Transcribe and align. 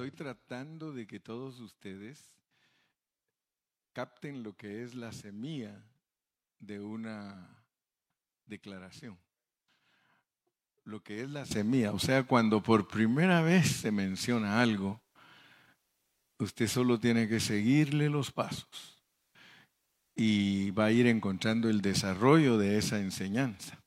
Estoy 0.00 0.12
tratando 0.12 0.94
de 0.94 1.06
que 1.06 1.20
todos 1.20 1.60
ustedes 1.60 2.32
capten 3.92 4.42
lo 4.42 4.56
que 4.56 4.82
es 4.82 4.94
la 4.94 5.12
semilla 5.12 5.84
de 6.58 6.80
una 6.80 7.62
declaración. 8.46 9.18
Lo 10.84 11.02
que 11.02 11.20
es 11.20 11.28
la 11.28 11.44
semilla, 11.44 11.92
o 11.92 11.98
sea, 11.98 12.22
cuando 12.22 12.62
por 12.62 12.88
primera 12.88 13.42
vez 13.42 13.70
se 13.72 13.92
menciona 13.92 14.62
algo, 14.62 15.02
usted 16.38 16.66
solo 16.66 16.98
tiene 16.98 17.28
que 17.28 17.38
seguirle 17.38 18.08
los 18.08 18.32
pasos 18.32 19.04
y 20.14 20.70
va 20.70 20.86
a 20.86 20.92
ir 20.92 21.08
encontrando 21.08 21.68
el 21.68 21.82
desarrollo 21.82 22.56
de 22.56 22.78
esa 22.78 23.00
enseñanza. 23.00 23.79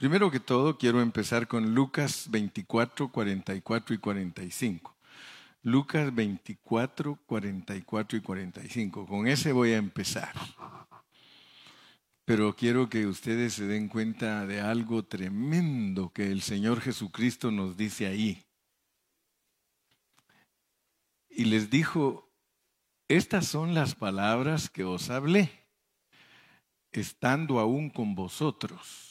Primero 0.00 0.30
que 0.30 0.40
todo, 0.40 0.78
quiero 0.78 1.02
empezar 1.02 1.46
con 1.46 1.74
Lucas 1.74 2.28
24, 2.30 3.12
44 3.12 3.94
y 3.94 3.98
45. 3.98 4.96
Lucas 5.62 6.14
24, 6.14 7.18
44 7.26 8.16
y 8.16 8.22
45. 8.22 9.06
Con 9.06 9.28
ese 9.28 9.52
voy 9.52 9.72
a 9.72 9.76
empezar. 9.76 10.32
Pero 12.24 12.56
quiero 12.56 12.88
que 12.88 13.06
ustedes 13.06 13.52
se 13.52 13.66
den 13.66 13.88
cuenta 13.88 14.46
de 14.46 14.62
algo 14.62 15.04
tremendo 15.04 16.14
que 16.14 16.32
el 16.32 16.40
Señor 16.40 16.80
Jesucristo 16.80 17.50
nos 17.50 17.76
dice 17.76 18.06
ahí. 18.06 18.42
Y 21.28 21.44
les 21.44 21.68
dijo, 21.68 22.32
estas 23.06 23.48
son 23.48 23.74
las 23.74 23.94
palabras 23.94 24.70
que 24.70 24.82
os 24.82 25.10
hablé, 25.10 25.50
estando 26.90 27.60
aún 27.60 27.90
con 27.90 28.14
vosotros 28.14 29.09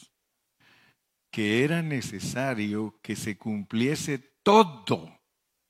que 1.31 1.63
era 1.63 1.81
necesario 1.81 2.99
que 3.01 3.15
se 3.15 3.37
cumpliese 3.37 4.19
todo 4.43 5.19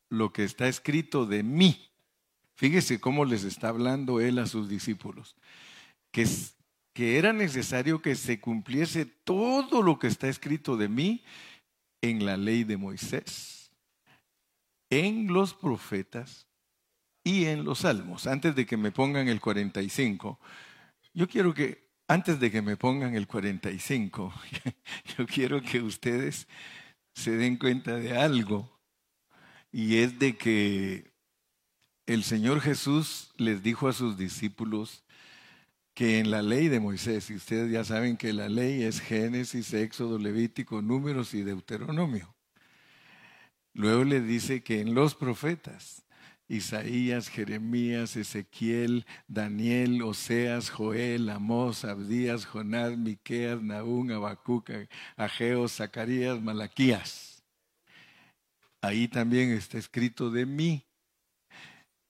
lo 0.10 0.32
que 0.32 0.44
está 0.44 0.68
escrito 0.68 1.26
de 1.26 1.44
mí. 1.44 1.92
Fíjese 2.56 3.00
cómo 3.00 3.26
les 3.26 3.44
está 3.44 3.70
hablando 3.70 4.20
él 4.20 4.40
a 4.40 4.48
sus 4.48 4.70
discípulos. 4.70 5.36
Que, 6.12 6.28
que 6.94 7.18
era 7.18 7.34
necesario 7.34 8.02
que 8.02 8.16
se 8.16 8.40
cumpliese 8.40 9.06
todo 9.06 9.82
lo 9.82 10.00
que 10.00 10.08
está 10.08 10.28
escrito 10.28 10.76
de 10.78 10.90
mí 10.90 11.24
en 12.02 12.26
la 12.26 12.38
ley 12.38 12.64
de 12.64 12.78
Moisés, 12.78 13.72
en 14.90 15.28
los 15.28 15.54
profetas 15.54 16.48
y 17.24 17.46
en 17.46 17.64
los 17.64 17.80
salmos. 17.80 18.28
Antes 18.28 18.56
de 18.56 18.66
que 18.66 18.78
me 18.78 18.92
pongan 18.92 19.28
el 19.28 19.42
45, 19.42 20.40
yo 21.14 21.28
quiero 21.28 21.54
que 21.54 21.89
antes 22.10 22.40
de 22.40 22.50
que 22.50 22.64
me 22.64 22.76
pongan 22.76 23.14
el 23.14 23.28
45, 23.28 24.34
yo 25.18 25.28
quiero 25.28 25.62
que 25.62 25.80
ustedes 25.80 26.48
se 27.14 27.38
den 27.38 27.56
cuenta 27.56 27.98
de 27.98 28.18
algo. 28.18 28.68
Y 29.72 29.98
es 29.98 30.18
de 30.18 30.36
que 30.36 31.12
el 32.08 32.24
Señor 32.24 32.62
Jesús 32.62 33.30
les 33.38 33.62
dijo 33.62 33.88
a 33.88 33.94
sus 33.94 34.18
discípulos 34.18 35.04
que 35.94 36.18
en 36.18 36.32
la 36.32 36.42
ley 36.42 36.68
de 36.68 36.80
Moisés, 36.80 37.30
y 37.30 37.36
ustedes 37.36 37.72
ya 37.72 37.84
saben 37.84 38.18
que 38.18 38.34
la 38.34 38.50
ley 38.50 38.82
es 38.82 39.02
Génesis, 39.02 39.72
Éxodo, 39.76 40.18
Levítico, 40.18 40.82
Números 40.82 41.36
y 41.36 41.44
Deuteronomio. 41.44 42.34
Luego 43.74 44.04
le 44.04 44.20
dice 44.20 44.64
que 44.64 44.82
en 44.82 44.96
los 44.96 45.14
profetas, 45.14 46.02
Isaías, 46.50 47.30
Jeremías, 47.30 48.16
Ezequiel, 48.16 49.06
Daniel, 49.28 50.02
Oseas, 50.02 50.72
Joel, 50.72 51.30
Amós, 51.30 51.86
Abdías, 51.86 52.46
Jonás, 52.46 52.98
Miqueas, 52.98 53.62
Nahum, 53.62 54.12
Habacuc, 54.12 54.72
Ageo, 55.16 55.68
Zacarías, 55.68 56.42
Malaquías. 56.42 57.44
Ahí 58.82 59.08
también 59.08 59.52
está 59.52 59.78
escrito 59.78 60.32
de 60.32 60.48
mí. 60.48 60.88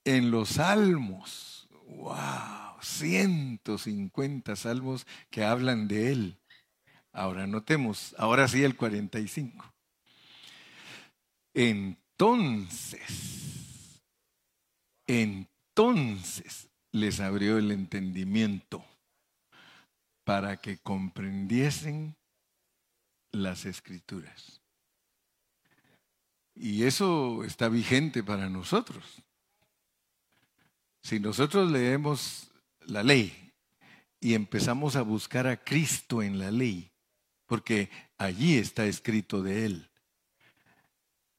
En 0.06 0.32
los 0.32 0.52
salmos, 0.52 1.68
wow, 1.98 2.82
150 2.82 4.56
salmos 4.56 5.06
que 5.30 5.44
hablan 5.44 5.90
de 5.90 6.14
él. 6.14 6.38
Ahora 7.12 7.46
notemos, 7.46 8.16
ahora 8.18 8.48
sí 8.48 8.64
el 8.64 8.78
45. 8.78 9.66
Entonces, 11.54 13.50
entonces 15.10 16.70
les 16.92 17.20
abrió 17.20 17.58
el 17.58 17.72
entendimiento 17.72 18.86
para 20.24 20.58
que 20.58 20.78
comprendiesen 20.78 22.16
las 23.32 23.66
escrituras. 23.66 24.62
Y 26.54 26.84
eso 26.84 27.44
está 27.44 27.70
vigente 27.70 28.22
para 28.24 28.50
nosotros. 28.50 29.04
Si 31.02 31.20
nosotros 31.20 31.72
leemos 31.72 32.52
la 32.82 33.02
ley 33.02 33.52
y 34.20 34.36
empezamos 34.36 34.96
a 34.96 35.02
buscar 35.02 35.48
a 35.48 35.58
Cristo 35.58 36.22
en 36.22 36.38
la 36.38 36.52
ley, 36.52 36.92
porque 37.48 37.90
allí 38.20 38.58
está 38.58 38.86
escrito 38.86 39.42
de 39.42 39.66
Él. 39.66 39.90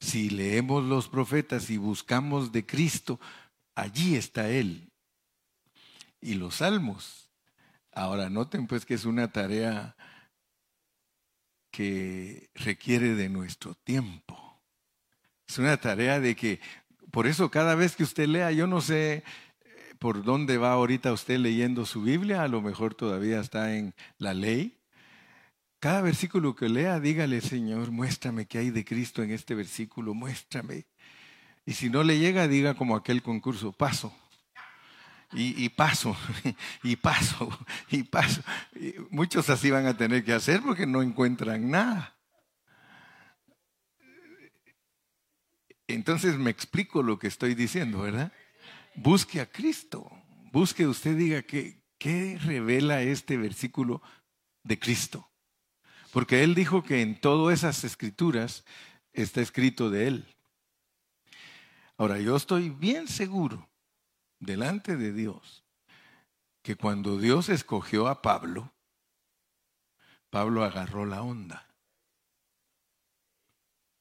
Si 0.01 0.29
leemos 0.29 0.83
los 0.83 1.09
profetas 1.09 1.71
y 1.71 1.77
buscamos 1.77 2.51
de 2.51 2.67
Cristo, 2.67 3.21
Allí 3.75 4.17
está 4.17 4.51
Él. 4.51 4.91
Y 6.21 6.35
los 6.35 6.57
salmos. 6.57 7.31
Ahora, 7.93 8.31
noten 8.31 8.67
pues 8.67 8.85
que 8.85 8.95
es 8.95 9.05
una 9.05 9.33
tarea 9.33 9.97
que 11.71 12.51
requiere 12.55 13.15
de 13.15 13.29
nuestro 13.29 13.75
tiempo. 13.75 14.61
Es 15.49 15.59
una 15.59 15.77
tarea 15.77 16.21
de 16.21 16.37
que, 16.37 16.61
por 17.11 17.27
eso 17.27 17.51
cada 17.51 17.75
vez 17.75 17.97
que 17.97 18.05
usted 18.05 18.27
lea, 18.27 18.53
yo 18.53 18.67
no 18.67 18.81
sé 18.81 19.15
eh, 19.15 19.95
por 19.99 20.23
dónde 20.23 20.59
va 20.59 20.73
ahorita 20.73 21.13
usted 21.13 21.39
leyendo 21.39 21.87
su 21.87 22.03
Biblia, 22.03 22.43
a 22.43 22.49
lo 22.49 22.61
mejor 22.61 22.95
todavía 22.95 23.41
está 23.41 23.77
en 23.77 23.95
la 24.19 24.35
ley. 24.35 24.79
Cada 25.81 26.03
versículo 26.03 26.55
que 26.55 26.69
lea, 26.69 27.01
dígale, 27.01 27.41
Señor, 27.41 27.91
muéstrame 27.91 28.47
qué 28.47 28.59
hay 28.59 28.71
de 28.71 28.85
Cristo 28.85 29.23
en 29.23 29.31
este 29.31 29.55
versículo, 29.55 30.13
muéstrame. 30.15 30.87
Y 31.67 31.75
si 31.75 31.91
no 31.91 32.03
le 32.03 32.19
llega, 32.19 32.49
diga 32.49 32.75
como 32.75 32.97
aquel 32.97 33.23
concurso, 33.23 33.73
paso. 33.73 34.13
Y, 35.33 35.69
paso, 35.69 36.17
y 36.83 36.97
paso, 36.97 37.67
y 37.89 38.03
paso. 38.03 38.43
muchos 39.11 39.49
así 39.49 39.71
van 39.71 39.87
a 39.87 39.97
tener 39.97 40.25
que 40.25 40.33
hacer 40.33 40.61
porque 40.61 40.87
no 40.87 41.03
encuentran 41.03 41.71
nada. 41.71 42.17
Entonces 45.87 46.37
me 46.37 46.51
explico 46.51 47.03
lo 47.03 47.19
que 47.19 47.29
estoy 47.29 47.55
diciendo, 47.55 48.03
¿verdad? 48.03 48.33
Busque 48.95 49.41
a 49.41 49.47
Cristo. 49.47 50.11
Busque 50.53 50.87
usted, 50.87 51.17
diga 51.17 51.43
que, 51.43 51.83
¿qué 51.99 52.39
revela 52.43 53.03
este 53.03 53.37
versículo 53.37 54.03
de 54.65 54.79
Cristo? 54.79 55.31
Porque 56.13 56.43
Él 56.43 56.55
dijo 56.55 56.83
que 56.83 57.03
en 57.03 57.21
todas 57.21 57.61
esas 57.61 57.85
escrituras 57.85 58.65
está 59.13 59.41
escrito 59.41 59.91
de 59.91 60.09
Él. 60.09 60.37
Ahora, 62.01 62.19
yo 62.19 62.35
estoy 62.35 62.71
bien 62.71 63.09
seguro 63.09 63.69
delante 64.39 64.97
de 64.97 65.13
Dios 65.13 65.67
que 66.63 66.75
cuando 66.75 67.19
Dios 67.19 67.51
escogió 67.51 68.09
a 68.09 68.23
Pablo, 68.23 68.73
Pablo 70.31 70.65
agarró 70.65 71.05
la 71.05 71.21
onda. 71.21 71.69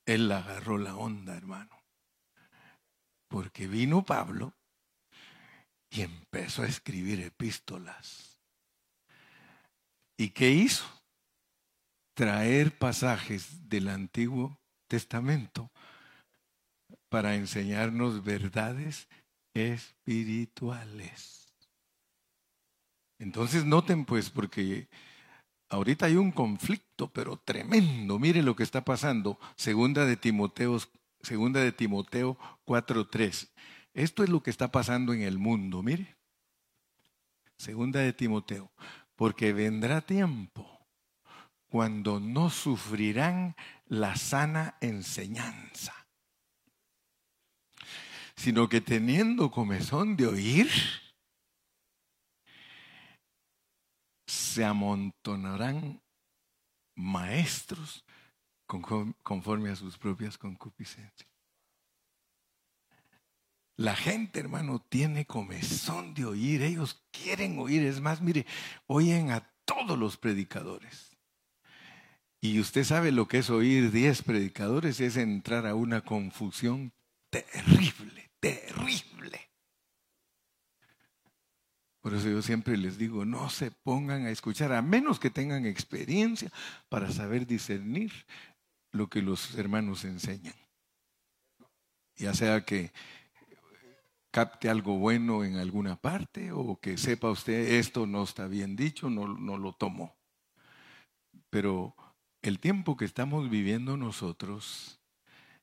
Él 0.05 0.31
agarró 0.31 0.77
la 0.77 0.95
onda, 0.95 1.35
hermano. 1.35 1.77
Porque 3.27 3.67
vino 3.67 4.05
Pablo 4.05 4.53
y 5.89 5.99
empezó 5.99 6.63
a 6.63 6.67
escribir 6.67 7.19
epístolas. 7.19 8.39
¿Y 10.15 10.29
qué 10.29 10.51
hizo? 10.51 10.85
Traer 12.13 12.77
pasajes 12.77 13.67
del 13.67 13.89
Antiguo 13.89 14.57
Testamento 14.87 15.69
para 17.09 17.35
enseñarnos 17.35 18.23
verdades 18.23 19.07
espirituales. 19.53 21.51
Entonces 23.17 23.65
noten 23.65 24.05
pues, 24.05 24.29
porque 24.29 24.87
ahorita 25.69 26.05
hay 26.05 26.15
un 26.15 26.31
conflicto, 26.31 27.11
pero 27.11 27.37
tremendo. 27.37 28.19
Mire 28.19 28.43
lo 28.43 28.55
que 28.55 28.63
está 28.63 28.85
pasando. 28.85 29.37
Segunda 29.55 30.05
de 30.05 30.15
Timoteo, 30.15 30.79
segunda 31.21 31.59
de 31.59 31.73
Timoteo 31.73 32.37
4.3. 32.65 33.49
Esto 33.93 34.23
es 34.23 34.29
lo 34.29 34.41
que 34.41 34.51
está 34.51 34.71
pasando 34.71 35.13
en 35.13 35.23
el 35.23 35.37
mundo, 35.37 35.83
mire. 35.83 36.15
Segunda 37.57 37.99
de 37.99 38.13
Timoteo. 38.13 38.71
Porque 39.15 39.51
vendrá 39.51 39.99
tiempo 39.99 40.65
cuando 41.69 42.21
no 42.21 42.49
sufrirán 42.49 43.57
la 43.87 44.15
sana 44.15 44.77
enseñanza 44.79 45.98
sino 48.39 48.69
que 48.69 48.79
teniendo 48.79 49.51
comezón 49.51 50.15
de 50.15 50.25
oír, 50.25 50.71
se 54.25 54.63
amontonarán 54.63 56.01
maestros 56.95 58.05
conforme 59.23 59.71
a 59.71 59.75
sus 59.75 59.97
propias 59.97 60.37
concupiscencias. 60.37 61.29
La 63.75 63.93
gente, 63.97 64.39
hermano, 64.39 64.79
tiene 64.87 65.25
comezón 65.25 66.13
de 66.13 66.23
oír. 66.23 66.61
Ellos 66.61 67.03
quieren 67.11 67.59
oír. 67.59 67.83
Es 67.83 67.99
más, 67.99 68.21
mire, 68.21 68.45
oyen 68.87 69.31
a 69.31 69.51
todos 69.65 69.99
los 69.99 70.15
predicadores. 70.15 71.17
Y 72.39 72.61
usted 72.61 72.85
sabe 72.85 73.11
lo 73.11 73.27
que 73.27 73.39
es 73.39 73.49
oír 73.49 73.91
diez 73.91 74.21
predicadores, 74.21 75.01
es 75.01 75.17
entrar 75.17 75.67
a 75.67 75.75
una 75.75 76.01
confusión 76.01 76.93
terrible, 77.29 78.28
terrible. 78.39 79.49
Por 82.01 82.13
eso 82.13 82.29
yo 82.29 82.41
siempre 82.41 82.77
les 82.77 82.97
digo, 82.97 83.25
no 83.25 83.49
se 83.49 83.71
pongan 83.71 84.25
a 84.25 84.29
escuchar, 84.29 84.71
a 84.71 84.81
menos 84.81 85.19
que 85.19 85.29
tengan 85.29 85.65
experiencia 85.65 86.49
para 86.87 87.11
saber 87.11 87.45
discernir 87.45 88.11
lo 88.91 89.07
que 89.07 89.21
los 89.21 89.55
hermanos 89.55 90.05
enseñan. 90.05 90.55
Ya 92.15 92.33
sea 92.33 92.65
que 92.65 92.91
capte 94.31 94.69
algo 94.69 94.97
bueno 94.97 95.43
en 95.43 95.57
alguna 95.57 95.95
parte 95.95 96.51
o 96.51 96.79
que 96.79 96.97
sepa 96.97 97.31
usted 97.31 97.73
esto 97.73 98.05
no 98.05 98.23
está 98.23 98.47
bien 98.47 98.75
dicho, 98.75 99.09
no, 99.09 99.27
no 99.27 99.57
lo 99.57 99.73
tomo. 99.73 100.15
Pero 101.49 101.95
el 102.41 102.59
tiempo 102.59 102.95
que 102.95 103.05
estamos 103.05 103.49
viviendo 103.49 103.97
nosotros 103.97 105.01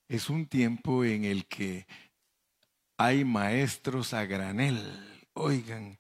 es 0.08 0.31
un 0.31 0.46
tiempo 0.46 1.05
en 1.05 1.25
el 1.25 1.46
que 1.46 1.87
hay 2.96 3.25
maestros 3.25 4.14
a 4.14 4.25
granel. 4.25 4.81
Oigan, 5.34 5.98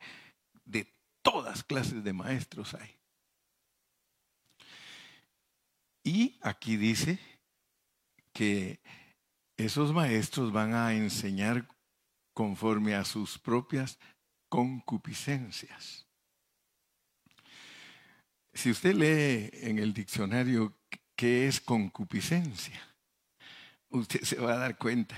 de 0.64 0.86
todas 1.22 1.62
clases 1.62 2.02
de 2.02 2.12
maestros 2.12 2.74
hay. 2.74 2.96
Y 6.02 6.38
aquí 6.40 6.76
dice 6.76 7.18
que 8.32 8.80
esos 9.56 9.92
maestros 9.92 10.52
van 10.52 10.74
a 10.74 10.94
enseñar 10.94 11.66
conforme 12.32 12.94
a 12.94 13.04
sus 13.04 13.38
propias 13.38 13.98
concupiscencias. 14.48 16.06
Si 18.52 18.70
usted 18.70 18.94
lee 18.94 19.50
en 19.66 19.78
el 19.78 19.92
diccionario 19.92 20.78
qué 21.14 21.48
es 21.48 21.60
concupiscencia, 21.60 22.80
usted 23.88 24.22
se 24.22 24.36
va 24.36 24.52
a 24.52 24.58
dar 24.58 24.78
cuenta. 24.78 25.16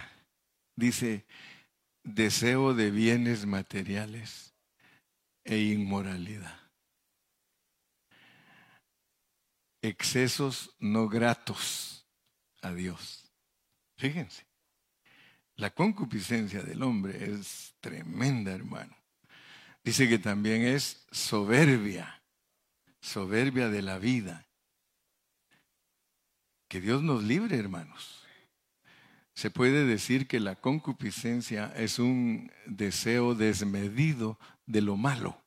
Dice, 0.75 1.27
deseo 2.15 2.75
de 2.75 2.91
bienes 2.91 3.47
materiales 3.47 4.55
e 5.45 5.59
inmoralidad. 5.59 6.59
Excesos 9.83 10.75
no 10.79 11.09
gratos 11.09 12.07
a 12.63 12.73
Dios. 12.73 13.31
Fíjense. 13.97 14.47
La 15.57 15.71
concupiscencia 15.71 16.63
del 16.63 16.83
hombre 16.83 17.33
es 17.33 17.75
tremenda, 17.81 18.53
hermano. 18.53 18.97
Dice 19.83 20.09
que 20.09 20.19
también 20.19 20.63
es 20.63 21.07
soberbia, 21.11 22.23
soberbia 23.01 23.69
de 23.69 23.83
la 23.83 23.99
vida. 23.99 24.47
Que 26.69 26.81
Dios 26.81 27.03
nos 27.03 27.23
libre, 27.25 27.57
hermanos. 27.57 28.18
Se 29.39 29.53
puede 29.53 29.87
decir 29.87 30.27
que 30.27 30.41
la 30.41 30.57
concupiscencia 30.57 31.73
es 31.77 32.01
un 32.01 32.51
deseo 32.67 33.37
desmedido 33.37 34.37
de 34.67 34.81
lo 34.81 34.97
malo. 34.97 35.41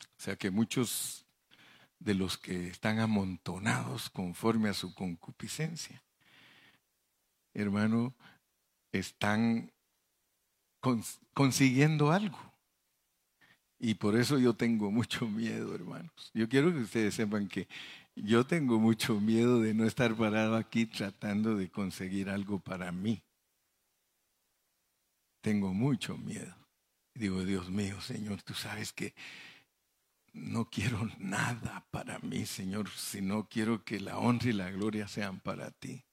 O 0.00 0.16
sea 0.16 0.34
que 0.36 0.50
muchos 0.50 1.26
de 1.98 2.14
los 2.14 2.38
que 2.38 2.68
están 2.68 3.00
amontonados 3.00 4.08
conforme 4.08 4.70
a 4.70 4.72
su 4.72 4.94
concupiscencia 4.94 6.02
hermano, 7.52 8.14
están 8.92 9.70
consiguiendo 11.34 12.12
algo. 12.12 12.38
Y 13.78 13.94
por 13.94 14.16
eso 14.16 14.38
yo 14.38 14.54
tengo 14.54 14.90
mucho 14.90 15.26
miedo, 15.28 15.74
hermanos. 15.74 16.30
Yo 16.34 16.48
quiero 16.48 16.72
que 16.72 16.80
ustedes 16.80 17.14
sepan 17.14 17.48
que 17.48 17.68
yo 18.14 18.46
tengo 18.46 18.78
mucho 18.78 19.20
miedo 19.20 19.60
de 19.60 19.74
no 19.74 19.84
estar 19.84 20.14
parado 20.14 20.56
aquí 20.56 20.86
tratando 20.86 21.56
de 21.56 21.70
conseguir 21.70 22.30
algo 22.30 22.58
para 22.58 22.90
mí. 22.92 23.22
Tengo 25.42 25.72
mucho 25.72 26.16
miedo. 26.16 26.56
Digo, 27.14 27.44
Dios 27.44 27.70
mío, 27.70 28.00
Señor, 28.00 28.42
tú 28.42 28.54
sabes 28.54 28.92
que 28.92 29.14
no 30.32 30.68
quiero 30.68 31.08
nada 31.18 31.86
para 31.90 32.18
mí, 32.18 32.44
Señor, 32.44 32.90
sino 32.90 33.48
quiero 33.48 33.84
que 33.84 34.00
la 34.00 34.18
honra 34.18 34.50
y 34.50 34.52
la 34.52 34.70
gloria 34.70 35.08
sean 35.08 35.40
para 35.40 35.70
ti. 35.70 36.04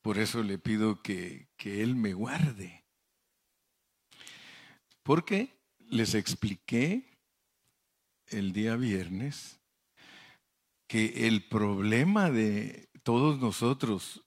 Por 0.00 0.18
eso 0.18 0.42
le 0.42 0.58
pido 0.58 1.02
que, 1.02 1.48
Él 1.64 1.96
me 1.96 2.14
guarde. 2.14 2.84
Porque 5.02 5.57
les 5.90 6.14
expliqué 6.14 7.18
el 8.26 8.52
día 8.52 8.76
viernes 8.76 9.58
que 10.86 11.26
el 11.26 11.46
problema 11.48 12.30
de 12.30 12.88
todos 13.02 13.38
nosotros, 13.38 14.24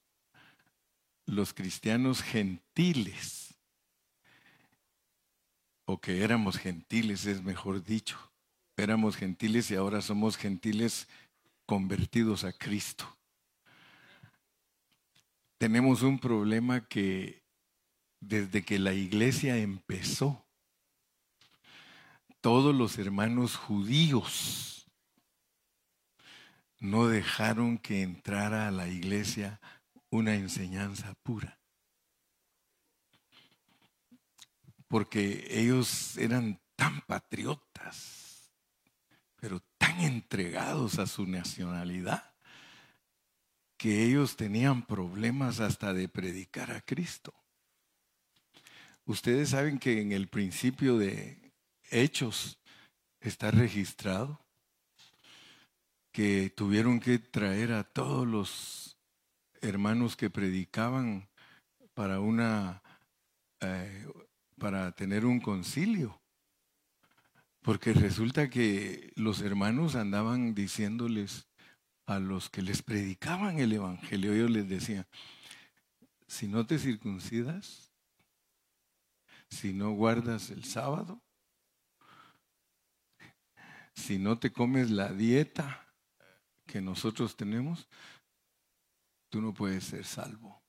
los 1.25 1.53
cristianos 1.53 2.21
gentiles, 2.21 3.55
o 5.85 5.99
que 5.99 6.23
éramos 6.23 6.57
gentiles, 6.57 7.25
es 7.25 7.41
mejor 7.41 7.83
dicho, 7.83 8.17
éramos 8.77 9.15
gentiles 9.15 9.71
y 9.71 9.75
ahora 9.75 10.01
somos 10.01 10.37
gentiles 10.37 11.07
convertidos 11.65 12.43
a 12.43 12.53
Cristo. 12.53 13.17
Tenemos 15.57 16.01
un 16.01 16.19
problema 16.19 16.87
que 16.87 17.43
desde 18.19 18.63
que 18.63 18.79
la 18.79 18.93
iglesia 18.93 19.57
empezó, 19.57 20.45
todos 22.41 22.75
los 22.75 22.97
hermanos 22.97 23.55
judíos 23.55 24.91
no 26.79 27.07
dejaron 27.07 27.77
que 27.77 28.01
entrara 28.01 28.67
a 28.67 28.71
la 28.71 28.87
iglesia 28.87 29.61
una 30.09 30.33
enseñanza 30.33 31.13
pura. 31.21 31.59
Porque 34.87 35.45
ellos 35.49 36.17
eran 36.17 36.59
tan 36.75 37.01
patriotas, 37.01 38.51
pero 39.39 39.61
tan 39.77 40.01
entregados 40.01 40.97
a 40.97 41.05
su 41.05 41.27
nacionalidad 41.27 42.33
que 43.77 44.03
ellos 44.03 44.35
tenían 44.35 44.85
problemas 44.85 45.59
hasta 45.59 45.93
de 45.93 46.09
predicar 46.09 46.71
a 46.71 46.81
Cristo. 46.81 47.33
Ustedes 49.05 49.49
saben 49.49 49.79
que 49.79 50.01
en 50.01 50.11
el 50.11 50.27
principio 50.27 50.97
de 50.97 51.40
Hechos 51.91 52.57
está 53.19 53.51
registrado 53.51 54.39
que 56.11 56.49
tuvieron 56.49 56.99
que 56.99 57.19
traer 57.19 57.73
a 57.73 57.83
todos 57.83 58.27
los 58.27 58.97
hermanos 59.61 60.15
que 60.15 60.29
predicaban 60.29 61.29
para 61.93 62.19
una 62.19 62.81
eh, 63.59 64.07
para 64.57 64.91
tener 64.93 65.25
un 65.25 65.39
concilio. 65.39 66.19
Porque 67.61 67.93
resulta 67.93 68.49
que 68.49 69.11
los 69.15 69.41
hermanos 69.41 69.95
andaban 69.95 70.55
diciéndoles, 70.55 71.47
a 72.05 72.19
los 72.19 72.49
que 72.49 72.61
les 72.61 72.81
predicaban 72.81 73.59
el 73.59 73.71
Evangelio, 73.73 74.35
yo 74.35 74.47
les 74.47 74.67
decía, 74.67 75.07
si 76.27 76.47
no 76.47 76.65
te 76.65 76.77
circuncidas, 76.77 77.91
si 79.49 79.73
no 79.73 79.91
guardas 79.91 80.49
el 80.49 80.63
sábado, 80.63 81.21
si 83.93 84.19
no 84.19 84.39
te 84.39 84.51
comes 84.51 84.89
la 84.91 85.11
dieta 85.11 85.87
que 86.65 86.81
nosotros 86.81 87.35
tenemos, 87.35 87.87
tú 89.29 89.41
no 89.41 89.53
puedes 89.53 89.83
ser 89.83 90.05
salvo. 90.05 90.61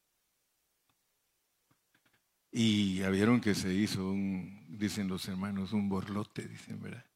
Y 2.50 2.98
ya 2.98 3.08
vieron 3.08 3.40
que 3.40 3.54
se 3.54 3.72
hizo 3.72 4.10
un, 4.10 4.66
dicen 4.68 5.08
los 5.08 5.26
hermanos, 5.28 5.72
un 5.72 5.88
borlote, 5.88 6.46
dicen, 6.46 6.80
¿verdad? 6.80 7.06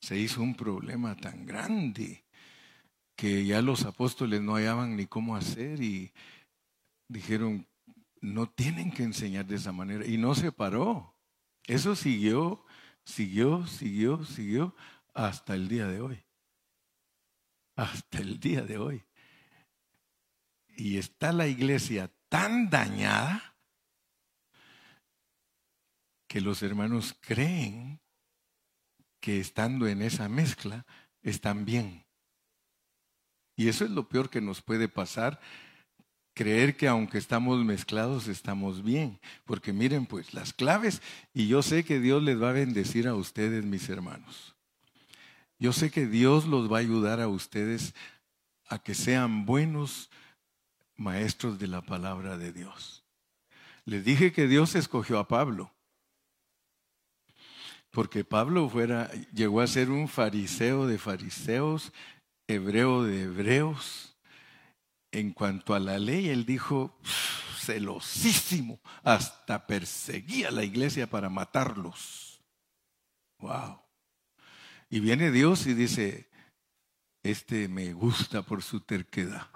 Se 0.00 0.16
hizo 0.16 0.40
un 0.40 0.54
problema 0.54 1.16
tan 1.16 1.46
grande 1.46 2.24
que 3.16 3.44
ya 3.44 3.60
los 3.60 3.84
apóstoles 3.84 4.40
no 4.40 4.54
hallaban 4.54 4.96
ni 4.96 5.06
cómo 5.06 5.36
hacer 5.36 5.82
y 5.82 6.12
dijeron, 7.08 7.66
no 8.20 8.48
tienen 8.48 8.92
que 8.92 9.02
enseñar 9.02 9.46
de 9.46 9.56
esa 9.56 9.72
manera. 9.72 10.06
Y 10.06 10.16
no 10.16 10.34
se 10.34 10.52
paró. 10.52 11.16
Eso 11.66 11.96
siguió, 11.96 12.64
siguió, 13.04 13.66
siguió, 13.66 14.24
siguió 14.24 14.74
hasta 15.14 15.54
el 15.54 15.68
día 15.68 15.86
de 15.86 16.00
hoy. 16.00 16.24
Hasta 17.76 18.18
el 18.18 18.38
día 18.38 18.62
de 18.62 18.78
hoy. 18.78 19.04
Y 20.76 20.98
está 20.98 21.32
la 21.32 21.46
iglesia 21.46 22.10
tan 22.28 22.70
dañada 22.70 23.56
que 26.26 26.40
los 26.40 26.62
hermanos 26.62 27.14
creen 27.20 28.00
que 29.20 29.38
estando 29.38 29.86
en 29.86 30.02
esa 30.02 30.28
mezcla 30.28 30.86
están 31.22 31.64
bien. 31.64 32.04
Y 33.54 33.68
eso 33.68 33.84
es 33.84 33.90
lo 33.90 34.08
peor 34.08 34.30
que 34.30 34.40
nos 34.40 34.62
puede 34.62 34.88
pasar, 34.88 35.40
creer 36.34 36.76
que 36.76 36.88
aunque 36.88 37.18
estamos 37.18 37.62
mezclados 37.64 38.28
estamos 38.28 38.82
bien. 38.82 39.20
Porque 39.44 39.72
miren 39.72 40.06
pues 40.06 40.32
las 40.32 40.52
claves 40.52 41.02
y 41.34 41.48
yo 41.48 41.62
sé 41.62 41.84
que 41.84 42.00
Dios 42.00 42.22
les 42.22 42.42
va 42.42 42.50
a 42.50 42.54
bendecir 42.54 43.06
a 43.06 43.14
ustedes, 43.14 43.64
mis 43.64 43.88
hermanos. 43.88 44.56
Yo 45.62 45.72
sé 45.72 45.92
que 45.92 46.08
Dios 46.08 46.46
los 46.46 46.68
va 46.68 46.78
a 46.78 46.80
ayudar 46.80 47.20
a 47.20 47.28
ustedes 47.28 47.94
a 48.66 48.80
que 48.80 48.96
sean 48.96 49.46
buenos 49.46 50.10
maestros 50.96 51.60
de 51.60 51.68
la 51.68 51.82
palabra 51.82 52.36
de 52.36 52.52
Dios. 52.52 53.04
Les 53.84 54.04
dije 54.04 54.32
que 54.32 54.48
Dios 54.48 54.74
escogió 54.74 55.20
a 55.20 55.28
Pablo. 55.28 55.72
Porque 57.92 58.24
Pablo 58.24 58.68
fuera, 58.68 59.08
llegó 59.32 59.60
a 59.60 59.68
ser 59.68 59.90
un 59.90 60.08
fariseo 60.08 60.88
de 60.88 60.98
fariseos, 60.98 61.92
hebreo 62.48 63.04
de 63.04 63.22
hebreos. 63.22 64.16
En 65.12 65.30
cuanto 65.30 65.76
a 65.76 65.78
la 65.78 65.96
ley, 66.00 66.28
él 66.28 66.44
dijo, 66.44 66.98
celosísimo, 67.60 68.80
hasta 69.04 69.64
perseguía 69.64 70.48
a 70.48 70.50
la 70.50 70.64
iglesia 70.64 71.08
para 71.08 71.28
matarlos. 71.28 72.42
Wow. 73.38 73.91
Y 74.92 75.00
viene 75.00 75.30
Dios 75.30 75.66
y 75.66 75.72
dice, 75.72 76.28
este 77.22 77.66
me 77.66 77.94
gusta 77.94 78.42
por 78.42 78.62
su 78.62 78.80
terquedad. 78.80 79.48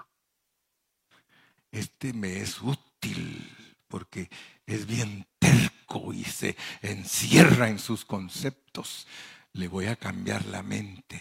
Este 1.71 2.15
me 2.15 2.41
es 2.41 2.63
útil 2.63 3.47
porque 3.87 4.31
es 4.65 4.87
bien 4.87 5.27
terco 5.39 6.15
y 6.15 6.25
se 6.25 6.57
encierra 6.81 7.69
en 7.69 7.79
sus 7.79 8.07
conceptos. 8.07 9.07
Le 9.53 9.69
voy 9.69 9.89
a 9.89 9.97
cambiar 9.97 10.47
la 10.47 10.63
mente. 10.63 11.21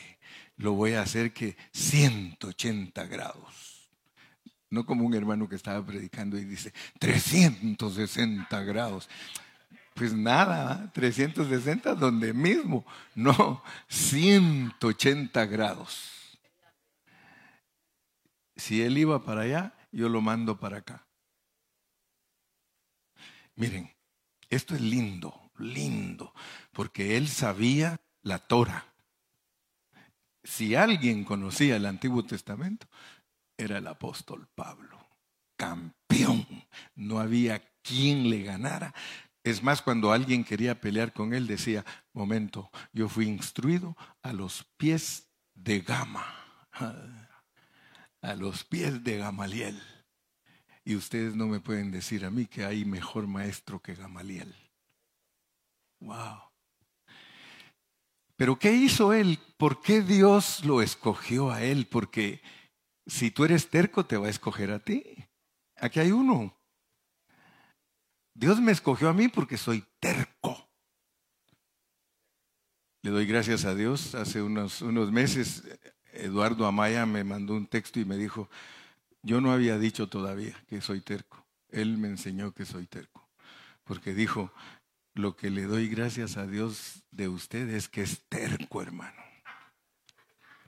Lo 0.55 0.72
voy 0.72 0.93
a 0.93 1.01
hacer 1.01 1.34
que 1.34 1.57
180 1.74 3.07
grados. 3.07 3.89
No 4.69 4.86
como 4.86 5.05
un 5.05 5.13
hermano 5.13 5.50
que 5.50 5.57
estaba 5.57 5.86
predicando 5.86 6.38
y 6.38 6.45
dice 6.45 6.74
360 7.00 8.63
grados. 8.63 9.10
Pues 9.96 10.14
nada, 10.14 10.92
360 10.94 11.96
donde 11.96 12.34
mismo. 12.34 12.86
No, 13.16 13.64
180 13.88 15.46
grados. 15.46 16.38
Si 18.58 18.82
él 18.82 18.98
iba 18.98 19.24
para 19.24 19.42
allá, 19.42 19.74
yo 19.94 20.10
lo 20.10 20.20
mando 20.20 20.60
para 20.60 20.80
acá. 20.80 21.08
Miren, 23.56 23.90
esto 24.50 24.75
es 24.75 24.82
lindo, 24.82 25.50
lindo, 25.58 26.34
porque 26.74 27.16
él 27.16 27.30
sabía 27.30 28.02
la 28.22 28.40
Torah. 28.40 28.94
Si 30.44 30.75
alguien 30.75 31.24
conocía 31.24 31.78
el 31.78 31.86
Antiguo 31.86 32.25
Testamento, 32.25 32.86
era 33.58 33.78
el 33.78 33.88
apóstol 33.88 34.46
Pablo. 34.54 35.00
Campeón. 35.56 36.46
No 36.96 37.20
había 37.20 37.64
quien 37.82 38.30
le 38.30 38.44
ganara. 38.44 38.94
Es 39.46 39.62
más, 39.62 39.84
cuando 39.84 40.12
alguien 40.12 40.44
quería 40.44 40.82
pelear 40.82 41.14
con 41.14 41.32
él, 41.32 41.46
decía, 41.46 41.86
momento, 42.14 42.72
yo 42.94 43.08
fui 43.08 43.28
instruido 43.28 43.96
a 44.24 44.34
los 44.34 44.64
pies 44.75 45.30
de 45.54 45.82
Gama, 45.82 46.25
a 48.22 48.34
los 48.34 48.64
pies 48.64 49.04
de 49.04 49.20
Gamaliel. 49.20 49.80
Y 50.84 50.96
ustedes 50.96 51.36
no 51.36 51.46
me 51.46 51.60
pueden 51.60 51.92
decir 51.92 52.25
a 52.25 52.32
mí 52.32 52.48
que 52.48 52.66
hay 52.66 52.86
mejor 52.86 53.28
maestro 53.28 53.80
que 53.80 53.94
Gamaliel. 53.94 54.52
Wow. 56.00 56.40
Pero 58.36 58.58
¿qué 58.58 58.72
hizo 58.72 59.14
él? 59.14 59.38
¿Por 59.58 59.80
qué 59.80 60.02
Dios 60.02 60.66
lo 60.66 60.82
escogió 60.82 61.52
a 61.52 61.62
él? 61.62 61.86
Porque 61.86 62.42
si 63.06 63.30
tú 63.30 63.46
eres 63.46 63.70
terco, 63.70 64.08
te 64.08 64.18
va 64.18 64.25
a 64.25 64.32
escoger 64.32 64.72
a 64.72 64.80
ti. 64.80 65.04
Aquí 65.75 66.00
hay 66.00 66.12
uno. 66.12 66.58
Dios 68.36 68.60
me 68.60 68.74
escogió 68.74 69.08
a 69.08 69.13
mí 69.13 69.30
porque 69.30 69.58
soy 69.58 69.86
terco. 70.00 70.70
Le 73.01 73.12
doy 73.12 73.25
gracias 73.25 73.63
a 73.63 73.74
Dios. 73.74 74.13
Hace 74.13 74.42
unos, 74.42 74.82
unos 74.82 75.10
meses 75.10 75.63
Eduardo 76.12 76.65
Amaya 76.65 77.06
me 77.06 77.24
mandó 77.24 77.54
un 77.54 77.65
texto 77.65 78.00
y 78.00 78.06
me 78.06 78.18
dijo, 78.18 78.50
yo 79.22 79.39
no 79.39 79.54
había 79.54 79.77
dicho 79.77 80.10
todavía 80.10 80.54
que 80.68 80.82
soy 80.82 81.00
terco. 81.00 81.46
Él 81.70 81.98
me 81.98 82.10
enseñó 82.10 82.51
que 82.51 82.65
soy 82.65 82.88
terco. 82.88 83.25
Porque 83.86 84.13
dijo, 84.13 84.51
lo 85.13 85.38
que 85.38 85.50
le 85.50 85.63
doy 85.63 85.88
gracias 85.88 86.36
a 86.36 86.46
Dios 86.46 87.04
de 87.12 87.30
usted 87.30 87.70
es 87.70 87.88
que 87.88 88.01
es 88.01 88.24
terco, 88.27 88.82
hermano. 88.82 89.24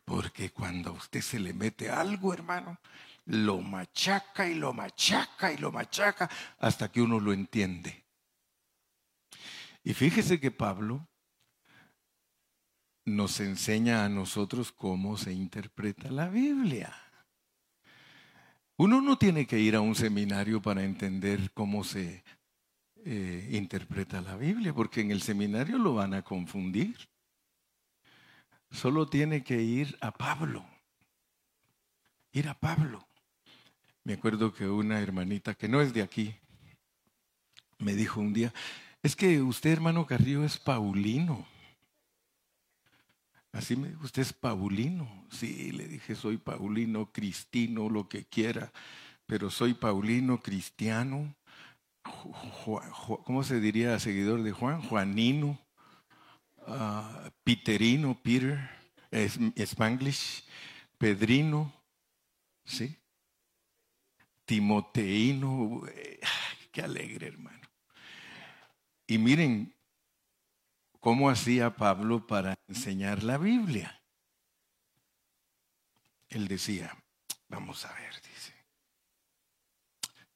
Porque 0.05 0.51
cuando 0.51 0.91
a 0.91 0.93
usted 0.93 1.19
se 1.19 1.37
le 1.37 1.53
mete 1.53 1.89
algo, 1.89 2.33
hermano, 2.33 2.79
lo 3.27 3.61
machaca 3.61 4.47
y 4.47 4.55
lo 4.55 4.73
machaca 4.73 5.51
y 5.51 5.57
lo 5.57 5.71
machaca 5.71 6.29
hasta 6.59 6.89
que 6.91 7.01
uno 7.01 7.19
lo 7.19 7.33
entiende. 7.33 8.05
Y 9.83 9.93
fíjese 9.93 10.39
que 10.39 10.51
Pablo 10.51 11.07
nos 13.05 13.39
enseña 13.39 14.03
a 14.03 14.09
nosotros 14.09 14.71
cómo 14.71 15.17
se 15.17 15.31
interpreta 15.31 16.09
la 16.09 16.27
Biblia. 16.29 16.93
Uno 18.77 19.01
no 19.01 19.17
tiene 19.17 19.47
que 19.47 19.59
ir 19.59 19.75
a 19.75 19.81
un 19.81 19.95
seminario 19.95 20.61
para 20.61 20.83
entender 20.83 21.51
cómo 21.53 21.83
se 21.83 22.23
eh, 23.03 23.49
interpreta 23.51 24.21
la 24.21 24.35
Biblia, 24.35 24.73
porque 24.73 25.01
en 25.01 25.11
el 25.11 25.21
seminario 25.21 25.77
lo 25.77 25.95
van 25.95 26.13
a 26.13 26.21
confundir. 26.21 26.95
Solo 28.69 29.07
tiene 29.07 29.43
que 29.43 29.61
ir 29.61 29.97
a 30.01 30.11
Pablo. 30.11 30.65
Ir 32.31 32.49
a 32.49 32.59
Pablo. 32.59 33.07
Me 34.07 34.13
acuerdo 34.13 34.53
que 34.53 34.65
una 34.65 35.01
hermanita 35.01 35.53
que 35.53 35.67
no 35.67 35.81
es 35.81 35.93
de 35.93 36.01
aquí 36.01 36.33
me 37.77 37.93
dijo 37.93 38.21
un 38.21 38.31
día, 38.31 38.53
es 39.03 39.17
que 39.17 39.41
usted, 39.41 39.71
hermano 39.71 40.07
Carrillo, 40.07 40.45
es 40.45 40.57
paulino. 40.57 41.45
Así 43.51 43.75
me 43.75 43.89
dijo, 43.89 44.05
usted 44.05 44.21
es 44.21 44.31
Paulino. 44.31 45.27
Sí, 45.29 45.73
le 45.73 45.89
dije, 45.89 46.15
soy 46.15 46.37
Paulino, 46.37 47.11
cristino, 47.11 47.89
lo 47.89 48.07
que 48.07 48.23
quiera, 48.23 48.71
pero 49.25 49.49
soy 49.49 49.73
Paulino, 49.73 50.39
cristiano. 50.39 51.35
¿Cómo 53.25 53.43
se 53.43 53.59
diría 53.59 53.99
seguidor 53.99 54.41
de 54.41 54.53
Juan? 54.53 54.81
Juanino, 54.83 55.59
uh, 56.65 57.29
Peterino, 57.43 58.17
Peter, 58.23 58.69
Spanglish, 59.11 60.45
Pedrino, 60.97 61.73
¿sí? 62.63 62.95
Timoteino, 64.47 65.83
eh, 65.87 66.19
qué 66.71 66.81
alegre 66.81 67.27
hermano. 67.27 67.67
Y 69.05 69.19
miren, 69.19 69.77
¿Cómo 71.07 71.29
hacía 71.29 71.73
Pablo 71.75 72.27
para 72.27 72.59
enseñar 72.67 73.23
la 73.23 73.37
Biblia? 73.37 74.01
Él 76.27 76.49
decía, 76.49 76.97
vamos 77.47 77.85
a 77.85 77.93
ver, 77.93 78.13
dice, 78.21 78.53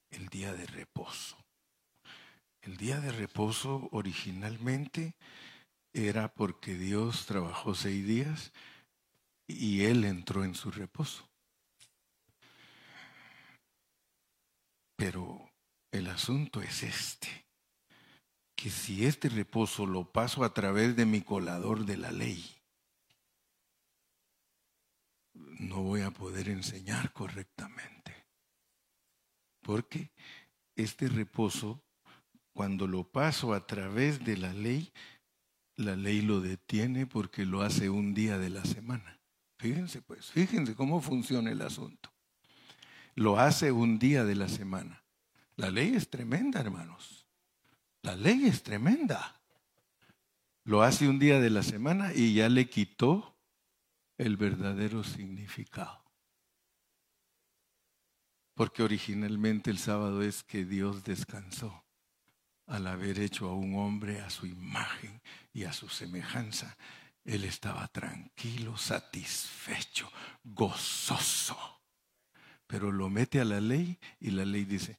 el 0.08 0.28
día 0.28 0.54
de 0.54 0.64
reposo. 0.66 1.36
El 2.62 2.78
día 2.78 3.00
de 3.00 3.12
reposo 3.12 3.88
originalmente 3.92 5.14
era 5.92 6.32
porque 6.32 6.74
Dios 6.74 7.26
trabajó 7.26 7.74
seis 7.74 8.06
días 8.06 8.52
y 9.46 9.84
Él 9.84 10.04
entró 10.04 10.42
en 10.42 10.54
su 10.54 10.70
reposo. 10.70 11.28
Pero 15.04 15.50
el 15.90 16.06
asunto 16.06 16.62
es 16.62 16.84
este 16.84 17.44
que 18.54 18.70
si 18.70 19.04
este 19.04 19.28
reposo 19.28 19.84
lo 19.84 20.12
paso 20.12 20.44
a 20.44 20.54
través 20.54 20.94
de 20.94 21.06
mi 21.06 21.22
colador 21.22 21.84
de 21.86 21.96
la 21.96 22.12
ley, 22.12 22.48
no 25.34 25.82
voy 25.82 26.02
a 26.02 26.12
poder 26.12 26.48
enseñar 26.48 27.12
correctamente. 27.12 28.14
Porque 29.60 30.12
este 30.76 31.08
reposo, 31.08 31.82
cuando 32.52 32.86
lo 32.86 33.02
paso 33.02 33.54
a 33.54 33.66
través 33.66 34.24
de 34.24 34.36
la 34.36 34.52
ley, 34.52 34.92
la 35.74 35.96
ley 35.96 36.20
lo 36.20 36.40
detiene 36.40 37.08
porque 37.08 37.44
lo 37.44 37.62
hace 37.62 37.90
un 37.90 38.14
día 38.14 38.38
de 38.38 38.50
la 38.50 38.64
semana. 38.64 39.20
Fíjense 39.58 40.00
pues, 40.00 40.30
fíjense 40.30 40.76
cómo 40.76 41.00
funciona 41.00 41.50
el 41.50 41.62
asunto. 41.62 42.11
Lo 43.14 43.38
hace 43.38 43.72
un 43.72 43.98
día 43.98 44.24
de 44.24 44.34
la 44.34 44.48
semana. 44.48 45.02
La 45.56 45.70
ley 45.70 45.94
es 45.94 46.08
tremenda, 46.08 46.60
hermanos. 46.60 47.26
La 48.02 48.16
ley 48.16 48.46
es 48.46 48.62
tremenda. 48.62 49.40
Lo 50.64 50.82
hace 50.82 51.08
un 51.08 51.18
día 51.18 51.40
de 51.40 51.50
la 51.50 51.62
semana 51.62 52.12
y 52.14 52.34
ya 52.34 52.48
le 52.48 52.68
quitó 52.68 53.36
el 54.16 54.36
verdadero 54.36 55.04
significado. 55.04 56.02
Porque 58.54 58.82
originalmente 58.82 59.70
el 59.70 59.78
sábado 59.78 60.22
es 60.22 60.42
que 60.42 60.64
Dios 60.64 61.04
descansó 61.04 61.84
al 62.66 62.86
haber 62.86 63.18
hecho 63.18 63.48
a 63.48 63.54
un 63.54 63.76
hombre 63.76 64.20
a 64.20 64.30
su 64.30 64.46
imagen 64.46 65.20
y 65.52 65.64
a 65.64 65.72
su 65.72 65.88
semejanza. 65.88 66.76
Él 67.24 67.44
estaba 67.44 67.88
tranquilo, 67.88 68.76
satisfecho, 68.76 70.10
gozoso. 70.42 71.81
Pero 72.72 72.90
lo 72.90 73.10
mete 73.10 73.38
a 73.38 73.44
la 73.44 73.60
ley 73.60 73.98
y 74.18 74.30
la 74.30 74.46
ley 74.46 74.64
dice, 74.64 74.98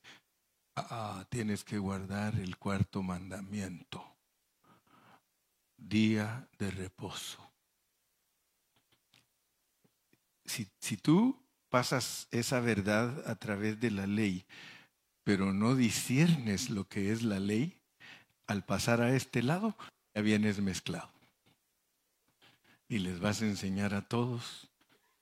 ah, 0.76 1.26
tienes 1.30 1.64
que 1.64 1.80
guardar 1.80 2.36
el 2.36 2.56
cuarto 2.58 3.02
mandamiento, 3.02 4.16
día 5.76 6.48
de 6.60 6.70
reposo. 6.70 7.52
Si, 10.46 10.68
si 10.80 10.98
tú 10.98 11.36
pasas 11.70 12.28
esa 12.30 12.60
verdad 12.60 13.28
a 13.28 13.34
través 13.38 13.80
de 13.80 13.90
la 13.90 14.06
ley, 14.06 14.46
pero 15.24 15.52
no 15.52 15.74
disiernes 15.74 16.70
lo 16.70 16.88
que 16.88 17.12
es 17.12 17.24
la 17.24 17.40
ley, 17.40 17.82
al 18.46 18.64
pasar 18.64 19.02
a 19.02 19.16
este 19.16 19.42
lado, 19.42 19.76
ya 20.14 20.22
vienes 20.22 20.62
mezclado. 20.62 21.10
Y 22.88 23.00
les 23.00 23.20
vas 23.20 23.42
a 23.42 23.46
enseñar 23.46 23.96
a 23.96 24.08
todos 24.08 24.70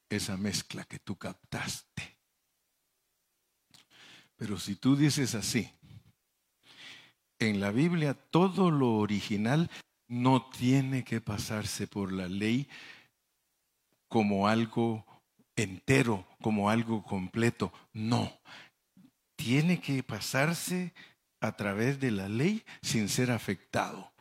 esa 0.10 0.36
mezcla 0.36 0.84
que 0.84 1.00
tú 1.00 1.16
captaste. 1.16 2.21
Pero 4.42 4.58
si 4.58 4.74
tú 4.74 4.96
dices 4.96 5.36
así, 5.36 5.72
en 7.38 7.60
la 7.60 7.70
Biblia 7.70 8.16
todo 8.16 8.72
lo 8.72 8.94
original 8.96 9.70
no 10.08 10.50
tiene 10.50 11.04
que 11.04 11.22
pasarse 11.22 11.86
por 11.86 12.12
la 12.12 12.28
ley 12.28 12.68
como 14.08 14.48
algo 14.48 15.06
entero, 15.56 16.26
como 16.42 16.72
algo 16.72 17.04
completo. 17.04 17.72
No, 17.94 18.36
tiene 19.36 19.80
que 19.80 20.02
pasarse 20.02 20.92
a 21.40 21.56
través 21.56 22.00
de 22.00 22.10
la 22.10 22.28
ley 22.28 22.64
sin 22.82 23.10
ser 23.10 23.30
afectado. 23.30 24.12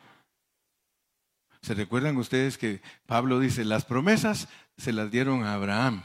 ¿Se 1.63 1.73
recuerdan 1.73 2.19
ustedes 2.19 2.59
que 2.59 2.83
Pablo 3.07 3.41
dice, 3.41 3.65
las 3.65 3.87
promesas 3.87 4.49
se 4.77 4.93
las 4.93 5.11
dieron 5.11 5.45
a 5.45 5.55
Abraham 5.55 6.03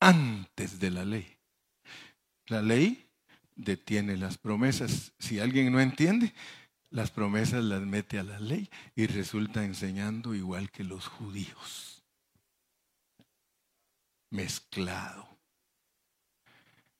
antes 0.00 0.80
de 0.80 0.90
la 0.90 1.04
ley? 1.04 1.31
La 2.52 2.60
ley 2.60 3.08
detiene 3.56 4.18
las 4.18 4.36
promesas. 4.36 5.12
Si 5.18 5.40
alguien 5.40 5.72
no 5.72 5.80
entiende, 5.80 6.34
las 6.90 7.10
promesas 7.10 7.64
las 7.64 7.80
mete 7.80 8.18
a 8.18 8.24
la 8.24 8.38
ley 8.38 8.68
y 8.94 9.06
resulta 9.06 9.64
enseñando 9.64 10.34
igual 10.34 10.70
que 10.70 10.84
los 10.84 11.06
judíos. 11.06 12.02
Mezclado. 14.28 15.26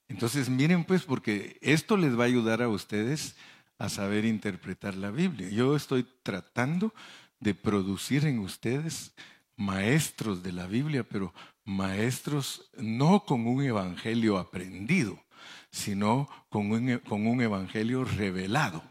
Entonces 0.09 0.49
miren 0.49 0.85
pues, 0.85 1.03
porque 1.03 1.59
esto 1.61 1.99
les 1.99 2.19
va 2.19 2.23
a 2.23 2.29
ayudar 2.29 2.63
a 2.63 2.69
ustedes 2.69 3.37
a 3.77 3.91
saber 3.91 4.25
interpretar 4.25 4.95
la 4.95 5.11
Biblia. 5.11 5.51
Yo 5.51 5.77
estoy 5.77 6.07
tratando 6.23 6.95
de 7.41 7.55
producir 7.55 8.25
en 8.25 8.39
ustedes 8.39 9.13
maestros 9.57 10.43
de 10.43 10.53
la 10.53 10.67
Biblia, 10.67 11.05
pero 11.05 11.35
maestros 11.67 12.71
no 12.79 13.27
con 13.27 13.47
un 13.47 13.63
evangelio 13.63 14.39
aprendido, 14.39 15.23
sino 15.71 16.29
con 16.49 16.71
un, 16.71 16.99
con 16.99 17.27
un 17.27 17.41
evangelio 17.41 18.05
revelado, 18.05 18.83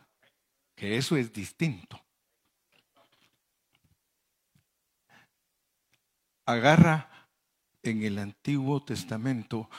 que 0.76 0.98
eso 0.98 1.16
es 1.16 1.32
distinto. 1.34 2.00
Agarra 6.46 7.30
en 7.84 8.04
el 8.04 8.18
Antiguo 8.20 8.84
Testamento 8.84 9.70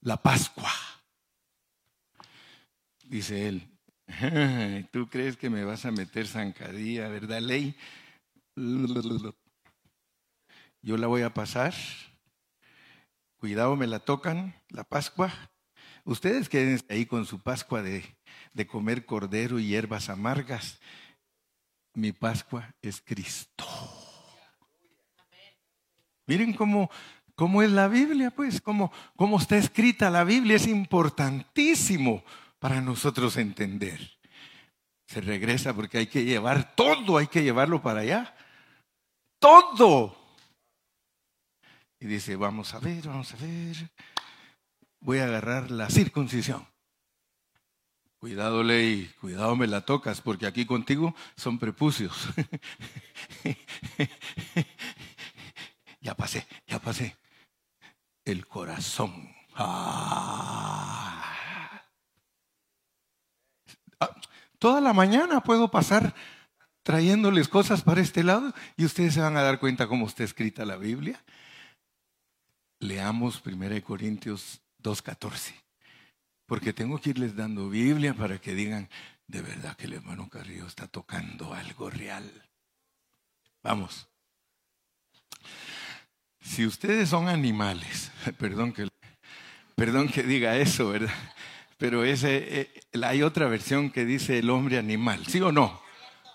la 0.00 0.16
Pascua. 0.16 0.70
Dice 3.04 3.48
él, 3.48 3.68
tú 4.92 5.08
crees 5.08 5.36
que 5.36 5.50
me 5.50 5.64
vas 5.64 5.84
a 5.84 5.90
meter 5.90 6.26
zancadilla, 6.26 7.08
¿verdad, 7.08 7.40
ley? 7.40 7.76
Yo 10.80 10.96
la 10.96 11.06
voy 11.06 11.22
a 11.22 11.34
pasar. 11.34 11.74
Cuidado, 13.36 13.76
me 13.76 13.86
la 13.86 13.98
tocan, 14.00 14.54
la 14.68 14.84
Pascua. 14.84 15.32
Ustedes 16.04 16.48
quédense 16.48 16.84
ahí 16.88 17.06
con 17.06 17.26
su 17.26 17.38
Pascua 17.38 17.80
de, 17.82 18.04
de 18.52 18.66
comer 18.66 19.06
cordero 19.06 19.60
y 19.60 19.68
hierbas 19.68 20.08
amargas. 20.08 20.80
Mi 21.94 22.12
Pascua 22.12 22.74
es 22.82 23.00
Cristo. 23.00 23.64
Miren 26.26 26.54
cómo, 26.54 26.90
cómo 27.36 27.62
es 27.62 27.70
la 27.70 27.86
Biblia, 27.86 28.30
pues, 28.30 28.60
cómo, 28.60 28.92
cómo 29.16 29.38
está 29.38 29.56
escrita 29.56 30.10
la 30.10 30.24
Biblia. 30.24 30.56
Es 30.56 30.66
importantísimo 30.66 32.24
para 32.58 32.80
nosotros 32.80 33.36
entender. 33.36 34.18
Se 35.06 35.20
regresa 35.20 35.74
porque 35.74 35.98
hay 35.98 36.06
que 36.06 36.24
llevar 36.24 36.74
todo, 36.74 37.18
hay 37.18 37.28
que 37.28 37.44
llevarlo 37.44 37.80
para 37.80 38.00
allá. 38.00 38.34
Todo. 39.38 40.16
Y 42.00 42.06
dice, 42.06 42.34
vamos 42.34 42.74
a 42.74 42.80
ver, 42.80 43.06
vamos 43.06 43.32
a 43.34 43.36
ver 43.36 43.90
voy 45.02 45.18
a 45.18 45.24
agarrar 45.24 45.70
la 45.70 45.90
circuncisión. 45.90 46.66
Cuidado, 48.18 48.62
ley, 48.62 49.12
cuidado 49.20 49.56
me 49.56 49.66
la 49.66 49.82
tocas, 49.82 50.20
porque 50.20 50.46
aquí 50.46 50.64
contigo 50.64 51.14
son 51.36 51.58
prepucios. 51.58 52.28
ya 56.00 56.14
pasé, 56.14 56.46
ya 56.68 56.78
pasé. 56.78 57.16
El 58.24 58.46
corazón. 58.46 59.28
Ah. 59.56 61.18
Toda 64.60 64.80
la 64.80 64.92
mañana 64.92 65.42
puedo 65.42 65.72
pasar 65.72 66.14
trayéndoles 66.84 67.48
cosas 67.48 67.82
para 67.82 68.00
este 68.00 68.22
lado 68.22 68.54
y 68.76 68.84
ustedes 68.84 69.14
se 69.14 69.20
van 69.20 69.36
a 69.36 69.42
dar 69.42 69.58
cuenta 69.58 69.88
cómo 69.88 70.06
está 70.06 70.22
escrita 70.22 70.64
la 70.64 70.76
Biblia. 70.76 71.24
Leamos 72.78 73.42
1 73.44 73.82
Corintios 73.82 74.62
2.14. 74.82 75.54
Porque 76.46 76.72
tengo 76.72 76.98
que 76.98 77.10
irles 77.10 77.36
dando 77.36 77.68
Biblia 77.70 78.14
para 78.14 78.38
que 78.38 78.54
digan, 78.54 78.88
de 79.26 79.42
verdad 79.42 79.76
que 79.76 79.86
el 79.86 79.94
hermano 79.94 80.28
Carrillo 80.28 80.66
está 80.66 80.86
tocando 80.86 81.54
algo 81.54 81.88
real. 81.88 82.30
Vamos. 83.62 84.08
Si 86.40 86.66
ustedes 86.66 87.08
son 87.08 87.28
animales, 87.28 88.10
perdón 88.38 88.72
que, 88.72 88.88
perdón 89.74 90.08
que 90.08 90.22
diga 90.22 90.56
eso, 90.56 90.88
¿verdad? 90.88 91.14
Pero 91.78 92.04
ese, 92.04 92.60
eh, 92.60 92.80
hay 93.02 93.22
otra 93.22 93.48
versión 93.48 93.90
que 93.90 94.04
dice 94.04 94.38
el 94.38 94.50
hombre 94.50 94.78
animal, 94.78 95.26
¿sí 95.26 95.40
o 95.40 95.50
no? 95.50 95.80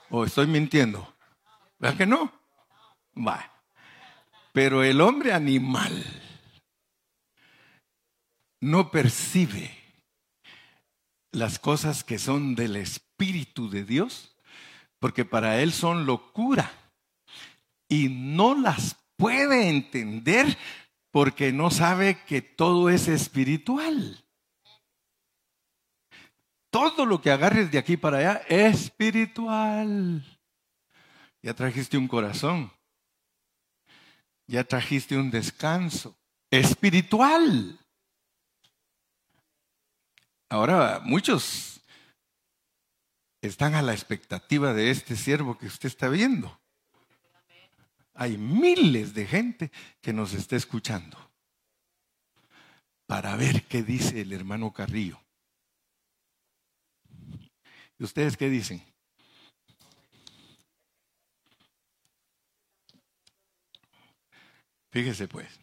¿O 0.10 0.26
estoy 0.26 0.48
mintiendo? 0.48 1.14
¿Verdad 1.80 1.98
que 1.98 2.06
no? 2.06 2.32
Va. 3.16 3.52
Pero 4.54 4.84
el 4.84 5.00
hombre 5.02 5.34
animal 5.34 6.27
no 8.60 8.92
percibe 8.92 9.72
las 11.32 11.60
cosas 11.60 12.04
que 12.04 12.20
son 12.20 12.56
del 12.56 12.76
Espíritu 12.76 13.70
de 13.70 13.84
Dios, 13.84 14.36
porque 15.00 15.26
para 15.26 15.62
él 15.62 15.72
son 15.72 16.06
locura 16.06 16.72
y 17.88 18.10
no 18.10 18.56
las 18.56 18.96
puede 19.16 19.70
entender 19.70 20.58
porque 21.12 21.52
no 21.52 21.72
sabe 21.72 22.24
que 22.26 22.42
todo 22.42 22.90
es 22.90 23.08
espiritual. 23.08 24.24
Todo 26.70 27.06
lo 27.06 27.22
que 27.22 27.32
agarres 27.32 27.72
de 27.72 27.78
aquí 27.78 27.98
para 27.98 28.18
allá 28.18 28.42
es 28.48 28.84
espiritual. 28.84 30.24
Ya 31.42 31.54
trajiste 31.54 31.98
un 31.98 32.08
corazón. 32.08 32.72
Ya 34.48 34.64
trajiste 34.64 35.18
un 35.18 35.32
descanso 35.32 36.16
espiritual. 36.52 37.80
Ahora, 40.50 41.02
muchos 41.04 41.82
están 43.42 43.76
a 43.76 43.82
la 43.82 43.94
expectativa 43.94 44.74
de 44.74 44.92
este 44.92 45.16
siervo 45.16 45.58
que 45.58 45.68
usted 45.68 45.88
está 45.88 46.08
viendo. 46.08 46.60
Hay 48.14 48.38
miles 48.38 49.14
de 49.14 49.28
gente 49.28 49.72
que 50.02 50.14
nos 50.14 50.34
está 50.34 50.56
escuchando 50.56 51.18
para 53.06 53.36
ver 53.36 53.66
qué 53.66 53.84
dice 53.84 54.22
el 54.22 54.34
hermano 54.34 54.72
Carrillo. 54.72 55.20
¿Y 58.00 58.04
ustedes 58.04 58.38
qué 58.38 58.50
dicen? 58.50 58.82
Fíjese 64.92 65.28
pues, 65.28 65.60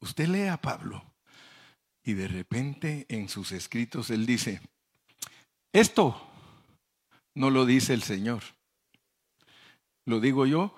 usted 0.00 0.28
lee 0.28 0.48
a 0.48 0.60
Pablo 0.60 1.15
y 2.06 2.14
de 2.14 2.28
repente 2.28 3.04
en 3.08 3.28
sus 3.28 3.50
escritos 3.50 4.10
él 4.10 4.26
dice, 4.26 4.60
esto 5.72 6.16
no 7.34 7.50
lo 7.50 7.66
dice 7.66 7.94
el 7.94 8.02
Señor, 8.04 8.44
lo 10.04 10.20
digo 10.20 10.46
yo, 10.46 10.74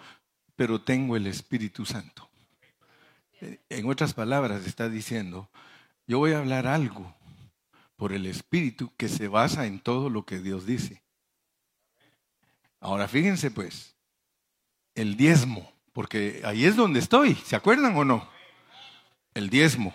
pero 0.56 0.80
tengo 0.80 1.16
el 1.16 1.26
Espíritu 1.26 1.84
Santo. 1.84 2.30
En 3.68 3.88
otras 3.88 4.14
palabras 4.14 4.66
está 4.66 4.88
diciendo, 4.88 5.50
yo 6.06 6.18
voy 6.18 6.32
a 6.32 6.38
hablar 6.38 6.66
algo 6.66 7.14
por 7.96 8.14
el 8.14 8.24
Espíritu 8.24 8.90
que 8.96 9.10
se 9.10 9.28
basa 9.28 9.66
en 9.66 9.80
todo 9.80 10.08
lo 10.08 10.24
que 10.24 10.38
Dios 10.38 10.64
dice. 10.64 11.02
Ahora 12.80 13.06
fíjense 13.06 13.50
pues, 13.50 13.94
el 14.94 15.18
diezmo, 15.18 15.70
porque 15.92 16.40
ahí 16.46 16.64
es 16.64 16.74
donde 16.74 17.00
estoy, 17.00 17.34
¿se 17.34 17.54
acuerdan 17.54 17.94
o 17.96 18.04
no? 18.06 18.26
El 19.34 19.50
diezmo. 19.50 19.94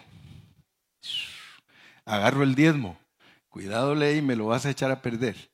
Agarro 2.05 2.43
el 2.43 2.55
diezmo. 2.55 2.97
Cuidado, 3.49 3.95
ley, 3.95 4.21
me 4.21 4.35
lo 4.35 4.47
vas 4.47 4.65
a 4.65 4.71
echar 4.71 4.91
a 4.91 5.01
perder. 5.01 5.51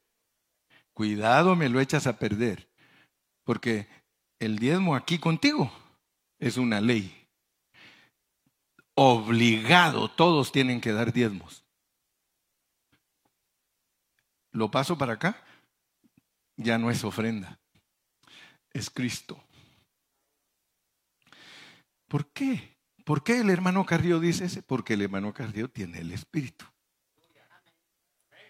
Cuidado, 0.93 1.55
me 1.55 1.69
lo 1.69 1.79
echas 1.79 2.07
a 2.07 2.17
perder. 2.17 2.69
Porque 3.43 3.87
el 4.39 4.57
diezmo 4.57 4.95
aquí 4.95 5.19
contigo 5.19 5.71
es 6.39 6.57
una 6.57 6.81
ley. 6.81 7.27
Obligado, 8.95 10.09
todos 10.09 10.51
tienen 10.51 10.81
que 10.81 10.91
dar 10.91 11.13
diezmos. 11.13 11.65
Lo 14.51 14.71
paso 14.71 14.97
para 14.97 15.13
acá, 15.13 15.41
ya 16.57 16.77
no 16.77 16.89
es 16.89 17.03
ofrenda, 17.03 17.59
es 18.73 18.89
Cristo. 18.89 19.41
¿Por 22.07 22.27
qué? 22.31 22.78
¿Por 23.09 23.23
qué 23.23 23.39
el 23.39 23.49
hermano 23.49 23.87
Carrillo 23.87 24.19
dice 24.19 24.45
ese? 24.45 24.61
Porque 24.61 24.93
el 24.93 25.01
hermano 25.01 25.33
Carrillo 25.33 25.67
tiene 25.67 25.97
el 25.97 26.11
Espíritu. 26.11 26.63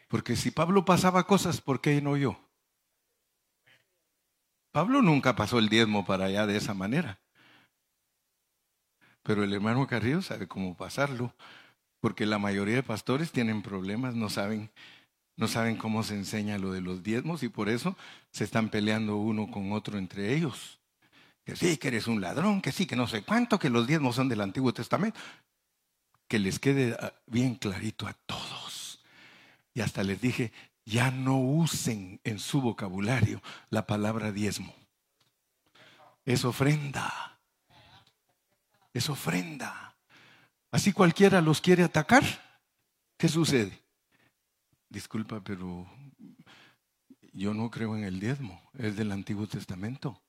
Porque 0.09 0.35
si 0.35 0.51
Pablo 0.51 0.83
pasaba 0.83 1.23
cosas, 1.23 1.61
¿por 1.61 1.79
qué 1.79 2.01
no 2.01 2.17
yo? 2.17 2.37
Pablo 4.73 5.01
nunca 5.01 5.33
pasó 5.37 5.59
el 5.59 5.69
diezmo 5.69 6.05
para 6.05 6.25
allá 6.25 6.45
de 6.45 6.57
esa 6.57 6.73
manera. 6.73 7.21
Pero 9.23 9.45
el 9.45 9.53
hermano 9.53 9.87
Carrillo 9.87 10.21
sabe 10.21 10.45
cómo 10.45 10.75
pasarlo, 10.75 11.33
porque 12.01 12.25
la 12.25 12.37
mayoría 12.37 12.75
de 12.75 12.83
pastores 12.83 13.31
tienen 13.31 13.61
problemas, 13.61 14.13
no 14.13 14.29
saben, 14.29 14.71
no 15.37 15.47
saben 15.47 15.77
cómo 15.77 16.03
se 16.03 16.15
enseña 16.15 16.57
lo 16.57 16.73
de 16.73 16.81
los 16.81 17.01
diezmos 17.01 17.43
y 17.43 17.47
por 17.47 17.69
eso 17.69 17.95
se 18.33 18.43
están 18.43 18.67
peleando 18.67 19.15
uno 19.15 19.49
con 19.49 19.71
otro 19.71 19.97
entre 19.97 20.35
ellos. 20.35 20.78
Que 21.43 21.55
sí, 21.55 21.77
que 21.77 21.87
eres 21.87 22.07
un 22.07 22.21
ladrón, 22.21 22.61
que 22.61 22.71
sí, 22.71 22.85
que 22.85 22.95
no 22.95 23.07
sé 23.07 23.23
cuánto, 23.23 23.57
que 23.59 23.69
los 23.69 23.87
diezmos 23.87 24.15
son 24.15 24.29
del 24.29 24.41
Antiguo 24.41 24.73
Testamento. 24.73 25.19
Que 26.27 26.39
les 26.39 26.59
quede 26.59 26.95
ah, 26.99 27.13
bien 27.25 27.55
clarito 27.55 28.07
a 28.07 28.13
todos. 28.13 29.03
Y 29.73 29.81
hasta 29.81 30.03
les 30.03 30.21
dije, 30.21 30.51
ya 30.85 31.11
no 31.11 31.39
usen 31.39 32.19
en 32.23 32.39
su 32.39 32.61
vocabulario 32.61 33.41
la 33.69 33.85
palabra 33.87 34.31
diezmo. 34.31 34.73
Es 36.25 36.45
ofrenda. 36.45 37.39
Es 38.93 39.09
ofrenda. 39.09 39.95
Así 40.71 40.93
cualquiera 40.93 41.41
los 41.41 41.61
quiere 41.61 41.83
atacar. 41.83 42.23
¿Qué 43.17 43.27
sucede? 43.27 43.83
Disculpa, 44.89 45.41
pero 45.43 45.87
yo 47.33 47.53
no 47.53 47.69
creo 47.69 47.95
en 47.95 48.03
el 48.03 48.19
diezmo. 48.19 48.61
Es 48.77 48.95
del 48.95 49.11
Antiguo 49.11 49.47
Testamento. 49.47 50.21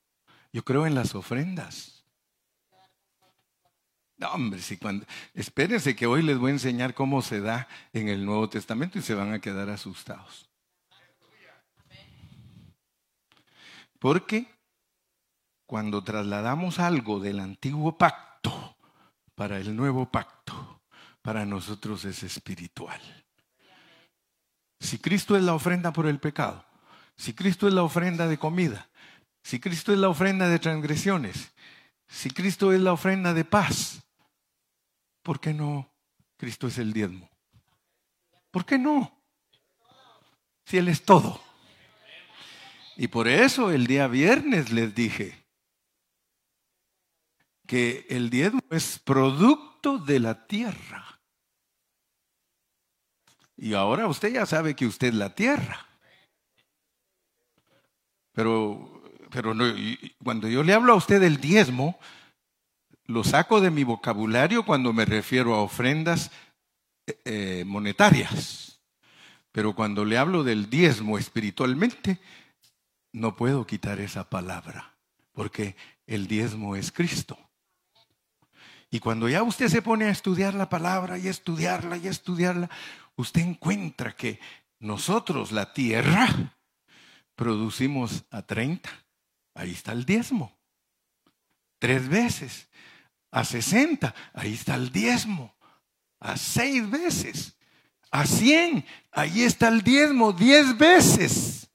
Yo 0.52 0.64
creo 0.64 0.86
en 0.86 0.94
las 0.94 1.14
ofrendas. 1.14 2.04
No, 4.16 4.28
hombre, 4.32 4.60
si 4.60 4.76
cuando, 4.76 5.06
espérense 5.32 5.96
que 5.96 6.06
hoy 6.06 6.22
les 6.22 6.36
voy 6.36 6.50
a 6.50 6.54
enseñar 6.54 6.92
cómo 6.92 7.22
se 7.22 7.40
da 7.40 7.68
en 7.92 8.08
el 8.08 8.26
Nuevo 8.26 8.50
Testamento 8.50 8.98
y 8.98 9.02
se 9.02 9.14
van 9.14 9.32
a 9.32 9.40
quedar 9.40 9.70
asustados. 9.70 10.50
Porque 13.98 14.46
cuando 15.66 16.04
trasladamos 16.04 16.78
algo 16.78 17.20
del 17.20 17.40
antiguo 17.40 17.96
pacto 17.96 18.76
para 19.34 19.58
el 19.58 19.74
nuevo 19.76 20.10
pacto, 20.10 20.82
para 21.22 21.46
nosotros 21.46 22.04
es 22.04 22.22
espiritual. 22.22 23.00
Si 24.80 24.98
Cristo 24.98 25.36
es 25.36 25.42
la 25.42 25.54
ofrenda 25.54 25.92
por 25.92 26.06
el 26.06 26.18
pecado, 26.18 26.64
si 27.16 27.34
Cristo 27.34 27.68
es 27.68 27.74
la 27.74 27.82
ofrenda 27.82 28.26
de 28.26 28.38
comida, 28.38 28.89
si 29.42 29.60
Cristo 29.60 29.92
es 29.92 29.98
la 29.98 30.08
ofrenda 30.08 30.48
de 30.48 30.58
transgresiones, 30.58 31.52
si 32.08 32.30
Cristo 32.30 32.72
es 32.72 32.80
la 32.80 32.92
ofrenda 32.92 33.34
de 33.34 33.44
paz, 33.44 34.02
¿por 35.22 35.40
qué 35.40 35.54
no 35.54 35.92
Cristo 36.36 36.66
es 36.66 36.78
el 36.78 36.92
diezmo? 36.92 37.30
¿Por 38.50 38.64
qué 38.64 38.78
no? 38.78 39.22
Si 40.64 40.78
Él 40.78 40.88
es 40.88 41.04
todo. 41.04 41.40
Y 42.96 43.08
por 43.08 43.28
eso 43.28 43.70
el 43.70 43.86
día 43.86 44.08
viernes 44.08 44.72
les 44.72 44.94
dije 44.94 45.46
que 47.66 48.06
el 48.10 48.30
diezmo 48.30 48.60
es 48.70 48.98
producto 48.98 49.98
de 49.98 50.20
la 50.20 50.46
tierra. 50.46 51.20
Y 53.56 53.74
ahora 53.74 54.08
usted 54.08 54.32
ya 54.32 54.44
sabe 54.44 54.74
que 54.74 54.86
usted 54.86 55.08
es 55.08 55.14
la 55.14 55.34
tierra. 55.34 55.86
Pero, 58.32 58.99
pero 59.30 59.54
cuando 60.22 60.48
yo 60.48 60.62
le 60.62 60.74
hablo 60.74 60.92
a 60.92 60.96
usted 60.96 61.20
del 61.20 61.40
diezmo, 61.40 61.98
lo 63.06 63.24
saco 63.24 63.60
de 63.60 63.70
mi 63.70 63.84
vocabulario 63.84 64.64
cuando 64.64 64.92
me 64.92 65.04
refiero 65.04 65.54
a 65.54 65.62
ofrendas 65.62 66.30
eh, 67.06 67.20
eh, 67.24 67.64
monetarias. 67.66 68.80
Pero 69.52 69.74
cuando 69.74 70.04
le 70.04 70.16
hablo 70.16 70.44
del 70.44 70.70
diezmo 70.70 71.18
espiritualmente, 71.18 72.20
no 73.12 73.34
puedo 73.34 73.66
quitar 73.66 74.00
esa 74.00 74.30
palabra, 74.30 74.94
porque 75.32 75.74
el 76.06 76.28
diezmo 76.28 76.76
es 76.76 76.92
Cristo. 76.92 77.36
Y 78.92 79.00
cuando 79.00 79.28
ya 79.28 79.42
usted 79.42 79.68
se 79.68 79.82
pone 79.82 80.06
a 80.06 80.10
estudiar 80.10 80.54
la 80.54 80.68
palabra 80.68 81.18
y 81.18 81.28
estudiarla 81.28 81.96
y 81.96 82.06
estudiarla, 82.06 82.70
usted 83.16 83.40
encuentra 83.40 84.14
que 84.14 84.40
nosotros, 84.78 85.52
la 85.52 85.72
tierra, 85.72 86.56
producimos 87.34 88.24
a 88.30 88.42
30. 88.42 88.90
Ahí 89.54 89.72
está 89.72 89.92
el 89.92 90.04
diezmo. 90.04 90.56
Tres 91.78 92.08
veces. 92.08 92.68
A 93.30 93.44
60. 93.44 94.14
Ahí 94.34 94.54
está 94.54 94.74
el 94.74 94.90
diezmo. 94.90 95.54
A 96.18 96.36
seis 96.36 96.88
veces. 96.88 97.56
A 98.10 98.26
100. 98.26 98.84
Ahí 99.12 99.42
está 99.42 99.68
el 99.68 99.82
diezmo. 99.82 100.32
Diez 100.32 100.76
veces. 100.76 101.68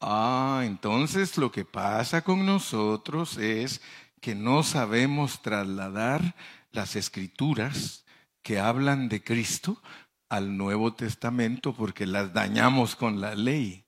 Ah, 0.00 0.62
entonces 0.64 1.36
lo 1.36 1.52
que 1.52 1.64
pasa 1.64 2.22
con 2.22 2.46
nosotros 2.46 3.36
es 3.36 3.82
que 4.20 4.34
no 4.34 4.62
sabemos 4.62 5.42
trasladar 5.42 6.34
las 6.72 6.96
escrituras 6.96 8.04
que 8.42 8.58
hablan 8.58 9.08
de 9.08 9.22
Cristo 9.22 9.82
al 10.28 10.56
Nuevo 10.56 10.94
Testamento 10.94 11.74
porque 11.74 12.06
las 12.06 12.32
dañamos 12.32 12.96
con 12.96 13.20
la 13.20 13.34
ley. 13.34 13.84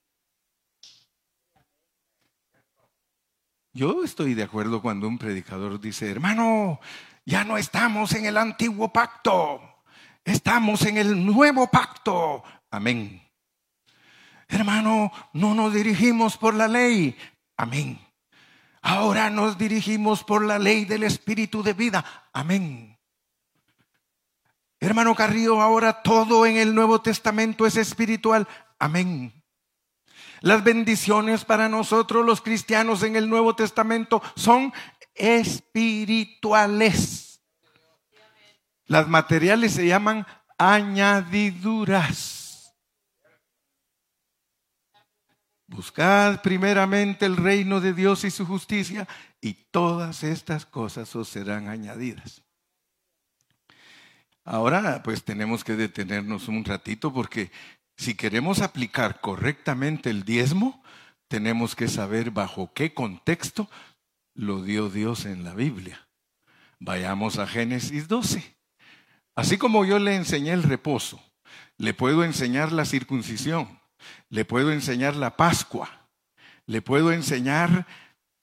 Yo 3.75 4.05
estoy 4.05 4.35
de 4.35 4.43
acuerdo 4.43 4.83
cuando 4.83 5.09
un 5.09 5.17
predicador 5.17 5.81
dice, 5.81 6.11
hermano, 6.11 6.79
ya 7.25 7.43
no 7.43 7.57
estamos 7.57 8.13
en 8.13 8.27
el 8.27 8.37
antiguo 8.37 8.93
pacto, 8.93 9.63
estamos 10.25 10.85
en 10.85 10.99
el 10.99 11.25
nuevo 11.25 11.71
pacto. 11.71 12.45
Amén. 12.71 13.23
Hermano, 14.47 15.11
no 15.33 15.55
nos 15.55 15.73
dirigimos 15.73 16.37
por 16.37 16.53
la 16.53 16.69
ley. 16.69 17.17
Amén. 17.57 17.99
Ahora 18.83 19.31
nos 19.31 19.57
dirigimos 19.57 20.23
por 20.23 20.45
la 20.45 20.59
ley 20.59 20.85
del 20.85 21.05
Espíritu 21.05 21.63
de 21.63 21.73
vida. 21.73 22.05
Amén. 22.35 22.99
Hermano 24.81 25.15
Carrillo, 25.15 25.63
ahora 25.63 26.03
todo 26.03 26.45
en 26.45 26.59
el 26.59 26.75
Nuevo 26.75 27.01
Testamento 27.01 27.65
es 27.65 27.77
espiritual. 27.77 28.47
Amén. 28.79 29.42
Las 30.43 30.63
bendiciones 30.65 31.45
para 31.45 31.69
nosotros 31.69 32.27
los 32.27 32.41
cristianos 32.43 33.05
en 33.05 33.15
el 33.17 33.31
Nuevo 33.31 33.55
Testamento 33.55 34.21
son 34.35 34.73
espirituales. 35.15 37.41
Las 38.87 39.07
materiales 39.09 39.73
se 39.73 39.87
llaman 39.87 40.27
añadiduras. 40.59 42.75
Buscad 45.69 46.43
primeramente 46.43 47.25
el 47.25 47.37
reino 47.37 47.81
de 47.81 47.93
Dios 47.95 48.25
y 48.25 48.31
su 48.31 48.45
justicia 48.45 49.07
y 49.41 49.55
todas 49.55 50.25
estas 50.25 50.67
cosas 50.67 51.17
os 51.17 51.29
serán 51.29 51.69
añadidas. 51.69 52.43
Ahora 54.45 55.03
pues 55.05 55.23
tenemos 55.23 55.63
que 55.63 55.77
detenernos 55.77 56.49
un 56.49 56.65
ratito 56.65 57.13
porque 57.13 57.53
si 57.97 58.15
queremos 58.15 58.61
aplicar 58.61 59.21
correctamente 59.21 60.11
el 60.11 60.25
diezmo, 60.25 60.83
tenemos 61.29 61.77
que 61.77 61.89
saber 61.89 62.31
bajo 62.31 62.73
qué 62.75 62.95
contexto 62.95 63.69
lo 64.35 64.63
dio 64.63 64.89
Dios 64.89 65.25
en 65.25 65.45
la 65.45 65.55
Biblia. 65.55 66.09
Vayamos 66.79 67.39
a 67.39 67.47
Génesis 67.47 68.09
12. 68.09 68.57
Así 69.35 69.57
como 69.57 69.85
yo 69.85 69.99
le 69.99 70.17
enseñé 70.17 70.53
el 70.53 70.63
reposo, 70.63 71.23
le 71.79 71.95
puedo 71.95 72.25
enseñar 72.25 72.73
la 72.73 72.85
circuncisión 72.85 73.83
le 74.29 74.45
puedo 74.45 74.73
enseñar 74.73 75.17
la 75.17 75.37
Pascua, 75.37 76.09
le 76.67 76.83
puedo 76.83 77.13
enseñar 77.13 77.87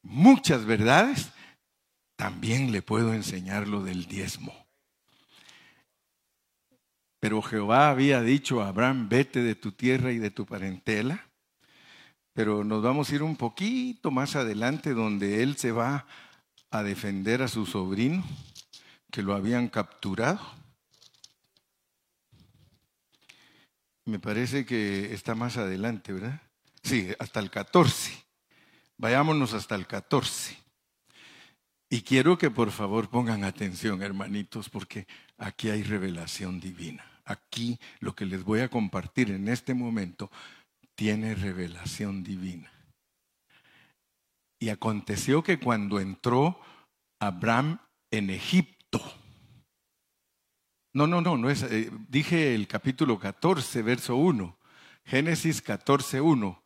muchas 0.01 0.65
verdades, 0.65 1.31
también 2.15 2.71
le 2.71 2.81
puedo 2.81 3.13
enseñar 3.13 3.67
lo 3.67 3.83
del 3.83 4.05
diezmo. 4.05 4.53
Pero 7.19 7.41
Jehová 7.41 7.89
había 7.89 8.21
dicho 8.21 8.61
a 8.61 8.69
Abraham, 8.69 9.09
vete 9.09 9.41
de 9.43 9.55
tu 9.55 9.71
tierra 9.73 10.11
y 10.11 10.19
de 10.19 10.31
tu 10.31 10.45
parentela. 10.45 11.27
Pero 12.33 12.63
nos 12.63 12.81
vamos 12.81 13.09
a 13.09 13.15
ir 13.15 13.23
un 13.23 13.35
poquito 13.35 14.11
más 14.11 14.35
adelante 14.35 14.93
donde 14.93 15.43
él 15.43 15.57
se 15.57 15.71
va 15.71 16.05
a 16.71 16.83
defender 16.83 17.41
a 17.41 17.47
su 17.47 17.65
sobrino, 17.65 18.23
que 19.11 19.21
lo 19.21 19.33
habían 19.33 19.67
capturado. 19.67 20.39
Me 24.05 24.19
parece 24.19 24.65
que 24.65 25.13
está 25.13 25.35
más 25.35 25.57
adelante, 25.57 26.13
¿verdad? 26.13 26.41
Sí, 26.83 27.09
hasta 27.19 27.39
el 27.39 27.49
14. 27.49 28.25
Vayámonos 28.97 29.53
hasta 29.53 29.75
el 29.75 29.85
14. 29.85 30.57
Y 31.89 32.01
quiero 32.01 32.37
que 32.37 32.51
por 32.51 32.71
favor 32.71 33.09
pongan 33.09 33.43
atención, 33.43 34.01
hermanitos, 34.01 34.69
porque 34.69 35.07
aquí 35.37 35.69
hay 35.69 35.83
revelación 35.83 36.59
divina. 36.59 37.08
Aquí 37.29 37.79
lo 37.99 38.15
que 38.15 38.25
les 38.25 38.43
voy 38.43 38.61
a 38.61 38.69
compartir 38.69 39.29
en 39.29 39.49
este 39.49 39.75
momento 39.75 40.31
tiene 40.95 41.35
revelación 41.35 42.23
divina. 42.23 42.71
Y 44.59 44.69
aconteció 44.69 45.43
que 45.43 45.59
cuando 45.59 45.99
entró 45.99 46.59
Abraham 47.19 47.81
en 48.09 48.31
Egipto, 48.31 48.99
no, 50.91 51.05
no, 51.05 51.21
no, 51.21 51.37
no 51.37 51.51
es, 51.51 51.61
eh, 51.61 51.91
dije 52.09 52.55
el 52.55 52.67
capítulo 52.67 53.19
14, 53.19 53.83
verso 53.83 54.15
1, 54.15 54.57
Génesis 55.05 55.61
14, 55.61 56.21
1. 56.21 56.63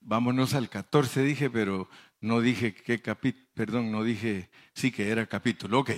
Vámonos 0.00 0.54
al 0.54 0.70
14, 0.70 1.24
dije, 1.24 1.50
pero 1.50 1.88
no 2.20 2.40
dije 2.40 2.72
qué 2.72 3.02
capítulo, 3.02 3.48
perdón, 3.52 3.90
no 3.90 4.04
dije, 4.04 4.48
sí 4.74 4.92
que 4.92 5.10
era 5.10 5.26
capítulo, 5.26 5.80
ok. 5.80 5.90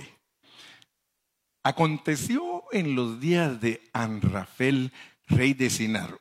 Aconteció 1.63 2.50
en 2.71 2.95
los 2.95 3.19
días 3.19 3.61
de 3.61 3.81
Anrafel, 3.93 4.91
rey 5.27 5.53
de 5.53 5.69
Sinar. 5.69 6.19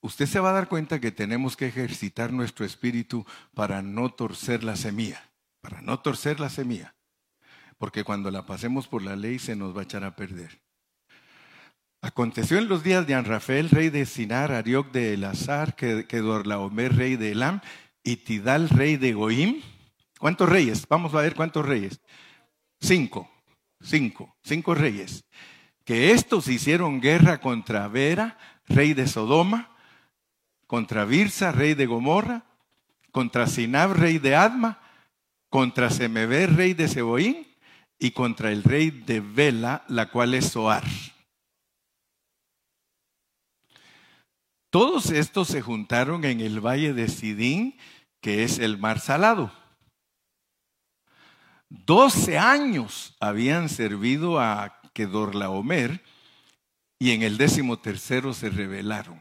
Usted 0.00 0.26
se 0.26 0.40
va 0.40 0.50
a 0.50 0.54
dar 0.54 0.68
cuenta 0.68 1.00
que 1.00 1.10
tenemos 1.10 1.56
que 1.56 1.66
ejercitar 1.66 2.32
nuestro 2.32 2.64
espíritu 2.64 3.26
para 3.54 3.82
no 3.82 4.10
torcer 4.10 4.62
la 4.62 4.76
semilla, 4.76 5.30
para 5.60 5.80
no 5.80 5.98
torcer 6.00 6.38
la 6.38 6.48
semilla, 6.48 6.94
porque 7.78 8.04
cuando 8.04 8.30
la 8.30 8.46
pasemos 8.46 8.86
por 8.86 9.02
la 9.02 9.16
ley 9.16 9.38
se 9.38 9.56
nos 9.56 9.74
va 9.76 9.80
a 9.80 9.84
echar 9.84 10.04
a 10.04 10.14
perder. 10.14 10.60
Aconteció 12.02 12.58
en 12.58 12.68
los 12.68 12.84
días 12.84 13.06
de 13.06 13.14
Anrafel, 13.14 13.70
rey 13.70 13.90
de 13.90 14.06
Sinar, 14.06 14.52
Arioc 14.52 14.92
de 14.92 15.14
Elazar, 15.14 15.74
que, 15.74 16.06
que 16.06 16.18
Dorlaomer, 16.18 16.94
rey 16.94 17.16
de 17.16 17.32
Elam, 17.32 17.60
y 18.04 18.16
Tidal, 18.18 18.68
rey 18.68 18.96
de 18.96 19.12
Goim. 19.12 19.60
¿Cuántos 20.20 20.48
reyes? 20.48 20.86
Vamos 20.88 21.12
a 21.14 21.20
ver 21.20 21.34
cuántos 21.34 21.66
reyes. 21.66 22.00
Cinco, 22.80 23.28
cinco, 23.86 24.36
cinco 24.42 24.74
reyes. 24.74 25.24
Que 25.84 26.12
estos 26.12 26.48
hicieron 26.48 27.00
guerra 27.00 27.40
contra 27.40 27.88
Vera, 27.88 28.38
rey 28.66 28.92
de 28.94 29.06
Sodoma, 29.06 29.70
contra 30.66 31.04
Birsa, 31.04 31.52
rey 31.52 31.74
de 31.74 31.86
Gomorra, 31.86 32.44
contra 33.12 33.46
Sinab, 33.46 33.92
rey 33.92 34.18
de 34.18 34.34
Adma, 34.34 34.80
contra 35.48 35.90
Semeber, 35.90 36.54
rey 36.54 36.74
de 36.74 36.88
Seboín, 36.88 37.46
y 37.98 38.10
contra 38.10 38.52
el 38.52 38.62
rey 38.62 38.90
de 38.90 39.20
Vela, 39.20 39.84
la 39.88 40.10
cual 40.10 40.34
es 40.34 40.50
Soar. 40.50 40.84
Todos 44.70 45.10
estos 45.10 45.48
se 45.48 45.62
juntaron 45.62 46.24
en 46.24 46.40
el 46.40 46.60
valle 46.60 46.92
de 46.92 47.08
Sidín 47.08 47.78
que 48.20 48.42
es 48.42 48.58
el 48.58 48.76
mar 48.76 48.98
salado. 49.00 49.52
Doce 51.68 52.38
años 52.38 53.16
habían 53.20 53.68
servido 53.68 54.40
a 54.40 54.80
Kedorlaomer 54.92 56.02
y 56.98 57.10
en 57.12 57.22
el 57.22 57.36
décimo 57.38 57.78
tercero 57.78 58.32
se 58.32 58.50
rebelaron. 58.50 59.20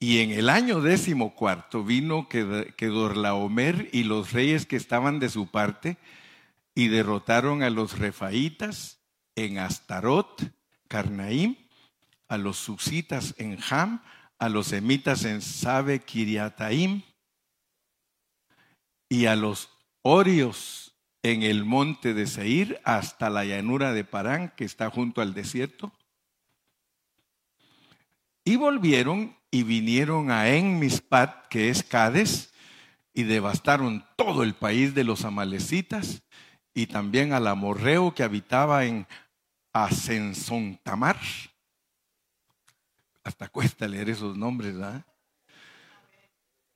Y 0.00 0.20
en 0.20 0.32
el 0.32 0.48
año 0.48 0.80
décimo 0.80 1.34
cuarto 1.34 1.84
vino 1.84 2.28
Kedorlaomer 2.28 3.88
y 3.92 4.04
los 4.04 4.32
reyes 4.32 4.66
que 4.66 4.76
estaban 4.76 5.18
de 5.18 5.28
su 5.28 5.50
parte 5.50 5.96
y 6.74 6.88
derrotaron 6.88 7.62
a 7.62 7.70
los 7.70 7.98
refaítas 7.98 9.00
en 9.36 9.58
Astarot, 9.58 10.52
Carnaim, 10.88 11.56
a 12.28 12.36
los 12.36 12.58
susitas 12.58 13.34
en 13.38 13.58
Ham, 13.70 14.02
a 14.38 14.48
los 14.48 14.68
semitas 14.68 15.24
en 15.24 15.40
Sabe 15.40 16.00
Kiriataim 16.00 17.02
y 19.08 19.26
a 19.26 19.36
los 19.36 19.73
orios 20.04 20.94
en 21.22 21.42
el 21.42 21.64
monte 21.64 22.12
de 22.12 22.26
Seir 22.26 22.80
hasta 22.84 23.30
la 23.30 23.44
llanura 23.44 23.94
de 23.94 24.04
Parán 24.04 24.52
que 24.56 24.64
está 24.64 24.90
junto 24.90 25.22
al 25.22 25.32
desierto. 25.32 25.92
Y 28.44 28.56
volvieron 28.56 29.36
y 29.50 29.62
vinieron 29.62 30.30
a 30.30 30.50
Enmispat, 30.50 31.48
que 31.48 31.70
es 31.70 31.82
Cades, 31.82 32.52
y 33.14 33.22
devastaron 33.22 34.04
todo 34.16 34.42
el 34.42 34.54
país 34.54 34.94
de 34.94 35.04
los 35.04 35.24
amalecitas 35.24 36.22
y 36.74 36.86
también 36.86 37.32
al 37.32 37.46
amorreo 37.46 38.14
que 38.14 38.24
habitaba 38.24 38.84
en 38.84 39.06
Asensontamar 39.72 41.16
hasta 43.24 43.48
cuesta 43.48 43.88
leer 43.88 44.10
esos 44.10 44.36
nombres, 44.36 44.74
¿verdad? 44.74 45.02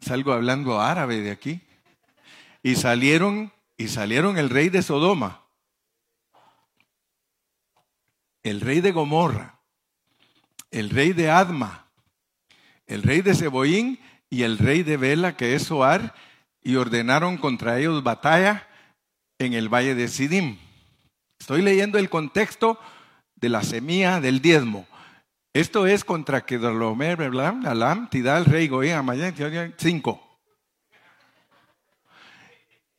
Salgo 0.00 0.32
hablando 0.32 0.80
árabe 0.80 1.20
de 1.20 1.30
aquí. 1.30 1.60
Y 2.62 2.76
salieron, 2.76 3.52
y 3.76 3.88
salieron 3.88 4.38
el 4.38 4.50
rey 4.50 4.68
de 4.68 4.82
Sodoma, 4.82 5.44
el 8.42 8.60
rey 8.60 8.80
de 8.80 8.92
Gomorra, 8.92 9.60
el 10.70 10.90
rey 10.90 11.12
de 11.12 11.30
Adma, 11.30 11.86
el 12.86 13.02
rey 13.02 13.20
de 13.20 13.34
Seboín 13.34 13.98
y 14.30 14.42
el 14.42 14.58
rey 14.58 14.82
de 14.82 14.96
Bela, 14.96 15.36
que 15.36 15.54
es 15.54 15.64
Soar, 15.64 16.14
y 16.62 16.76
ordenaron 16.76 17.36
contra 17.38 17.78
ellos 17.78 18.02
batalla 18.02 18.66
en 19.38 19.52
el 19.54 19.68
valle 19.72 19.94
de 19.94 20.08
Sidim. 20.08 20.58
Estoy 21.38 21.62
leyendo 21.62 21.98
el 21.98 22.10
contexto 22.10 22.78
de 23.36 23.48
la 23.48 23.62
semilla 23.62 24.20
del 24.20 24.40
diezmo. 24.40 24.86
Esto 25.54 25.86
es 25.86 26.04
contra 26.04 26.44
Kedorlaomer, 26.44 27.20
Alam, 27.22 28.10
Tidal, 28.10 28.44
Rey, 28.44 28.68
Goín, 28.68 28.92
Amayán, 28.92 29.74
cinco. 29.78 30.27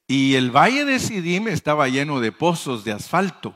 Y 0.10 0.34
el 0.34 0.50
valle 0.50 0.86
de 0.86 0.98
Sidim 0.98 1.48
estaba 1.48 1.88
lleno 1.88 2.20
de 2.20 2.32
pozos 2.32 2.84
de 2.84 2.92
asfalto. 2.92 3.56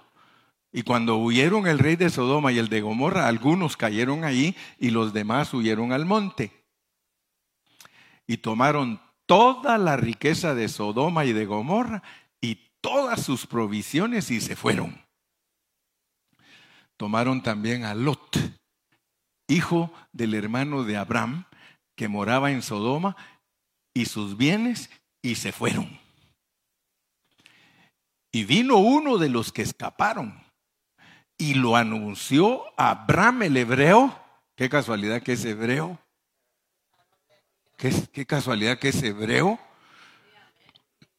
Y 0.71 0.83
cuando 0.83 1.17
huyeron 1.17 1.65
el 1.65 1.79
rey 1.79 1.95
de 1.95 2.11
Sodoma 2.11 2.51
y 2.51 2.59
el 2.59 2.69
de 2.69 2.81
Gomorra, 2.81 3.27
algunos 3.27 3.75
cayeron 3.75 4.23
allí 4.23 4.55
y 4.77 4.91
los 4.91 5.13
demás 5.13 5.51
huyeron 5.55 5.91
al 5.91 6.05
monte. 6.05 6.63
Y 8.27 8.37
tomaron 8.37 9.01
toda 9.25 9.79
la 9.79 9.97
riqueza 9.97 10.53
de 10.53 10.69
Sodoma 10.69 11.25
y 11.25 11.33
de 11.33 11.47
Gomorra 11.47 12.03
y 12.39 12.59
todas 12.81 13.23
sus 13.23 13.47
provisiones 13.47 14.29
y 14.29 14.39
se 14.39 14.55
fueron. 14.55 15.03
Tomaron 16.97 17.41
también 17.41 17.83
a 17.83 17.95
Lot, 17.95 18.37
hijo 19.47 19.91
del 20.11 20.35
hermano 20.35 20.83
de 20.83 20.97
Abraham, 20.97 21.45
que 21.95 22.07
moraba 22.07 22.51
en 22.51 22.61
Sodoma, 22.61 23.17
y 23.91 24.05
sus 24.05 24.37
bienes, 24.37 24.91
y 25.23 25.33
se 25.33 25.51
fueron. 25.51 26.02
Y 28.33 28.43
vino 28.43 28.75
uno 28.75 29.17
de 29.17 29.29
los 29.29 29.53
que 29.53 29.61
escaparon 29.61 30.43
y 31.37 31.53
lo 31.53 31.77
anunció 31.77 32.63
a 32.77 32.89
Abraham 32.89 33.43
el 33.43 33.55
hebreo. 33.55 34.19
Qué 34.57 34.67
casualidad 34.67 35.23
que 35.23 35.31
es 35.31 35.45
hebreo. 35.45 35.97
Qué, 37.77 38.25
casualidad 38.25 38.77
que 38.77 38.89
es 38.89 39.01
hebreo. 39.01 39.57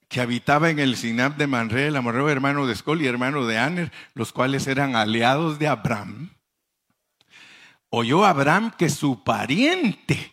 Que 0.09 0.21
habitaba 0.21 0.69
en 0.69 0.79
el 0.79 0.97
Sinab 0.97 1.37
de 1.37 1.47
Manre, 1.47 1.87
el 1.87 1.97
amorreo 1.97 2.29
hermano 2.29 2.67
de 2.67 2.75
Escol 2.75 3.01
y 3.01 3.07
hermano 3.07 3.47
de 3.47 3.59
Aner, 3.59 3.93
los 4.13 4.35
cuales 4.35 4.67
eran 4.67 4.95
aliados 4.95 5.59
de 5.59 5.69
Abraham 5.69 6.35
oyó 7.95 8.25
Abraham 8.25 8.73
que 8.77 8.91
su 8.91 9.23
pariente 9.23 10.33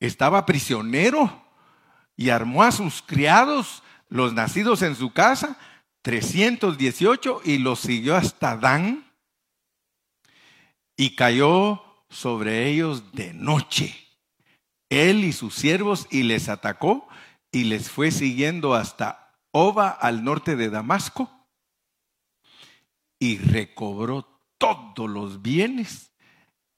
estaba 0.00 0.44
prisionero 0.44 1.44
y 2.16 2.30
armó 2.30 2.64
a 2.64 2.72
sus 2.72 3.02
criados, 3.02 3.82
los 4.08 4.32
nacidos 4.32 4.82
en 4.82 4.96
su 4.96 5.12
casa, 5.12 5.56
318, 6.08 7.42
y 7.44 7.58
los 7.58 7.80
siguió 7.80 8.16
hasta 8.16 8.56
Dan, 8.56 9.12
y 10.96 11.14
cayó 11.14 11.84
sobre 12.08 12.66
ellos 12.66 13.12
de 13.12 13.34
noche, 13.34 13.94
él 14.88 15.22
y 15.22 15.32
sus 15.34 15.54
siervos, 15.54 16.06
y 16.10 16.22
les 16.22 16.48
atacó, 16.48 17.06
y 17.52 17.64
les 17.64 17.90
fue 17.90 18.10
siguiendo 18.10 18.72
hasta 18.72 19.36
Oba, 19.50 19.90
al 19.90 20.24
norte 20.24 20.56
de 20.56 20.70
Damasco, 20.70 21.30
y 23.18 23.36
recobró 23.36 24.40
todos 24.56 25.10
los 25.10 25.42
bienes 25.42 26.14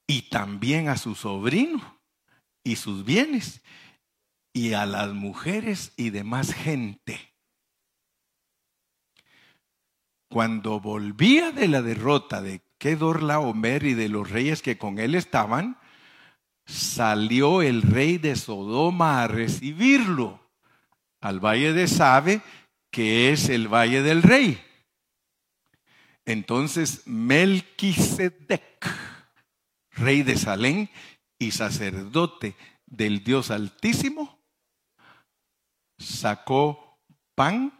y 0.08 0.22
también 0.22 0.88
a 0.88 0.96
su 0.96 1.14
sobrino 1.14 2.00
y 2.64 2.74
sus 2.74 3.04
bienes 3.04 3.62
y 4.52 4.72
a 4.72 4.86
las 4.86 5.12
mujeres 5.12 5.92
y 5.96 6.10
demás 6.10 6.52
gente. 6.52 7.29
Cuando 10.30 10.78
volvía 10.78 11.50
de 11.50 11.66
la 11.66 11.82
derrota 11.82 12.40
de 12.40 12.62
Kedorlaomer 12.78 13.84
y 13.84 13.94
de 13.94 14.08
los 14.08 14.30
reyes 14.30 14.62
que 14.62 14.78
con 14.78 15.00
él 15.00 15.16
estaban, 15.16 15.76
salió 16.64 17.62
el 17.62 17.82
rey 17.82 18.16
de 18.16 18.36
Sodoma 18.36 19.24
a 19.24 19.26
recibirlo 19.26 20.40
al 21.20 21.40
valle 21.44 21.72
de 21.72 21.88
Sabe, 21.88 22.42
que 22.92 23.32
es 23.32 23.48
el 23.48 23.66
valle 23.66 24.02
del 24.02 24.22
rey. 24.22 24.62
Entonces 26.24 27.02
Melquisedec, 27.06 28.86
rey 29.90 30.22
de 30.22 30.36
Salem 30.36 30.86
y 31.40 31.50
sacerdote 31.50 32.54
del 32.86 33.24
Dios 33.24 33.50
Altísimo, 33.50 34.40
sacó 35.98 37.00
pan 37.34 37.72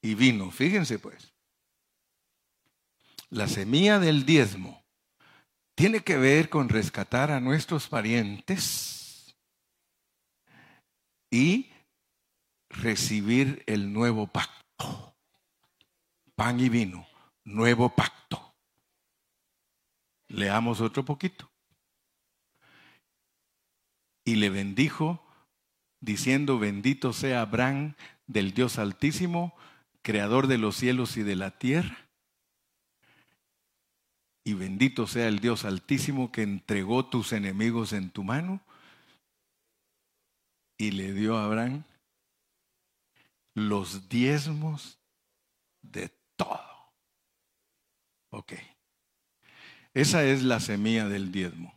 y 0.00 0.16
vino. 0.16 0.50
Fíjense 0.50 0.98
pues, 0.98 1.31
la 3.32 3.48
semilla 3.48 3.98
del 3.98 4.26
diezmo 4.26 4.84
tiene 5.74 6.00
que 6.00 6.18
ver 6.18 6.50
con 6.50 6.68
rescatar 6.68 7.30
a 7.30 7.40
nuestros 7.40 7.88
parientes 7.88 9.34
y 11.30 11.72
recibir 12.68 13.64
el 13.66 13.90
nuevo 13.90 14.26
pacto. 14.26 15.16
Pan 16.34 16.60
y 16.60 16.68
vino, 16.68 17.06
nuevo 17.44 17.88
pacto. 17.88 18.54
Leamos 20.28 20.82
otro 20.82 21.02
poquito. 21.02 21.50
Y 24.26 24.34
le 24.36 24.50
bendijo 24.50 25.26
diciendo, 26.00 26.58
bendito 26.58 27.14
sea 27.14 27.40
Abraham 27.40 27.94
del 28.26 28.52
Dios 28.52 28.78
Altísimo, 28.78 29.56
creador 30.02 30.48
de 30.48 30.58
los 30.58 30.76
cielos 30.76 31.16
y 31.16 31.22
de 31.22 31.36
la 31.36 31.58
tierra. 31.58 32.11
Y 34.44 34.54
bendito 34.54 35.06
sea 35.06 35.28
el 35.28 35.38
Dios 35.38 35.64
Altísimo 35.64 36.32
que 36.32 36.42
entregó 36.42 37.06
tus 37.06 37.32
enemigos 37.32 37.92
en 37.92 38.10
tu 38.10 38.24
mano. 38.24 38.60
Y 40.76 40.90
le 40.90 41.12
dio 41.12 41.36
a 41.36 41.44
Abraham 41.44 41.84
los 43.54 44.08
diezmos 44.08 44.98
de 45.82 46.10
todo. 46.36 46.92
Ok. 48.30 48.54
Esa 49.94 50.24
es 50.24 50.42
la 50.42 50.58
semilla 50.58 51.06
del 51.08 51.30
diezmo. 51.30 51.72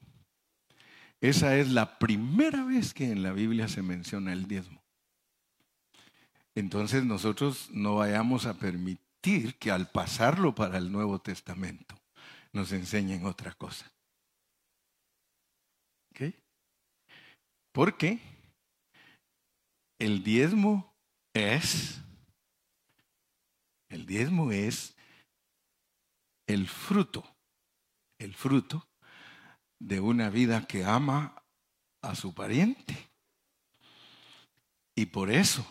Esa 1.21 1.57
es 1.57 1.69
la 1.69 1.99
primera 1.99 2.63
vez 2.63 2.93
que 2.93 3.11
en 3.11 3.21
la 3.21 3.31
Biblia 3.31 3.67
se 3.67 3.81
menciona 3.81 4.33
el 4.33 4.47
diezmo. 4.47 4.81
Entonces 6.55 7.03
nosotros 7.03 7.69
no 7.71 7.95
vayamos 7.95 8.45
a 8.45 8.53
permitir 8.55 9.55
que 9.55 9.71
al 9.71 9.91
pasarlo 9.91 10.55
para 10.55 10.77
el 10.77 10.91
Nuevo 10.91 11.19
Testamento 11.19 11.95
nos 12.55 12.71
enseñen 12.71 13.25
otra 13.25 13.53
cosa. 13.53 13.91
¿Ok? 16.09 16.33
Porque 17.73 18.19
el 19.99 20.23
diezmo 20.23 20.95
es, 21.33 22.01
el 23.89 24.05
diezmo 24.05 24.53
es 24.53 24.95
el 26.47 26.69
fruto, 26.69 27.25
el 28.19 28.33
fruto 28.33 28.87
de 29.77 29.99
una 29.99 30.29
vida 30.29 30.65
que 30.65 30.85
ama 30.85 31.43
a 32.01 32.15
su 32.15 32.33
pariente. 32.33 32.95
Y 34.95 35.07
por 35.07 35.29
eso 35.29 35.67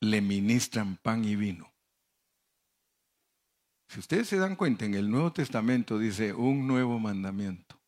le 0.00 0.20
ministran 0.20 0.98
pan 0.98 1.24
y 1.24 1.34
vino. 1.34 1.71
Si 3.92 4.00
ustedes 4.00 4.26
se 4.26 4.38
dan 4.38 4.56
cuenta, 4.56 4.86
en 4.86 4.94
el 4.94 5.10
Nuevo 5.10 5.34
Testamento 5.34 5.98
dice 5.98 6.32
un 6.32 6.66
nuevo 6.66 6.98
mandamiento. 6.98 7.78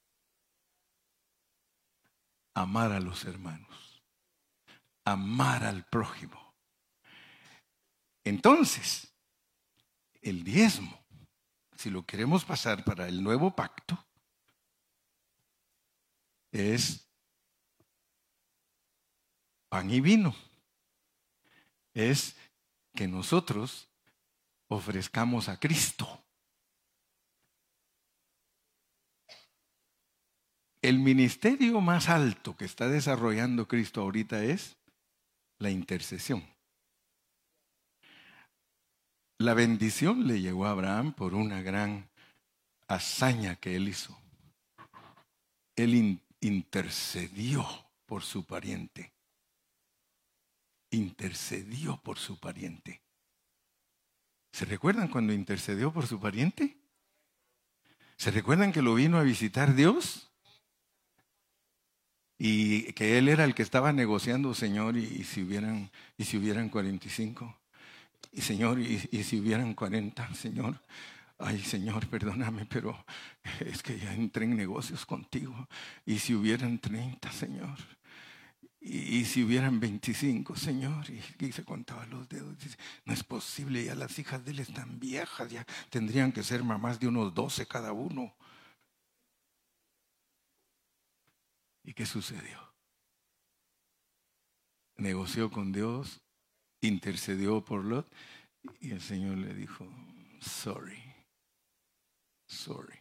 Amar 2.52 2.92
a 2.92 3.00
los 3.00 3.24
hermanos. 3.24 4.02
Amar 5.06 5.64
al 5.64 5.86
prójimo. 5.86 6.54
Entonces, 8.22 9.14
el 10.20 10.44
diezmo, 10.44 11.06
si 11.74 11.88
lo 11.88 12.04
queremos 12.04 12.44
pasar 12.44 12.84
para 12.84 13.08
el 13.08 13.22
nuevo 13.22 13.56
pacto, 13.56 14.06
es 16.52 17.08
pan 19.70 19.90
y 19.90 20.02
vino. 20.02 20.36
Es 21.94 22.36
que 22.94 23.08
nosotros 23.08 23.88
ofrezcamos 24.68 25.48
a 25.48 25.58
Cristo. 25.58 26.24
El 30.82 30.98
ministerio 30.98 31.80
más 31.80 32.08
alto 32.08 32.56
que 32.56 32.66
está 32.66 32.88
desarrollando 32.88 33.66
Cristo 33.66 34.02
ahorita 34.02 34.44
es 34.44 34.76
la 35.58 35.70
intercesión. 35.70 36.46
La 39.38 39.54
bendición 39.54 40.26
le 40.26 40.40
llegó 40.40 40.66
a 40.66 40.70
Abraham 40.70 41.12
por 41.14 41.34
una 41.34 41.62
gran 41.62 42.10
hazaña 42.86 43.56
que 43.56 43.76
él 43.76 43.88
hizo. 43.88 44.18
Él 45.76 46.20
intercedió 46.40 47.66
por 48.06 48.22
su 48.22 48.44
pariente. 48.44 49.12
Intercedió 50.90 51.96
por 51.96 52.18
su 52.18 52.38
pariente. 52.38 53.03
¿Se 54.54 54.64
recuerdan 54.66 55.08
cuando 55.08 55.32
intercedió 55.32 55.92
por 55.92 56.06
su 56.06 56.20
pariente? 56.20 56.76
¿Se 58.16 58.30
recuerdan 58.30 58.70
que 58.70 58.82
lo 58.82 58.94
vino 58.94 59.18
a 59.18 59.24
visitar 59.24 59.74
Dios? 59.74 60.30
Y 62.38 62.92
que 62.92 63.18
él 63.18 63.28
era 63.28 63.42
el 63.42 63.56
que 63.56 63.64
estaba 63.64 63.92
negociando, 63.92 64.54
Señor, 64.54 64.96
y, 64.96 65.24
si 65.24 65.42
hubieran, 65.42 65.90
y 66.16 66.22
si 66.22 66.36
hubieran 66.36 66.68
45, 66.68 67.58
y 68.30 68.42
Señor, 68.42 68.78
y, 68.78 69.08
y 69.10 69.24
si 69.24 69.40
hubieran 69.40 69.74
40, 69.74 70.32
Señor, 70.36 70.80
ay 71.38 71.58
Señor, 71.58 72.06
perdóname, 72.06 72.64
pero 72.66 73.04
es 73.58 73.82
que 73.82 73.98
ya 73.98 74.14
entré 74.14 74.44
en 74.44 74.54
negocios 74.54 75.04
contigo. 75.04 75.68
Y 76.06 76.20
si 76.20 76.32
hubieran 76.32 76.78
30, 76.78 77.32
Señor. 77.32 77.76
Y, 78.86 79.24
si 79.24 79.42
hubieran 79.42 79.80
25, 79.80 80.56
Señor. 80.56 81.06
Y, 81.08 81.52
se 81.52 81.64
contaba 81.64 82.04
los 82.04 82.28
dedos. 82.28 82.58
Dice, 82.58 82.76
no 83.06 83.14
es 83.14 83.24
posible, 83.24 83.82
ya 83.82 83.94
las 83.94 84.18
hijas 84.18 84.44
de 84.44 84.50
él 84.50 84.58
están 84.58 85.00
viejas, 85.00 85.50
ya 85.50 85.66
tendrían 85.88 86.32
que 86.32 86.42
ser 86.42 86.62
mamás 86.62 87.00
de 87.00 87.08
unos 87.08 87.32
12 87.32 87.66
cada 87.66 87.92
uno. 87.92 88.34
¿Y 91.82 91.94
qué 91.94 92.04
sucedió? 92.04 92.74
Negoció 94.96 95.50
con 95.50 95.72
Dios, 95.72 96.20
intercedió 96.82 97.64
por 97.64 97.84
Lot 97.84 98.06
y 98.80 98.90
el 98.90 99.00
Señor 99.00 99.38
le 99.38 99.54
dijo, 99.54 99.88
sorry. 100.40 101.02
Sorry. 102.46 102.98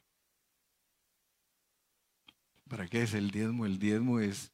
¿Para 2.69 2.87
qué 2.87 3.03
es 3.03 3.13
el 3.13 3.31
diezmo? 3.31 3.65
El 3.65 3.77
diezmo 3.79 4.21
es 4.21 4.52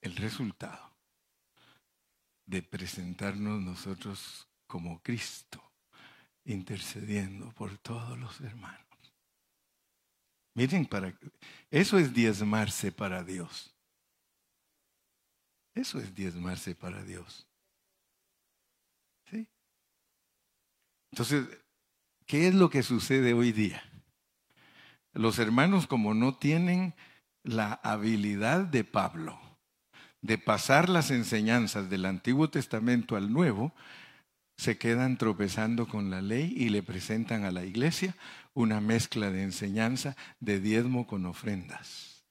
el 0.00 0.16
resultado 0.16 0.94
de 2.46 2.62
presentarnos 2.62 3.60
nosotros 3.60 4.48
como 4.66 5.02
Cristo, 5.02 5.62
intercediendo 6.44 7.52
por 7.52 7.78
todos 7.78 8.18
los 8.18 8.40
hermanos. 8.40 8.86
Miren, 10.54 10.86
para, 10.86 11.16
eso 11.70 11.98
es 11.98 12.12
diezmarse 12.12 12.92
para 12.92 13.22
Dios. 13.22 13.74
Eso 15.74 15.98
es 15.98 16.14
diezmarse 16.14 16.74
para 16.74 17.04
Dios. 17.04 17.46
¿Sí? 19.30 19.48
Entonces, 21.12 21.46
¿Qué 22.30 22.46
es 22.46 22.54
lo 22.54 22.70
que 22.70 22.84
sucede 22.84 23.32
hoy 23.32 23.50
día? 23.50 23.82
Los 25.12 25.40
hermanos 25.40 25.88
como 25.88 26.14
no 26.14 26.36
tienen 26.36 26.94
la 27.42 27.72
habilidad 27.82 28.60
de 28.60 28.84
Pablo 28.84 29.36
de 30.22 30.38
pasar 30.38 30.88
las 30.88 31.10
enseñanzas 31.10 31.88
del 31.88 32.04
Antiguo 32.04 32.50
Testamento 32.50 33.16
al 33.16 33.32
Nuevo, 33.32 33.72
se 34.56 34.76
quedan 34.76 35.16
tropezando 35.16 35.88
con 35.88 36.10
la 36.10 36.20
ley 36.20 36.52
y 36.54 36.68
le 36.68 36.82
presentan 36.82 37.44
a 37.44 37.50
la 37.50 37.64
iglesia 37.64 38.14
una 38.52 38.80
mezcla 38.80 39.30
de 39.30 39.42
enseñanza 39.42 40.16
de 40.38 40.60
diezmo 40.60 41.06
con 41.06 41.24
ofrendas. 41.24 42.24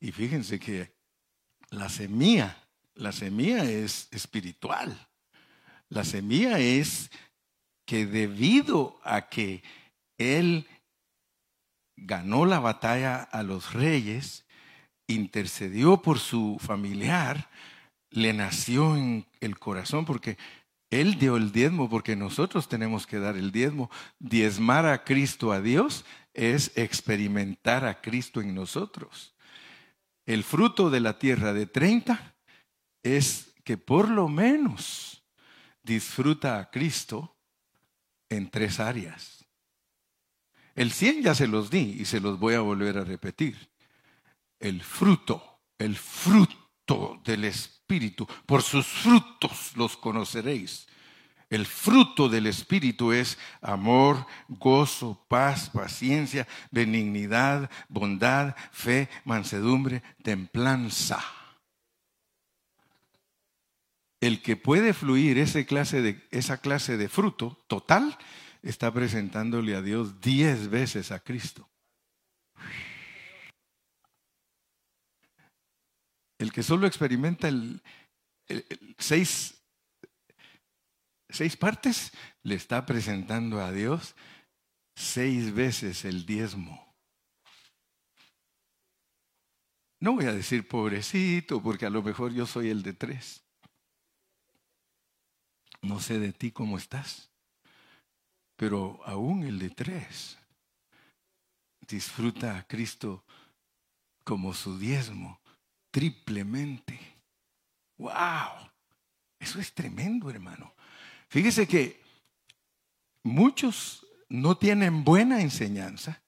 Y 0.00 0.12
fíjense 0.12 0.58
que 0.60 0.92
la 1.70 1.88
semilla, 1.88 2.62
la 2.94 3.12
semilla 3.12 3.64
es 3.64 4.08
espiritual. 4.10 5.08
La 5.88 6.04
semilla 6.04 6.58
es 6.58 7.10
que 7.86 8.04
debido 8.06 9.00
a 9.02 9.28
que 9.28 9.62
él 10.18 10.68
ganó 11.96 12.44
la 12.44 12.58
batalla 12.58 13.22
a 13.22 13.42
los 13.42 13.72
reyes, 13.72 14.45
intercedió 15.06 16.02
por 16.02 16.18
su 16.18 16.58
familiar, 16.60 17.48
le 18.10 18.32
nació 18.32 18.96
en 18.96 19.26
el 19.40 19.58
corazón 19.58 20.04
porque 20.04 20.36
él 20.90 21.18
dio 21.18 21.36
el 21.36 21.52
diezmo, 21.52 21.90
porque 21.90 22.16
nosotros 22.16 22.68
tenemos 22.68 23.06
que 23.06 23.18
dar 23.18 23.36
el 23.36 23.50
diezmo. 23.50 23.90
Diezmar 24.18 24.86
a 24.86 25.04
Cristo 25.04 25.52
a 25.52 25.60
Dios 25.60 26.04
es 26.32 26.72
experimentar 26.76 27.84
a 27.84 28.00
Cristo 28.00 28.40
en 28.40 28.54
nosotros. 28.54 29.34
El 30.24 30.44
fruto 30.44 30.90
de 30.90 31.00
la 31.00 31.18
tierra 31.18 31.52
de 31.52 31.66
30 31.66 32.34
es 33.02 33.54
que 33.64 33.76
por 33.76 34.08
lo 34.08 34.28
menos 34.28 35.24
disfruta 35.82 36.58
a 36.58 36.70
Cristo 36.70 37.36
en 38.28 38.50
tres 38.50 38.80
áreas. 38.80 39.44
El 40.74 40.92
100 40.92 41.22
ya 41.22 41.34
se 41.34 41.46
los 41.46 41.70
di 41.70 41.96
y 41.98 42.04
se 42.04 42.20
los 42.20 42.38
voy 42.38 42.54
a 42.54 42.60
volver 42.60 42.98
a 42.98 43.04
repetir. 43.04 43.70
El 44.58 44.82
fruto, 44.82 45.60
el 45.78 45.96
fruto 45.96 47.20
del 47.24 47.44
Espíritu, 47.44 48.26
por 48.46 48.62
sus 48.62 48.86
frutos 48.86 49.76
los 49.76 49.96
conoceréis. 49.96 50.86
El 51.48 51.64
fruto 51.64 52.28
del 52.28 52.46
Espíritu 52.46 53.12
es 53.12 53.38
amor, 53.60 54.26
gozo, 54.48 55.24
paz, 55.28 55.70
paciencia, 55.70 56.48
benignidad, 56.72 57.70
bondad, 57.88 58.56
fe, 58.72 59.08
mansedumbre, 59.24 60.02
templanza. 60.22 61.22
El 64.20 64.42
que 64.42 64.56
puede 64.56 64.92
fluir 64.92 65.38
esa 65.38 65.64
clase 65.64 66.00
de, 66.96 67.08
fruto 67.08 67.64
total 67.68 68.18
está 68.62 68.92
presentándole 68.92 69.76
a 69.76 69.82
Dios 69.82 70.20
diez 70.20 70.68
veces 70.68 71.12
a 71.12 71.20
Cristo. 71.20 71.68
El 76.38 76.52
que 76.52 76.62
solo 76.62 76.86
experimenta 76.86 77.48
seis, 78.98 79.62
seis 81.28 81.56
partes 81.56 82.12
le 82.42 82.54
está 82.54 82.84
presentando 82.84 83.60
a 83.60 83.72
Dios 83.72 84.14
seis 84.94 85.52
veces 85.52 86.04
el 86.04 86.26
diezmo. 86.26 86.86
No 89.98 90.12
voy 90.12 90.26
a 90.26 90.32
decir 90.32 90.68
pobrecito, 90.68 91.62
porque 91.62 91.86
a 91.86 91.90
lo 91.90 92.02
mejor 92.02 92.32
yo 92.32 92.46
soy 92.46 92.68
el 92.68 92.82
de 92.82 92.92
tres. 92.92 93.42
No 95.80 96.00
sé 96.00 96.18
de 96.18 96.32
ti 96.32 96.50
cómo 96.52 96.76
estás. 96.76 97.30
Pero 98.56 99.00
aún 99.04 99.44
el 99.44 99.58
de 99.58 99.70
tres 99.70 100.38
disfruta 101.86 102.58
a 102.58 102.66
Cristo 102.66 103.24
como 104.24 104.54
su 104.54 104.78
diezmo, 104.78 105.40
triplemente. 105.96 107.00
¡Wow! 107.96 108.68
Eso 109.40 109.58
es 109.58 109.72
tremendo, 109.72 110.28
hermano. 110.28 110.74
Fíjese 111.26 111.66
que 111.66 112.02
muchos 113.22 114.06
no 114.28 114.58
tienen 114.58 115.04
buena 115.04 115.40
enseñanza 115.40 116.20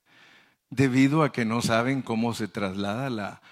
debido 0.71 1.23
a 1.23 1.33
que 1.33 1.45
no 1.45 1.61
saben 1.61 2.01
cómo 2.01 2.33
se 2.33 2.49
traslada 2.49 3.11
la, 3.11 3.43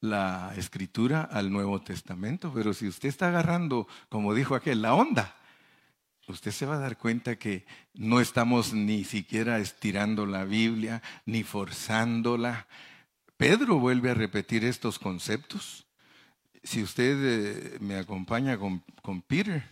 la 0.00 0.52
escritura 0.58 1.22
al 1.22 1.50
Nuevo 1.50 1.80
Testamento. 1.80 2.52
Pero 2.54 2.74
si 2.74 2.86
usted 2.86 3.08
está 3.08 3.28
agarrando, 3.28 3.88
como 4.10 4.34
dijo 4.34 4.54
aquel, 4.54 4.82
la 4.82 4.92
onda, 4.92 5.34
usted 6.28 6.50
se 6.50 6.66
va 6.66 6.74
a 6.74 6.80
dar 6.80 6.98
cuenta 6.98 7.36
que 7.36 7.64
no 7.94 8.20
estamos 8.20 8.74
ni 8.74 9.04
siquiera 9.04 9.58
estirando 9.58 10.26
la 10.26 10.44
Biblia, 10.44 11.00
ni 11.24 11.44
forzándola. 11.44 12.66
Pedro 13.42 13.80
vuelve 13.80 14.08
a 14.08 14.14
repetir 14.14 14.64
estos 14.64 15.00
conceptos. 15.00 15.84
Si 16.62 16.80
usted 16.80 17.16
eh, 17.74 17.78
me 17.80 17.96
acompaña 17.96 18.56
con, 18.56 18.84
con 19.02 19.20
Peter, 19.20 19.64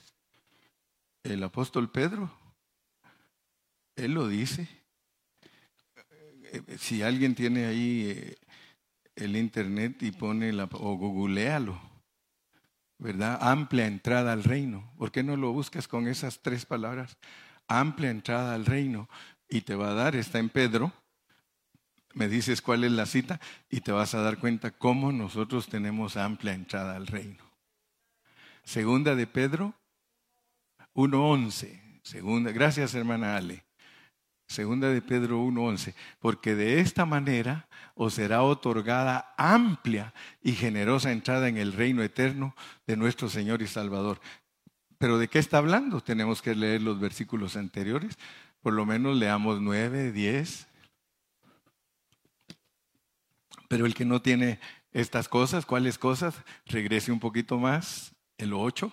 el 1.23 1.41
apóstol 1.45 1.89
Pedro, 1.89 2.33
él 3.95 4.15
lo 4.15 4.27
dice. 4.27 4.67
Eh, 6.53 6.79
si 6.81 7.03
alguien 7.03 7.37
tiene 7.37 7.67
ahí 7.67 8.11
eh, 8.11 8.37
el 9.15 9.37
internet 9.37 10.03
y 10.03 10.11
pone 10.11 10.53
la, 10.53 10.65
o 10.65 10.97
googlealo, 10.97 11.81
¿verdad? 12.99 13.39
Amplia 13.41 13.87
entrada 13.87 14.33
al 14.33 14.43
reino. 14.43 14.93
¿Por 14.99 15.13
qué 15.13 15.23
no 15.23 15.37
lo 15.37 15.53
buscas 15.53 15.87
con 15.87 16.09
esas 16.09 16.43
tres 16.43 16.67
palabras? 16.67 17.19
Amplia 17.69 18.11
entrada 18.11 18.53
al 18.53 18.67
reino. 18.67 19.09
Y 19.49 19.61
te 19.61 19.77
va 19.77 19.91
a 19.91 19.95
dar, 19.95 20.17
está 20.17 20.41
en 20.41 20.49
Pedro. 20.49 20.93
Me 22.13 22.29
dices 22.29 22.61
cuál 22.61 22.85
es 22.85 22.93
la 22.93 23.07
cita 23.07 23.41
y 23.69 23.81
te 23.81 23.93
vas 23.93 24.15
a 24.15 24.23
dar 24.23 24.39
cuenta 24.39 24.73
cómo 24.73 25.13
nosotros 25.13 25.69
tenemos 25.69 26.17
amplia 26.17 26.55
entrada 26.55 26.97
al 26.97 27.07
reino. 27.07 27.45
Segunda 28.65 29.15
de 29.15 29.27
Pedro 29.27 29.75
1.11. 30.95 32.01
Segunda, 32.03 32.51
gracias 32.51 32.95
hermana 32.95 33.37
Ale. 33.37 33.65
Segunda 34.51 34.89
de 34.89 35.01
Pedro 35.01 35.41
1.11, 35.45 35.95
porque 36.19 36.57
de 36.57 36.81
esta 36.81 37.07
manera 37.07 37.69
os 37.95 38.15
será 38.15 38.43
otorgada 38.43 39.33
amplia 39.39 40.13
y 40.43 40.55
generosa 40.55 41.13
entrada 41.13 41.47
en 41.47 41.57
el 41.57 41.73
reino 41.73 42.03
eterno 42.03 42.57
de 42.85 42.97
nuestro 42.97 43.29
Señor 43.29 43.63
y 43.63 43.69
Salvador. 43.69 44.21
Pero 44.99 45.19
¿de 45.19 45.29
qué 45.29 45.39
está 45.39 45.59
hablando? 45.59 46.01
Tenemos 46.01 46.43
que 46.43 46.57
leer 46.57 46.83
los 46.83 46.99
versículos 46.99 47.57
anteriores, 47.57 48.19
por 48.61 48.73
lo 48.73 48.85
menos 48.85 49.17
leamos 49.17 49.61
9, 49.61 50.11
10. 50.11 50.70
Pero 53.71 53.87
el 53.87 53.95
que 53.95 54.05
no 54.05 54.21
tiene 54.21 54.59
estas 54.91 55.29
cosas, 55.29 55.65
¿cuáles 55.65 55.97
cosas? 55.97 56.35
Regrese 56.67 57.13
un 57.13 57.21
poquito 57.21 57.57
más, 57.57 58.13
el 58.37 58.53
8. 58.53 58.93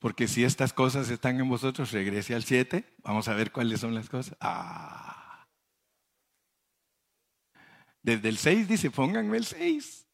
Porque 0.00 0.26
si 0.26 0.42
estas 0.42 0.72
cosas 0.72 1.08
están 1.08 1.38
en 1.38 1.48
vosotros, 1.48 1.92
regrese 1.92 2.34
al 2.34 2.42
7. 2.42 2.84
Vamos 3.04 3.28
a 3.28 3.34
ver 3.34 3.52
cuáles 3.52 3.78
son 3.78 3.94
las 3.94 4.08
cosas. 4.08 4.36
Ah. 4.40 5.46
Desde 8.02 8.28
el 8.28 8.38
6 8.38 8.66
dice, 8.66 8.90
pónganme 8.90 9.36
el 9.36 9.44
6. 9.44 10.08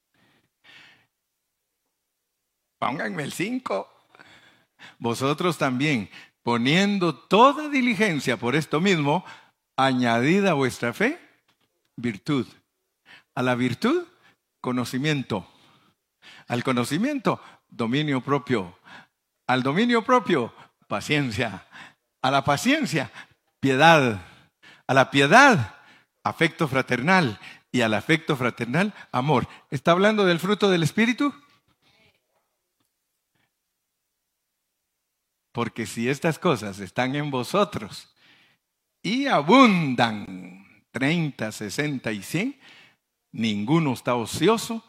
Pónganme 2.79 3.23
el 3.23 3.33
5. 3.33 3.89
Vosotros 4.99 5.57
también, 5.57 6.11
poniendo 6.43 7.17
toda 7.17 7.71
diligencia 7.71 8.37
por 8.37 8.55
esto 8.55 8.83
mismo, 8.83 9.25
añadida 9.79 10.53
vuestra 10.53 10.93
fe, 10.93 11.19
virtud. 11.97 12.47
A 13.35 13.43
la 13.43 13.55
virtud, 13.55 14.05
conocimiento. 14.61 15.47
Al 16.49 16.63
conocimiento, 16.63 17.41
dominio 17.69 18.21
propio 18.21 18.77
al 19.53 19.63
dominio 19.63 20.03
propio, 20.03 20.55
paciencia. 20.89 21.67
A 22.23 22.31
la 22.31 22.43
paciencia, 22.45 23.11
piedad. 23.61 24.23
A 24.87 24.95
la 24.95 25.11
piedad, 25.11 25.77
afecto 26.25 26.69
fraternal. 26.69 27.39
Y 27.71 27.81
al 27.81 27.95
afecto 27.95 28.37
fraternal, 28.37 28.95
amor. 29.13 29.49
¿Está 29.71 29.93
hablando 29.93 30.25
del 30.25 30.39
fruto 30.39 30.71
del 30.71 30.83
Espíritu? 30.83 31.35
Porque 35.53 35.87
si 35.87 36.09
estas 36.09 36.39
cosas 36.39 36.81
están 36.81 37.15
en 37.15 37.31
vosotros 37.31 38.15
y 39.03 39.27
abundan 39.27 40.85
30, 40.93 41.53
60 41.53 42.13
y 42.13 42.23
100, 42.23 42.61
ninguno 43.33 43.95
está 43.95 44.15
ocioso 44.15 44.85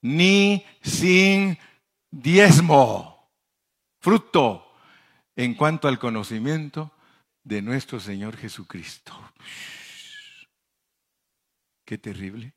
ni 0.00 0.64
sin 0.82 1.58
diezmo 2.10 3.30
fruto 4.00 4.66
en 5.36 5.54
cuanto 5.54 5.88
al 5.88 5.98
conocimiento 5.98 6.92
de 7.42 7.62
nuestro 7.62 8.00
Señor 8.00 8.36
Jesucristo. 8.36 9.12
Qué 11.84 11.98
terrible. 11.98 12.54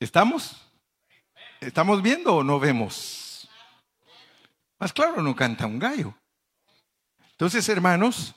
¿Estamos? 0.00 0.56
¿Estamos 1.60 2.02
viendo 2.02 2.36
o 2.36 2.44
no 2.44 2.60
vemos? 2.60 3.48
Más 4.78 4.92
claro, 4.92 5.22
no 5.22 5.34
canta 5.34 5.66
un 5.66 5.78
gallo. 5.78 6.14
Entonces, 7.32 7.68
hermanos, 7.68 8.34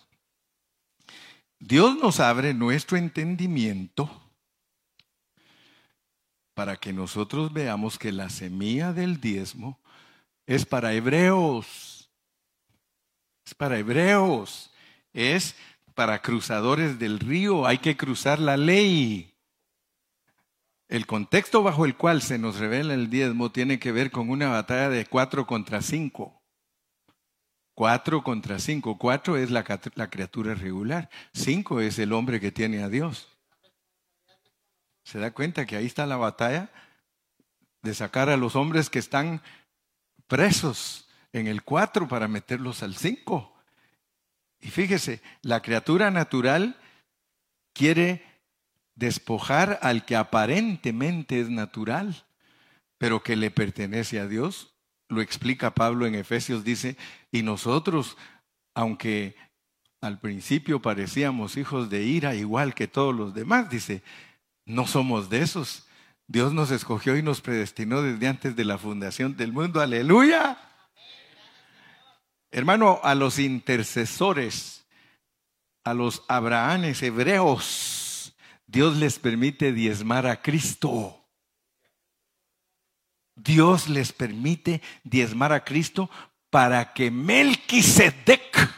Dios 1.59 1.95
nos 1.97 2.19
abre 2.19 2.53
nuestro 2.53 2.97
entendimiento 2.97 4.20
para 6.53 6.77
que 6.77 6.93
nosotros 6.93 7.53
veamos 7.53 7.97
que 7.97 8.11
la 8.11 8.29
semilla 8.29 8.93
del 8.93 9.19
diezmo 9.21 9.79
es 10.45 10.65
para 10.65 10.93
hebreos. 10.93 12.09
Es 13.45 13.53
para 13.53 13.77
hebreos. 13.77 14.71
Es 15.13 15.55
para 15.95 16.21
cruzadores 16.21 16.99
del 16.99 17.19
río. 17.19 17.65
Hay 17.65 17.77
que 17.77 17.95
cruzar 17.95 18.39
la 18.39 18.57
ley. 18.57 19.33
El 20.89 21.05
contexto 21.05 21.63
bajo 21.63 21.85
el 21.85 21.95
cual 21.95 22.21
se 22.21 22.37
nos 22.37 22.59
revela 22.59 22.93
el 22.93 23.09
diezmo 23.09 23.49
tiene 23.49 23.79
que 23.79 23.93
ver 23.93 24.11
con 24.11 24.29
una 24.29 24.49
batalla 24.49 24.89
de 24.89 25.05
cuatro 25.05 25.47
contra 25.47 25.81
cinco. 25.81 26.41
Cuatro 27.73 28.23
contra 28.23 28.59
cinco. 28.59 28.97
Cuatro 28.97 29.37
es 29.37 29.51
la, 29.51 29.63
la 29.95 30.09
criatura 30.09 30.53
regular. 30.53 31.09
Cinco 31.33 31.79
es 31.79 31.97
el 31.97 32.11
hombre 32.11 32.41
que 32.41 32.51
tiene 32.51 32.83
a 32.83 32.89
Dios. 32.89 33.29
¿Se 35.11 35.19
da 35.19 35.31
cuenta 35.31 35.65
que 35.65 35.75
ahí 35.75 35.87
está 35.87 36.05
la 36.05 36.15
batalla 36.15 36.69
de 37.81 37.93
sacar 37.93 38.29
a 38.29 38.37
los 38.37 38.55
hombres 38.55 38.89
que 38.89 38.99
están 38.99 39.41
presos 40.27 41.09
en 41.33 41.47
el 41.47 41.63
4 41.63 42.07
para 42.07 42.29
meterlos 42.29 42.81
al 42.81 42.95
5. 42.95 43.53
Y 44.61 44.69
fíjese, 44.69 45.21
la 45.41 45.61
criatura 45.61 46.11
natural 46.11 46.77
quiere 47.73 48.23
despojar 48.95 49.79
al 49.81 50.05
que 50.05 50.15
aparentemente 50.15 51.41
es 51.41 51.49
natural, 51.49 52.23
pero 52.97 53.21
que 53.21 53.35
le 53.35 53.51
pertenece 53.51 54.17
a 54.17 54.27
Dios, 54.27 54.73
lo 55.09 55.19
explica 55.19 55.73
Pablo 55.73 56.05
en 56.05 56.15
Efesios, 56.15 56.63
dice, 56.63 56.95
y 57.33 57.43
nosotros, 57.43 58.15
aunque 58.73 59.35
al 59.99 60.21
principio 60.21 60.81
parecíamos 60.81 61.57
hijos 61.57 61.89
de 61.89 62.03
ira 62.03 62.33
igual 62.33 62.73
que 62.73 62.87
todos 62.87 63.13
los 63.13 63.33
demás, 63.33 63.69
dice, 63.69 64.03
no 64.71 64.87
somos 64.87 65.29
de 65.29 65.41
esos. 65.41 65.85
Dios 66.27 66.53
nos 66.53 66.71
escogió 66.71 67.17
y 67.17 67.23
nos 67.23 67.41
predestinó 67.41 68.01
desde 68.01 68.27
antes 68.27 68.55
de 68.55 68.63
la 68.63 68.77
fundación 68.77 69.35
del 69.35 69.51
mundo. 69.51 69.81
Aleluya. 69.81 70.57
Hermano, 72.51 72.99
a 73.03 73.13
los 73.15 73.37
intercesores, 73.37 74.85
a 75.83 75.93
los 75.93 76.23
abrahanes 76.27 77.03
hebreos, 77.03 78.33
Dios 78.65 78.95
les 78.95 79.19
permite 79.19 79.73
diezmar 79.73 80.25
a 80.25 80.41
Cristo. 80.41 81.17
Dios 83.35 83.89
les 83.89 84.13
permite 84.13 84.81
diezmar 85.03 85.51
a 85.51 85.65
Cristo 85.65 86.09
para 86.49 86.93
que 86.93 87.11
Melquisedec 87.11 88.69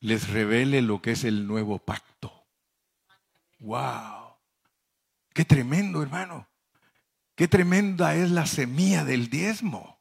les 0.00 0.28
revele 0.30 0.80
lo 0.80 1.02
que 1.02 1.12
es 1.12 1.24
el 1.24 1.46
nuevo 1.46 1.78
pacto. 1.78 2.32
¡Wow! 3.58 4.19
¡Qué 5.32 5.44
tremendo, 5.44 6.02
hermano! 6.02 6.48
¡Qué 7.34 7.48
tremenda 7.48 8.14
es 8.14 8.30
la 8.30 8.46
semilla 8.46 9.04
del 9.04 9.30
diezmo! 9.30 10.00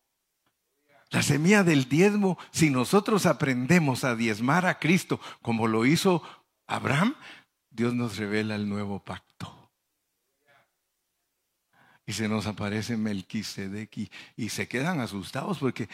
La 1.12 1.24
semilla 1.24 1.64
del 1.64 1.90
diezmo, 1.90 2.38
si 2.52 2.70
nosotros 2.70 3.26
aprendemos 3.26 4.04
a 4.04 4.16
diezmar 4.16 4.66
a 4.68 4.78
Cristo 4.78 5.20
como 5.42 5.68
lo 5.68 5.86
hizo 5.86 6.22
Abraham, 6.68 7.16
Dios 7.72 7.96
nos 7.96 8.18
revela 8.18 8.56
el 8.56 8.70
nuevo 8.70 9.04
pacto. 9.04 9.72
Y 12.06 12.14
se 12.14 12.28
nos 12.28 12.46
aparece 12.46 12.98
Melquisedec 12.98 14.10
y, 14.36 14.50
se 14.50 14.68
quedan 14.68 15.00
asustados 15.00 15.60
porque 15.60 15.90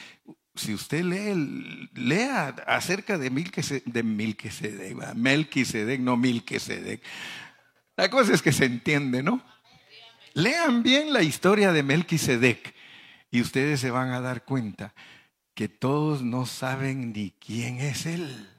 si 0.53 0.73
usted 0.73 1.03
lee, 1.03 1.89
lea 1.93 2.55
acerca 2.67 3.17
de 3.17 3.29
Melquisedec, 3.29 3.83
de 3.85 4.03
Melquisedec, 4.03 5.15
Melquisedec, 5.15 5.99
no 5.99 6.15
Melquisedec. 6.17 7.01
La 7.97 8.09
cosa 8.09 8.33
es 8.33 8.41
que 8.41 8.51
se 8.51 8.65
entiende, 8.65 9.23
¿no? 9.23 9.43
Lean 10.33 10.83
bien 10.83 11.13
la 11.13 11.21
historia 11.21 11.71
de 11.71 11.81
Melquisedec 11.81 12.75
y 13.31 13.41
ustedes 13.41 13.79
se 13.79 13.91
van 13.91 14.11
a 14.11 14.19
dar 14.19 14.43
cuenta 14.43 14.93
que 15.53 15.69
todos 15.69 16.21
no 16.21 16.45
saben 16.45 17.13
ni 17.13 17.31
quién 17.31 17.79
es 17.79 18.05
él. 18.05 18.49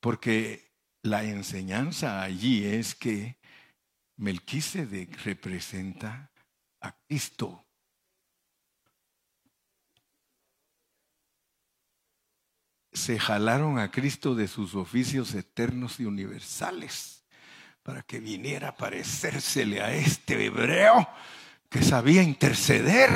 Porque 0.00 0.72
la 1.02 1.22
enseñanza 1.22 2.22
allí 2.22 2.64
es 2.64 2.96
que 2.96 3.38
Melquisedec 4.16 5.24
representa 5.24 6.32
a 6.80 6.96
Cristo. 7.06 7.64
Se 12.92 13.18
jalaron 13.18 13.78
a 13.78 13.90
Cristo 13.90 14.34
de 14.34 14.48
sus 14.48 14.74
oficios 14.74 15.34
eternos 15.34 15.98
y 16.00 16.04
universales 16.04 17.24
para 17.82 18.02
que 18.02 18.20
viniera 18.20 18.68
a 18.68 18.76
parecérsele 18.76 19.80
a 19.80 19.92
este 19.92 20.44
hebreo 20.44 21.08
que 21.68 21.82
sabía 21.82 22.22
interceder. 22.22 23.10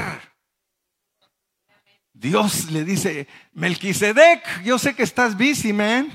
Dios 2.12 2.70
le 2.70 2.85
dice, 2.85 3.29
Melquisedec, 3.53 4.62
yo 4.62 4.79
sé 4.79 4.95
que 4.95 5.03
estás 5.03 5.37
busy, 5.37 5.72
man. 5.72 6.11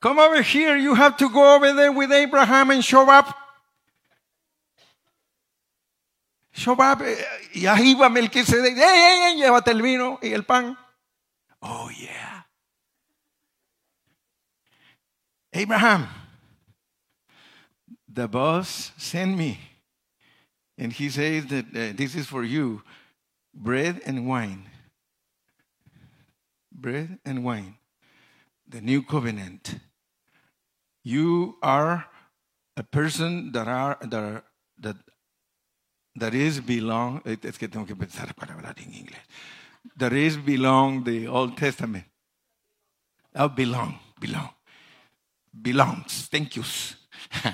Come 0.00 0.20
over 0.20 0.42
here, 0.42 0.78
you 0.78 0.94
have 0.94 1.16
to 1.16 1.28
go 1.28 1.54
over 1.54 1.74
there 1.74 1.90
with 1.90 2.10
Abraham 2.10 2.70
and 2.70 2.82
show 2.82 3.10
up. 3.10 3.26
Show 6.52 6.74
up. 6.74 7.02
Eh, 7.02 7.16
y 7.52 7.66
ahí 7.66 7.94
va 7.94 8.08
Melquisedec, 8.08 8.74
hey, 8.76 9.36
llévate 9.36 9.70
el 9.70 9.82
vino 9.82 10.18
y 10.22 10.32
el 10.32 10.44
pan. 10.44 10.78
Oh, 11.64 11.90
yeah. 11.98 12.42
Abraham, 15.54 16.08
the 18.06 18.28
boss 18.28 18.92
sent 18.98 19.38
me. 19.38 19.58
And 20.76 20.92
he 20.92 21.08
says 21.08 21.46
that 21.46 21.66
uh, 21.68 21.96
this 21.96 22.14
is 22.14 22.26
for 22.26 22.44
you 22.44 22.82
bread 23.54 24.02
and 24.04 24.26
wine. 24.28 24.68
Bread 26.70 27.18
and 27.24 27.44
wine. 27.44 27.76
The 28.68 28.82
new 28.82 29.02
covenant. 29.02 29.76
You 31.02 31.56
are 31.62 32.06
a 32.76 32.82
person 32.82 33.52
that 33.52 33.68
are 33.68 33.96
that 34.02 34.44
that 34.80 34.96
that 36.16 36.34
is 36.34 36.60
belong. 36.60 37.22
Es 37.24 37.56
que 37.56 37.68
tengo 37.68 37.86
que 37.86 37.94
pensar 37.94 38.34
para 38.34 38.54
hablar 38.54 38.74
en 38.78 38.92
inglés. 38.92 39.22
That 39.96 40.12
is 40.12 40.36
belong 40.36 41.04
the 41.04 41.28
Old 41.28 41.56
Testament. 41.56 42.04
Oh, 43.34 43.48
belong, 43.48 43.98
belong, 44.20 44.50
belongs. 45.62 46.26
Thank 46.26 46.56
yous. 46.56 46.96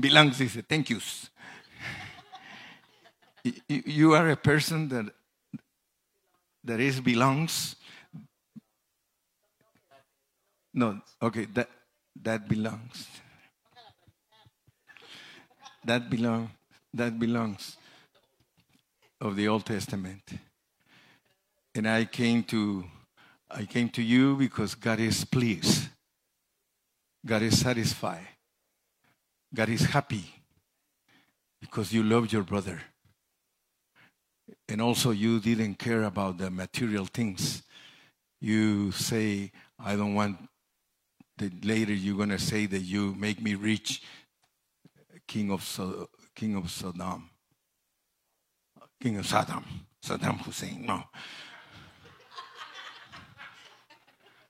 belongs 0.00 0.38
dice, 0.38 0.62
thank 0.68 0.90
yous. 0.90 1.30
You 3.68 4.14
are 4.14 4.30
a 4.30 4.36
person 4.36 4.88
that 4.88 5.06
that 6.64 6.80
is 6.80 7.00
belongs. 7.00 7.76
No, 10.74 11.00
okay, 11.22 11.46
that 11.54 11.70
that 12.22 12.48
belongs. 12.48 13.06
That 15.84 16.10
belong 16.10 16.50
that 16.92 17.18
belongs 17.18 17.76
of 19.20 19.36
the 19.36 19.48
Old 19.48 19.66
Testament. 19.66 20.22
And 21.74 21.88
I 21.88 22.04
came 22.04 22.42
to 22.44 22.84
I 23.50 23.64
came 23.64 23.88
to 23.90 24.02
you 24.02 24.36
because 24.36 24.74
God 24.74 25.00
is 25.00 25.24
pleased. 25.24 25.88
God 27.24 27.42
is 27.42 27.58
satisfied. 27.58 28.28
God 29.54 29.70
is 29.70 29.82
happy 29.82 30.24
because 31.60 31.92
you 31.92 32.02
love 32.02 32.30
your 32.32 32.42
brother. 32.42 32.80
And 34.68 34.82
also, 34.82 35.10
you 35.10 35.40
didn't 35.40 35.76
care 35.76 36.04
about 36.04 36.38
the 36.38 36.50
material 36.50 37.06
things. 37.06 37.62
You 38.40 38.92
say, 38.92 39.50
I 39.78 39.96
don't 39.96 40.14
want 40.14 40.36
that 41.38 41.64
later 41.64 41.94
you're 41.94 42.16
going 42.16 42.28
to 42.28 42.38
say 42.38 42.66
that 42.66 42.80
you 42.80 43.14
make 43.14 43.40
me 43.40 43.54
rich, 43.54 44.02
king 45.26 45.50
of, 45.50 46.08
king 46.34 46.56
of 46.56 46.70
Sodom. 46.70 47.30
King 49.00 49.18
of 49.18 49.26
Saddam. 49.26 49.64
Saddam 50.02 50.38
Hussein, 50.46 50.84
no. 50.84 51.08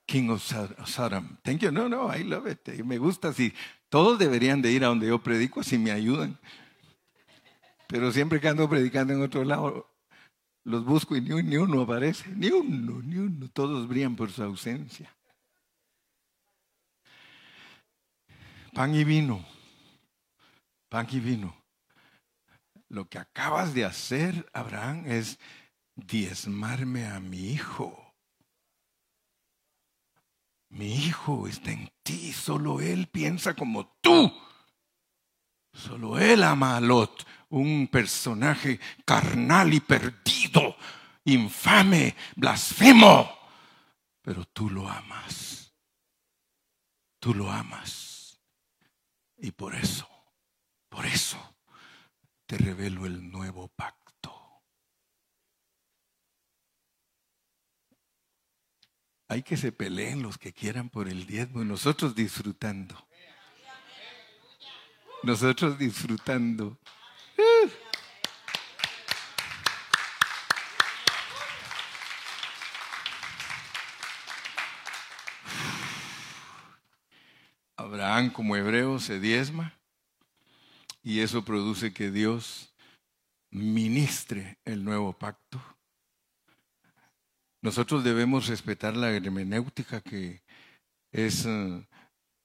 King 0.06 0.30
of 0.30 0.42
Saddam. 0.42 1.38
Thank 1.44 1.62
you. 1.62 1.70
No, 1.70 1.88
no, 1.88 2.08
I 2.08 2.22
love 2.22 2.46
it. 2.46 2.66
Me 2.84 2.96
gusta. 2.96 3.32
Si 3.32 3.52
todos 3.90 4.18
deberían 4.18 4.62
de 4.62 4.72
ir 4.72 4.84
a 4.84 4.88
donde 4.88 5.08
yo 5.08 5.22
predico 5.22 5.62
si 5.62 5.76
me 5.76 5.90
ayudan. 5.90 6.38
Pero 7.88 8.10
siempre 8.12 8.40
que 8.40 8.48
ando 8.48 8.68
predicando 8.68 9.12
en 9.14 9.22
otro 9.22 9.44
lado, 9.44 9.86
los 10.64 10.84
busco 10.84 11.16
y 11.16 11.20
ni 11.20 11.56
uno 11.56 11.82
aparece. 11.82 12.28
Ni 12.30 12.48
uno, 12.48 13.02
ni 13.02 13.16
uno. 13.16 13.48
Todos 13.48 13.86
brillan 13.88 14.16
por 14.16 14.30
su 14.30 14.42
ausencia. 14.42 15.14
Pan 18.72 18.94
y 18.94 19.04
vino. 19.04 19.44
Pan 20.88 21.06
y 21.10 21.20
vino. 21.20 21.57
Lo 22.88 23.08
que 23.08 23.18
acabas 23.18 23.74
de 23.74 23.84
hacer, 23.84 24.48
Abraham, 24.52 25.04
es 25.06 25.38
diezmarme 25.94 27.06
a 27.06 27.20
mi 27.20 27.50
hijo. 27.50 28.14
Mi 30.70 30.94
hijo 30.94 31.48
está 31.48 31.72
en 31.72 31.90
ti, 32.02 32.32
solo 32.32 32.80
él 32.80 33.08
piensa 33.08 33.54
como 33.54 33.86
tú. 34.00 34.32
Solo 35.72 36.18
él 36.18 36.42
ama 36.42 36.76
a 36.76 36.80
Lot, 36.80 37.26
un 37.50 37.88
personaje 37.88 38.80
carnal 39.04 39.72
y 39.72 39.80
perdido, 39.80 40.76
infame, 41.24 42.16
blasfemo. 42.36 43.38
Pero 44.22 44.44
tú 44.46 44.68
lo 44.68 44.88
amas. 44.88 45.72
Tú 47.20 47.34
lo 47.34 47.50
amas. 47.50 48.40
Y 49.36 49.52
por 49.52 49.74
eso, 49.74 50.08
por 50.88 51.06
eso, 51.06 51.38
te 52.48 52.56
revelo 52.56 53.04
el 53.04 53.30
nuevo 53.30 53.68
pacto. 53.68 54.34
Hay 59.28 59.42
que 59.42 59.58
se 59.58 59.70
peleen 59.70 60.22
los 60.22 60.38
que 60.38 60.54
quieran 60.54 60.88
por 60.88 61.08
el 61.08 61.26
diezmo 61.26 61.62
nosotros 61.62 62.14
disfrutando. 62.14 63.06
Nosotros 65.22 65.78
disfrutando. 65.78 66.78
Abraham 77.76 78.30
como 78.30 78.56
hebreo 78.56 78.98
se 78.98 79.20
diezma 79.20 79.77
y 81.08 81.20
eso 81.20 81.42
produce 81.42 81.94
que 81.94 82.10
Dios 82.10 82.74
ministre 83.50 84.58
el 84.66 84.84
nuevo 84.84 85.14
pacto. 85.14 85.58
Nosotros 87.62 88.04
debemos 88.04 88.46
respetar 88.46 88.94
la 88.94 89.10
hermenéutica 89.12 90.02
que 90.02 90.42
es 91.10 91.46
eh, 91.46 91.88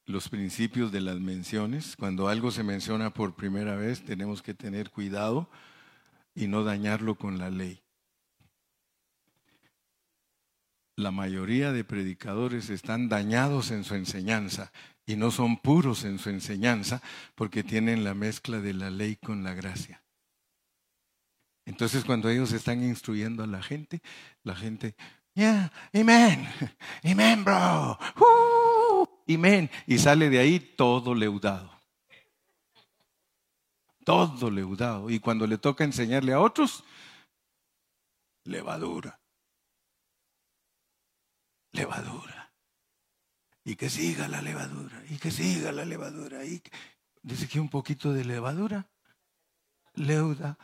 los 0.06 0.30
principios 0.30 0.94
de 0.94 1.02
las 1.02 1.20
menciones. 1.20 1.98
Cuando 1.98 2.30
algo 2.30 2.52
se 2.52 2.64
menciona 2.64 3.14
por 3.14 3.36
primera 3.36 3.76
vez, 3.76 4.02
tenemos 4.06 4.42
que 4.42 4.54
tener 4.54 4.92
cuidado 4.92 5.50
y 6.34 6.48
no 6.48 6.64
dañarlo 6.64 7.16
con 7.16 7.40
la 7.40 7.50
ley. 7.50 7.84
La 10.96 11.12
mayoría 11.12 11.74
de 11.74 11.84
predicadores 11.84 12.70
están 12.70 13.10
dañados 13.10 13.72
en 13.72 13.84
su 13.84 13.96
enseñanza 13.96 14.72
y 15.06 15.16
no 15.16 15.32
son 15.32 15.58
puros 15.58 16.04
en 16.04 16.20
su 16.20 16.30
enseñanza 16.30 17.02
porque 17.36 17.64
tienen 17.64 18.04
la 18.04 18.14
mezcla 18.14 18.60
de 18.60 18.74
la 18.74 18.90
ley 18.90 19.18
con 19.18 19.44
la 19.44 19.54
gracia. 19.54 20.04
Entonces 21.66 22.04
cuando 22.04 22.30
ellos 22.30 22.52
están 22.52 22.84
instruyendo 22.84 23.44
a 23.44 23.48
la 23.48 23.62
gente, 23.62 24.02
la 24.44 24.56
gente, 24.56 24.96
yeah, 25.34 25.72
amen, 25.94 26.48
amen, 27.04 27.44
bro, 27.44 27.98
uh, 28.18 29.34
amen, 29.34 29.70
y 29.88 29.98
sale 29.98 30.30
de 30.30 30.40
ahí 30.40 30.60
todo 30.60 31.16
leudado. 31.16 31.72
Todo 34.04 34.52
leudado. 34.52 35.10
Y 35.10 35.20
cuando 35.20 35.48
le 35.48 35.58
toca 35.58 35.86
enseñarle 35.86 36.34
a 36.34 36.42
otros, 36.42 36.84
levadura. 38.44 39.18
Levadura. 41.72 42.43
Y 43.66 43.76
que 43.76 43.90
siga 43.90 44.28
la 44.28 44.42
levadura, 44.42 45.04
y 45.10 45.18
que 45.18 45.32
siga 45.32 45.72
la 45.72 45.86
levadura. 45.86 46.44
Y 46.46 46.62
dice 47.22 47.48
que 47.48 47.60
un 47.60 47.70
poquito 47.70 48.12
de 48.12 48.26
levadura 48.26 48.90
leuda 49.96 50.58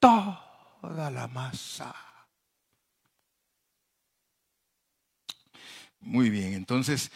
toda 0.00 1.10
la 1.10 1.28
masa. 1.28 1.94
Muy 6.00 6.30
bien, 6.30 6.54
entonces, 6.54 7.10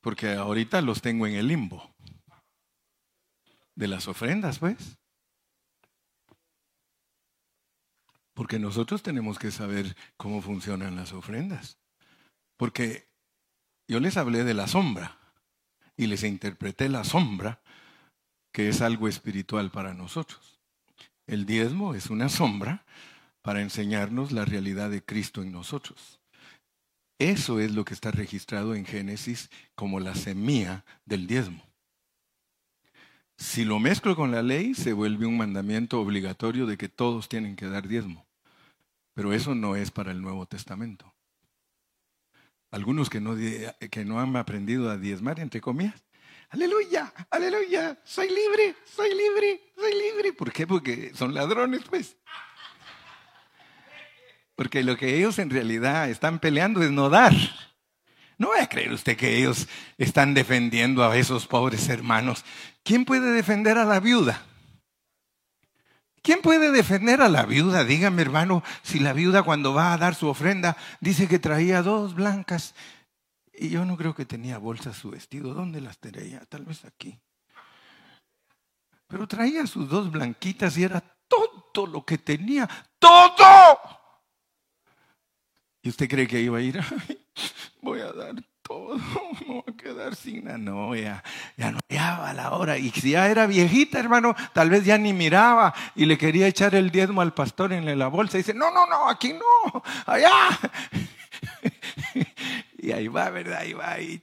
porque 0.00 0.34
ahorita 0.34 0.80
los 0.82 1.00
tengo 1.00 1.26
en 1.26 1.34
el 1.34 1.48
limbo 1.48 1.94
de 3.74 3.88
las 3.88 4.08
ofrendas, 4.08 4.58
pues. 4.58 4.98
Porque 8.34 8.58
nosotros 8.58 9.02
tenemos 9.02 9.38
que 9.38 9.50
saber 9.50 9.96
cómo 10.16 10.42
funcionan 10.42 10.96
las 10.96 11.12
ofrendas. 11.12 11.78
Porque 12.58 13.08
yo 13.88 14.00
les 14.00 14.16
hablé 14.16 14.44
de 14.44 14.54
la 14.54 14.66
sombra 14.66 15.16
y 15.96 16.06
les 16.06 16.24
interpreté 16.24 16.88
la 16.88 17.04
sombra, 17.04 17.60
que 18.52 18.68
es 18.68 18.80
algo 18.80 19.08
espiritual 19.08 19.70
para 19.70 19.94
nosotros. 19.94 20.60
El 21.26 21.46
diezmo 21.46 21.94
es 21.94 22.10
una 22.10 22.28
sombra 22.28 22.84
para 23.42 23.60
enseñarnos 23.60 24.32
la 24.32 24.44
realidad 24.44 24.90
de 24.90 25.04
Cristo 25.04 25.42
en 25.42 25.52
nosotros. 25.52 26.20
Eso 27.18 27.60
es 27.60 27.72
lo 27.72 27.84
que 27.84 27.94
está 27.94 28.10
registrado 28.10 28.74
en 28.74 28.84
Génesis 28.84 29.50
como 29.74 30.00
la 30.00 30.14
semilla 30.14 30.84
del 31.04 31.26
diezmo. 31.26 31.62
Si 33.38 33.64
lo 33.64 33.78
mezclo 33.78 34.16
con 34.16 34.30
la 34.30 34.42
ley, 34.42 34.74
se 34.74 34.92
vuelve 34.92 35.26
un 35.26 35.36
mandamiento 35.36 36.00
obligatorio 36.00 36.66
de 36.66 36.76
que 36.76 36.88
todos 36.88 37.28
tienen 37.28 37.56
que 37.56 37.66
dar 37.66 37.86
diezmo. 37.86 38.26
Pero 39.14 39.32
eso 39.32 39.54
no 39.54 39.76
es 39.76 39.90
para 39.90 40.12
el 40.12 40.20
Nuevo 40.20 40.46
Testamento. 40.46 41.15
Algunos 42.76 43.08
que 43.08 43.22
no, 43.22 43.34
que 43.34 44.04
no 44.04 44.20
han 44.20 44.36
aprendido 44.36 44.90
a 44.90 44.98
diezmar, 44.98 45.40
entre 45.40 45.62
comillas, 45.62 46.04
aleluya, 46.50 47.10
aleluya, 47.30 47.98
soy 48.04 48.28
libre, 48.28 48.74
soy 48.84 49.14
libre, 49.14 49.72
soy 49.74 49.94
libre. 49.94 50.34
¿Por 50.34 50.52
qué? 50.52 50.66
Porque 50.66 51.10
son 51.14 51.32
ladrones, 51.32 51.80
pues. 51.88 52.18
Porque 54.56 54.82
lo 54.82 54.98
que 54.98 55.16
ellos 55.16 55.38
en 55.38 55.48
realidad 55.48 56.10
están 56.10 56.38
peleando 56.38 56.82
es 56.82 56.90
no 56.90 57.08
dar. 57.08 57.32
No 58.36 58.48
voy 58.48 58.60
a 58.60 58.68
creer 58.68 58.92
usted 58.92 59.16
que 59.16 59.38
ellos 59.38 59.66
están 59.96 60.34
defendiendo 60.34 61.02
a 61.02 61.16
esos 61.16 61.46
pobres 61.46 61.88
hermanos. 61.88 62.44
¿Quién 62.84 63.06
puede 63.06 63.32
defender 63.32 63.78
a 63.78 63.86
la 63.86 64.00
viuda? 64.00 64.42
¿Quién 66.26 66.42
puede 66.42 66.72
defender 66.72 67.20
a 67.20 67.28
la 67.28 67.46
viuda? 67.46 67.84
Dígame, 67.84 68.20
hermano, 68.20 68.64
si 68.82 68.98
la 68.98 69.12
viuda 69.12 69.44
cuando 69.44 69.72
va 69.72 69.92
a 69.92 69.96
dar 69.96 70.16
su 70.16 70.26
ofrenda 70.26 70.76
dice 70.98 71.28
que 71.28 71.38
traía 71.38 71.82
dos 71.82 72.16
blancas 72.16 72.74
y 73.54 73.68
yo 73.68 73.84
no 73.84 73.96
creo 73.96 74.12
que 74.12 74.26
tenía 74.26 74.58
bolsas 74.58 74.96
su 74.96 75.12
vestido. 75.12 75.54
¿Dónde 75.54 75.80
las 75.80 75.98
tenía? 75.98 76.40
Tal 76.46 76.64
vez 76.64 76.84
aquí. 76.84 77.16
Pero 79.06 79.28
traía 79.28 79.68
sus 79.68 79.88
dos 79.88 80.10
blanquitas 80.10 80.76
y 80.76 80.82
era 80.82 81.00
todo 81.28 81.86
lo 81.86 82.04
que 82.04 82.18
tenía. 82.18 82.68
¡Todo! 82.98 83.78
¿Y 85.80 85.90
usted 85.90 86.08
cree 86.08 86.26
que 86.26 86.40
iba 86.40 86.58
a 86.58 86.60
ir? 86.60 86.80
voy 87.82 88.00
a 88.00 88.12
dar 88.12 88.34
todo, 88.66 88.96
no 89.46 89.54
voy 89.54 89.64
a 89.66 89.72
quedar 89.76 90.14
sin 90.14 90.44
nada. 90.44 90.58
No, 90.58 90.94
ya, 90.94 91.22
ya 91.56 91.70
no 91.70 91.78
hallaba 91.88 92.32
la 92.32 92.52
hora. 92.52 92.78
Y 92.78 92.90
si 92.90 93.12
ya 93.12 93.28
era 93.28 93.46
viejita, 93.46 93.98
hermano, 93.98 94.34
tal 94.52 94.70
vez 94.70 94.84
ya 94.84 94.98
ni 94.98 95.12
miraba 95.12 95.74
y 95.94 96.06
le 96.06 96.18
quería 96.18 96.46
echar 96.46 96.74
el 96.74 96.90
diezmo 96.90 97.20
al 97.20 97.34
pastor 97.34 97.72
en 97.72 97.98
la 97.98 98.08
bolsa. 98.08 98.36
Y 98.36 98.40
dice, 98.40 98.54
no, 98.54 98.70
no, 98.70 98.86
no, 98.86 99.08
aquí 99.08 99.32
no, 99.32 99.82
allá. 100.06 100.32
y 102.78 102.92
ahí 102.92 103.08
va, 103.08 103.30
¿verdad? 103.30 103.60
Ahí 103.60 103.72
va. 103.72 104.00
Y, 104.00 104.22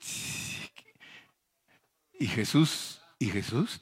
y 2.20 2.28
Jesús, 2.28 3.02
y 3.20 3.28
Jesús, 3.30 3.82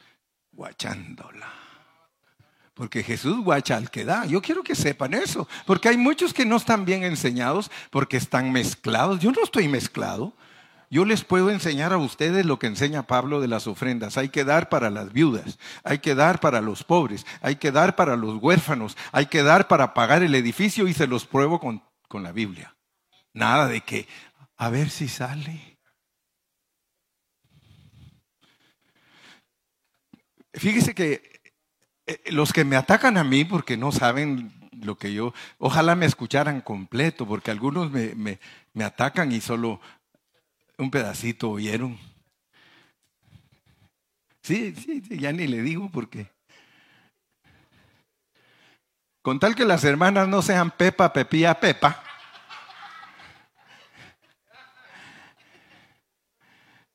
guachándola. 0.51 1.61
Porque 2.73 3.03
Jesús 3.03 3.43
guacha 3.43 3.77
al 3.77 3.91
que 3.91 4.05
da. 4.05 4.25
Yo 4.25 4.41
quiero 4.41 4.63
que 4.63 4.75
sepan 4.75 5.13
eso. 5.13 5.47
Porque 5.65 5.89
hay 5.89 5.97
muchos 5.97 6.33
que 6.33 6.45
no 6.45 6.55
están 6.55 6.85
bien 6.85 7.03
enseñados 7.03 7.69
porque 7.89 8.17
están 8.17 8.51
mezclados. 8.51 9.19
Yo 9.19 9.31
no 9.31 9.43
estoy 9.43 9.67
mezclado. 9.67 10.33
Yo 10.91 11.05
les 11.05 11.23
puedo 11.23 11.49
enseñar 11.51 11.93
a 11.93 11.97
ustedes 11.97 12.45
lo 12.45 12.59
que 12.59 12.67
enseña 12.67 13.07
Pablo 13.07 13.39
de 13.39 13.47
las 13.47 13.65
ofrendas. 13.65 14.17
Hay 14.17 14.27
que 14.27 14.43
dar 14.43 14.67
para 14.67 14.89
las 14.89 15.13
viudas, 15.13 15.57
hay 15.85 15.99
que 15.99 16.15
dar 16.15 16.41
para 16.41 16.59
los 16.59 16.83
pobres, 16.83 17.25
hay 17.41 17.55
que 17.55 17.71
dar 17.71 17.95
para 17.95 18.17
los 18.17 18.43
huérfanos, 18.43 18.97
hay 19.13 19.27
que 19.27 19.41
dar 19.41 19.69
para 19.69 19.93
pagar 19.93 20.21
el 20.21 20.35
edificio 20.35 20.89
y 20.89 20.93
se 20.93 21.07
los 21.07 21.25
pruebo 21.25 21.61
con, 21.61 21.81
con 22.09 22.23
la 22.23 22.33
Biblia. 22.33 22.75
Nada 23.31 23.69
de 23.69 23.79
que, 23.79 24.05
a 24.57 24.69
ver 24.69 24.89
si 24.89 25.07
sale. 25.07 25.79
Fíjese 30.53 30.93
que 30.93 31.41
eh, 32.05 32.21
los 32.31 32.51
que 32.51 32.65
me 32.65 32.75
atacan 32.75 33.17
a 33.17 33.23
mí 33.23 33.45
porque 33.45 33.77
no 33.77 33.93
saben 33.93 34.51
lo 34.73 34.97
que 34.97 35.13
yo, 35.13 35.33
ojalá 35.57 35.95
me 35.95 36.05
escucharan 36.05 36.59
completo, 36.59 37.25
porque 37.25 37.51
algunos 37.51 37.91
me, 37.91 38.13
me, 38.15 38.41
me 38.73 38.83
atacan 38.83 39.31
y 39.31 39.39
solo 39.39 39.79
un 40.81 40.91
pedacito 40.91 41.51
oyeron. 41.51 41.97
Sí, 44.41 44.73
sí, 44.75 45.03
ya 45.17 45.31
ni 45.31 45.47
le 45.47 45.61
digo 45.61 45.89
porque. 45.89 46.31
Con 49.21 49.39
tal 49.39 49.55
que 49.55 49.65
las 49.65 49.83
hermanas 49.83 50.27
no 50.27 50.41
sean 50.41 50.71
Pepa, 50.71 51.13
Pepía, 51.13 51.59
Pepa. 51.59 52.03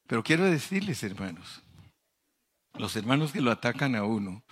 Pero 0.08 0.22
quiero 0.22 0.44
decirles, 0.44 1.02
hermanos, 1.04 1.62
los 2.74 2.96
hermanos 2.96 3.32
que 3.32 3.40
lo 3.40 3.52
atacan 3.52 3.94
a 3.94 4.02
uno, 4.02 4.42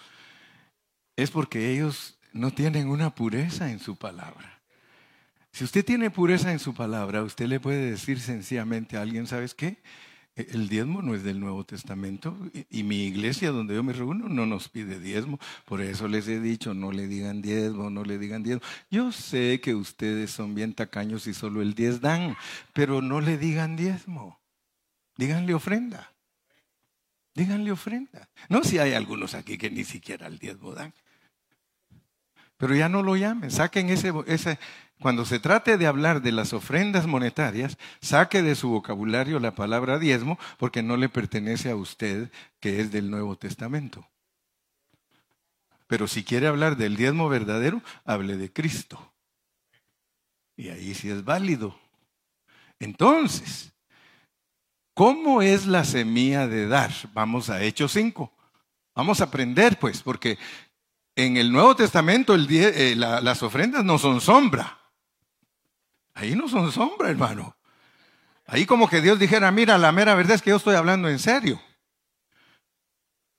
es 1.16 1.30
porque 1.30 1.72
ellos 1.72 2.18
no 2.32 2.52
tienen 2.52 2.88
una 2.88 3.14
pureza 3.14 3.70
en 3.70 3.80
su 3.80 3.96
palabra. 3.96 4.53
Si 5.54 5.62
usted 5.62 5.84
tiene 5.84 6.10
pureza 6.10 6.50
en 6.50 6.58
su 6.58 6.74
palabra, 6.74 7.22
usted 7.22 7.46
le 7.46 7.60
puede 7.60 7.92
decir 7.92 8.18
sencillamente 8.18 8.96
a 8.96 9.02
alguien, 9.02 9.28
¿sabes 9.28 9.54
qué? 9.54 9.80
E, 10.34 10.48
el 10.50 10.68
diezmo 10.68 11.00
no 11.00 11.14
es 11.14 11.22
del 11.22 11.38
Nuevo 11.38 11.62
Testamento 11.62 12.36
y 12.70 12.82
mi 12.82 13.04
iglesia 13.04 13.52
donde 13.52 13.76
yo 13.76 13.84
me 13.84 13.92
reúno 13.92 14.28
no 14.28 14.46
nos 14.46 14.68
pide 14.68 14.98
diezmo. 14.98 15.38
Por 15.64 15.80
eso 15.80 16.08
les 16.08 16.26
he 16.26 16.40
dicho, 16.40 16.74
no 16.74 16.90
le 16.90 17.06
digan 17.06 17.40
diezmo, 17.40 17.88
no 17.88 18.02
le 18.02 18.18
digan 18.18 18.42
diezmo. 18.42 18.66
Yo 18.90 19.12
sé 19.12 19.60
que 19.60 19.76
ustedes 19.76 20.32
son 20.32 20.56
bien 20.56 20.74
tacaños 20.74 21.28
y 21.28 21.34
solo 21.34 21.62
el 21.62 21.74
diez 21.74 22.00
dan, 22.00 22.36
pero 22.72 23.00
no 23.00 23.20
le 23.20 23.38
digan 23.38 23.76
diezmo. 23.76 24.40
Díganle 25.16 25.54
ofrenda. 25.54 26.14
Díganle 27.32 27.70
ofrenda. 27.70 28.28
No 28.48 28.64
si 28.64 28.78
hay 28.78 28.94
algunos 28.94 29.34
aquí 29.34 29.56
que 29.56 29.70
ni 29.70 29.84
siquiera 29.84 30.26
el 30.26 30.40
diezmo 30.40 30.72
dan. 30.72 30.92
Pero 32.56 32.74
ya 32.74 32.88
no 32.88 33.02
lo 33.02 33.16
llamen, 33.16 33.50
saquen 33.50 33.88
ese, 33.90 34.12
ese, 34.26 34.58
cuando 35.00 35.24
se 35.24 35.38
trate 35.38 35.76
de 35.76 35.86
hablar 35.86 36.22
de 36.22 36.32
las 36.32 36.52
ofrendas 36.52 37.06
monetarias, 37.06 37.76
saque 38.00 38.42
de 38.42 38.54
su 38.54 38.70
vocabulario 38.70 39.38
la 39.40 39.54
palabra 39.54 39.98
diezmo 39.98 40.38
porque 40.56 40.82
no 40.82 40.96
le 40.96 41.08
pertenece 41.08 41.70
a 41.70 41.76
usted 41.76 42.30
que 42.60 42.80
es 42.80 42.90
del 42.90 43.10
Nuevo 43.10 43.36
Testamento. 43.36 44.06
Pero 45.86 46.08
si 46.08 46.24
quiere 46.24 46.46
hablar 46.46 46.76
del 46.76 46.96
diezmo 46.96 47.28
verdadero, 47.28 47.82
hable 48.04 48.36
de 48.36 48.52
Cristo. 48.52 49.12
Y 50.56 50.68
ahí 50.68 50.94
sí 50.94 51.10
es 51.10 51.24
válido. 51.24 51.78
Entonces, 52.78 53.72
¿cómo 54.94 55.42
es 55.42 55.66
la 55.66 55.84
semilla 55.84 56.46
de 56.46 56.66
dar? 56.66 56.92
Vamos 57.12 57.50
a 57.50 57.62
Hechos 57.62 57.92
5. 57.92 58.32
Vamos 58.94 59.20
a 59.20 59.24
aprender, 59.24 59.78
pues, 59.78 60.02
porque 60.02 60.38
en 61.16 61.36
el 61.36 61.52
Nuevo 61.52 61.76
Testamento 61.76 62.34
eh, 62.36 62.94
las 62.96 63.42
ofrendas 63.42 63.84
no 63.84 63.98
son 63.98 64.20
sombra. 64.20 64.83
Ahí 66.14 66.34
no 66.34 66.48
son 66.48 66.70
sombra, 66.72 67.10
hermano. 67.10 67.56
Ahí 68.46 68.66
como 68.66 68.88
que 68.88 69.00
Dios 69.00 69.18
dijera, 69.18 69.50
mira, 69.50 69.78
la 69.78 69.92
mera 69.92 70.14
verdad 70.14 70.36
es 70.36 70.42
que 70.42 70.50
yo 70.50 70.56
estoy 70.56 70.76
hablando 70.76 71.08
en 71.08 71.18
serio. 71.18 71.60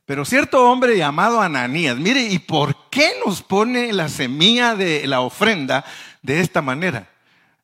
Pero 0.06 0.24
cierto 0.24 0.70
hombre 0.70 0.98
llamado 0.98 1.42
Ananías, 1.42 1.98
mire, 1.98 2.22
¿y 2.22 2.38
por 2.38 2.90
qué 2.90 3.14
nos 3.26 3.42
pone 3.42 3.92
la 3.92 4.08
semilla 4.10 4.76
de 4.76 5.08
la 5.08 5.22
ofrenda 5.22 5.84
de 6.22 6.42
esta 6.42 6.62
manera? 6.62 7.10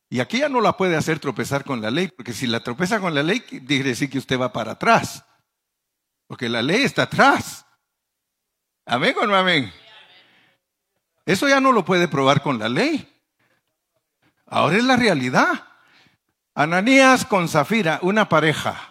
Y 0.10 0.20
aquí 0.20 0.40
ya 0.40 0.50
no 0.50 0.60
la 0.60 0.76
puede 0.76 0.98
hacer 0.98 1.20
tropezar 1.20 1.64
con 1.64 1.82
la 1.82 1.92
ley, 1.92 2.08
porque 2.10 2.34
si 2.34 2.48
la 2.48 2.62
tropeza 2.62 3.00
con 3.00 3.14
la 3.14 3.22
ley, 3.22 3.42
quiere 3.42 3.84
decir 3.84 4.10
que 4.10 4.18
usted 4.18 4.40
va 4.40 4.52
para 4.52 4.74
atrás. 4.74 5.24
Porque 6.28 6.50
la 6.50 6.62
ley 6.62 6.84
está 6.84 7.04
atrás. 7.04 7.66
Amén 8.86 9.16
o 9.22 9.28
no 9.28 9.36
amén. 9.36 9.72
Eso 11.26 11.48
ya 11.48 11.62
no 11.62 11.72
lo 11.72 11.86
puede 11.86 12.08
probar 12.08 12.42
con 12.42 12.58
la 12.58 12.70
ley. 12.70 13.11
Ahora 14.52 14.78
es 14.78 14.84
la 14.84 14.98
realidad. 14.98 15.64
Ananías 16.54 17.26
con 17.26 17.48
Zafira, 17.48 18.00
una 18.02 18.28
pareja. 18.28 18.90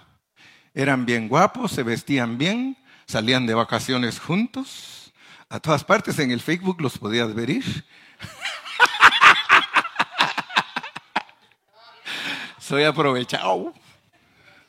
Eran 0.73 1.05
bien 1.05 1.29
guapos, 1.29 1.73
se 1.73 1.83
vestían 1.83 2.39
bien, 2.39 2.79
salían 3.07 3.45
de 3.45 3.53
vacaciones 3.53 4.19
juntos. 4.19 5.13
A 5.51 5.61
todas 5.61 5.85
partes 5.85 6.19
en 6.19 6.31
el 6.31 6.41
Facebook 6.41 6.81
los 6.81 6.97
podías 6.97 7.35
ver. 7.35 7.51
Soy 12.59 12.85
aprovechado. 12.85 13.75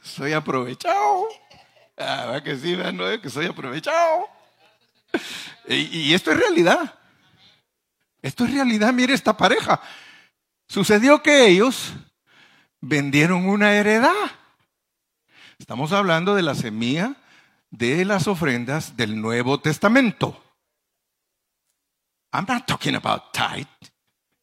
Soy 0.02 0.34
aprovechado. 0.34 1.30
Ah, 1.98 2.42
que 2.44 2.58
sí, 2.58 2.76
¿no? 2.76 3.22
que 3.22 3.30
soy 3.30 3.46
aprovechado. 3.46 4.28
y 5.70 6.14
esto 6.14 6.32
es 6.32 6.38
realidad. 6.38 6.96
Esto 8.22 8.44
es 8.44 8.52
realidad, 8.52 8.92
mire 8.92 9.14
esta 9.14 9.38
pareja. 9.38 9.80
Sucedió 10.72 11.22
que 11.22 11.50
ellos 11.50 11.92
vendieron 12.80 13.46
una 13.46 13.74
heredad. 13.74 14.16
Estamos 15.60 15.92
hablando 15.92 16.34
de 16.34 16.44
la 16.44 16.56
semilla 16.56 17.18
de 17.72 18.06
las 18.06 18.26
ofrendas 18.30 18.96
del 18.96 19.20
Nuevo 19.20 19.60
Testamento. 19.60 20.42
I'm 22.32 22.46
not 22.48 22.66
talking 22.68 22.96
about 22.96 23.34
tithe. 23.34 23.68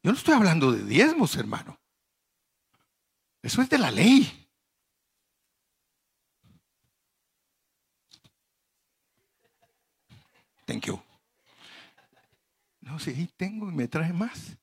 Yo 0.02 0.12
no 0.12 0.18
estoy 0.18 0.34
hablando 0.34 0.70
de 0.70 0.84
diezmos, 0.84 1.34
hermano. 1.34 1.80
Eso 3.40 3.62
es 3.62 3.70
de 3.70 3.78
la 3.78 3.90
ley. 3.90 4.50
Thank 10.66 10.88
you. 10.88 11.00
No, 12.82 12.98
sí, 12.98 13.30
tengo 13.38 13.70
y 13.70 13.72
me 13.72 13.88
trae 13.88 14.12
más. 14.12 14.58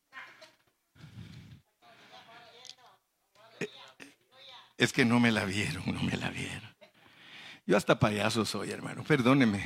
Es 4.78 4.94
que 4.94 5.06
no 5.06 5.20
me 5.20 5.32
la 5.32 5.46
vieron, 5.46 5.84
no 5.94 6.02
me 6.04 6.18
la 6.18 6.30
vieron. 6.30 6.76
Yo 7.66 7.78
hasta 7.78 7.98
payaso 7.98 8.46
soy, 8.46 8.72
hermano, 8.72 9.04
perdóneme. 9.04 9.64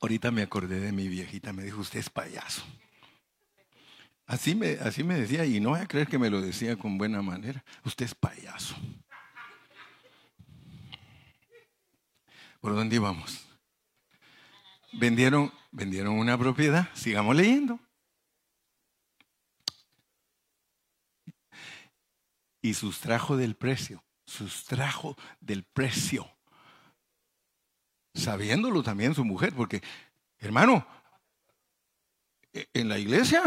Ahorita 0.00 0.30
me 0.30 0.42
acordé 0.42 0.80
de 0.80 0.92
mi 0.92 1.08
viejita, 1.08 1.52
me 1.52 1.62
dijo, 1.62 1.80
usted 1.80 2.00
es 2.00 2.10
payaso. 2.10 2.62
Así 4.26 4.54
me, 4.54 4.72
así 4.80 5.04
me 5.04 5.18
decía, 5.18 5.46
y 5.46 5.60
no 5.60 5.70
voy 5.70 5.80
a 5.80 5.86
creer 5.86 6.08
que 6.08 6.18
me 6.18 6.30
lo 6.30 6.40
decía 6.40 6.76
con 6.76 6.98
buena 6.98 7.22
manera. 7.22 7.64
Usted 7.84 8.04
es 8.04 8.14
payaso. 8.14 8.76
¿Por 12.60 12.74
dónde 12.74 12.96
íbamos? 12.96 13.46
Vendieron, 14.92 15.52
vendieron 15.70 16.14
una 16.14 16.36
propiedad. 16.36 16.88
Sigamos 16.94 17.36
leyendo. 17.36 17.78
Y 22.66 22.74
sustrajo 22.74 23.36
del 23.36 23.54
precio. 23.54 24.02
Sustrajo 24.24 25.16
del 25.40 25.62
precio. 25.62 26.28
Sabiéndolo 28.12 28.82
también 28.82 29.14
su 29.14 29.24
mujer, 29.24 29.54
porque, 29.54 29.80
hermano, 30.38 30.84
e, 32.52 32.68
en 32.74 32.88
la 32.88 32.98
iglesia, 32.98 33.44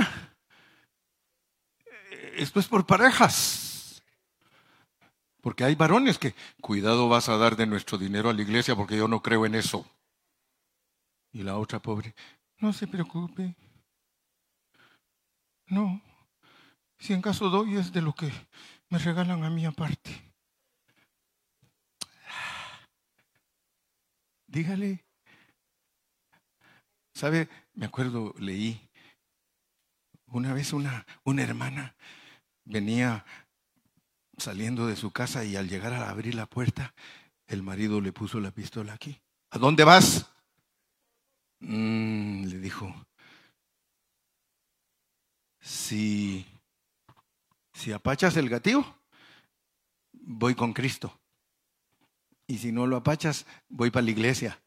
esto 2.38 2.62
es 2.62 2.68
por 2.70 2.86
parejas. 2.86 4.02
Porque 5.42 5.66
hay 5.66 5.76
varones 5.76 6.18
que, 6.18 6.34
cuidado 6.62 7.10
vas 7.10 7.28
a 7.28 7.36
dar 7.36 7.58
de 7.58 7.68
nuestro 7.68 7.98
dinero 7.98 8.30
a 8.30 8.34
la 8.34 8.42
iglesia 8.42 8.74
porque 8.74 8.96
yo 8.96 9.10
no 9.10 9.22
creo 9.22 9.46
en 9.46 9.56
eso. 9.56 9.86
Y 11.34 11.44
la 11.44 11.58
otra 11.58 11.82
pobre, 11.82 12.16
no 12.60 12.72
se 12.72 12.88
preocupe. 12.88 13.54
No, 15.66 16.02
si 16.98 17.12
en 17.12 17.22
caso 17.22 17.50
doy 17.50 17.76
es 17.76 17.92
de 17.92 18.02
lo 18.02 18.14
que 18.14 18.32
me 18.90 18.98
regalan 18.98 19.44
a 19.44 19.50
mí 19.50 19.66
aparte. 19.66 20.34
Dígale. 24.48 25.06
¿Sabe? 27.14 27.50
Me 27.74 27.86
acuerdo, 27.86 28.34
leí 28.40 28.90
una 30.32 30.54
vez 30.54 30.74
una, 30.74 31.06
una 31.24 31.44
hermana 31.44 31.96
venía 32.66 33.26
saliendo 34.38 34.88
de 34.88 34.96
su 34.96 35.12
casa 35.12 35.44
y 35.44 35.56
al 35.56 35.68
llegar 35.68 35.94
a 35.94 36.10
abrir 36.10 36.36
la 36.36 36.46
puerta, 36.46 36.94
el 37.48 37.64
marido 37.64 38.00
le 38.00 38.14
puso 38.14 38.40
la 38.40 38.52
pistola 38.52 38.94
aquí. 38.94 39.20
¿A 39.52 39.58
dónde 39.58 39.84
vas? 39.84 40.32
Mm, 41.60 42.46
le 42.46 42.60
dijo, 42.60 42.94
si, 45.60 46.46
si 47.80 47.94
apachas 47.94 48.36
el 48.36 48.50
gatillo, 48.50 48.84
voy 50.12 50.54
con 50.54 50.74
Cristo. 50.74 51.18
Y 52.46 52.58
si 52.58 52.74
no 52.74 52.86
lo 52.86 52.98
apachas, 52.98 53.46
voy 53.70 53.90
para 53.90 54.04
la 54.04 54.12
iglesia. 54.12 54.62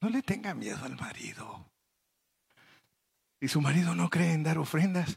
No 0.00 0.08
le 0.08 0.22
tenga 0.22 0.52
miedo 0.52 0.84
al 0.84 0.96
marido. 0.96 1.70
Si 3.40 3.46
su 3.46 3.60
marido 3.60 3.94
no 3.94 4.10
cree 4.10 4.32
en 4.32 4.42
dar 4.42 4.58
ofrendas, 4.58 5.16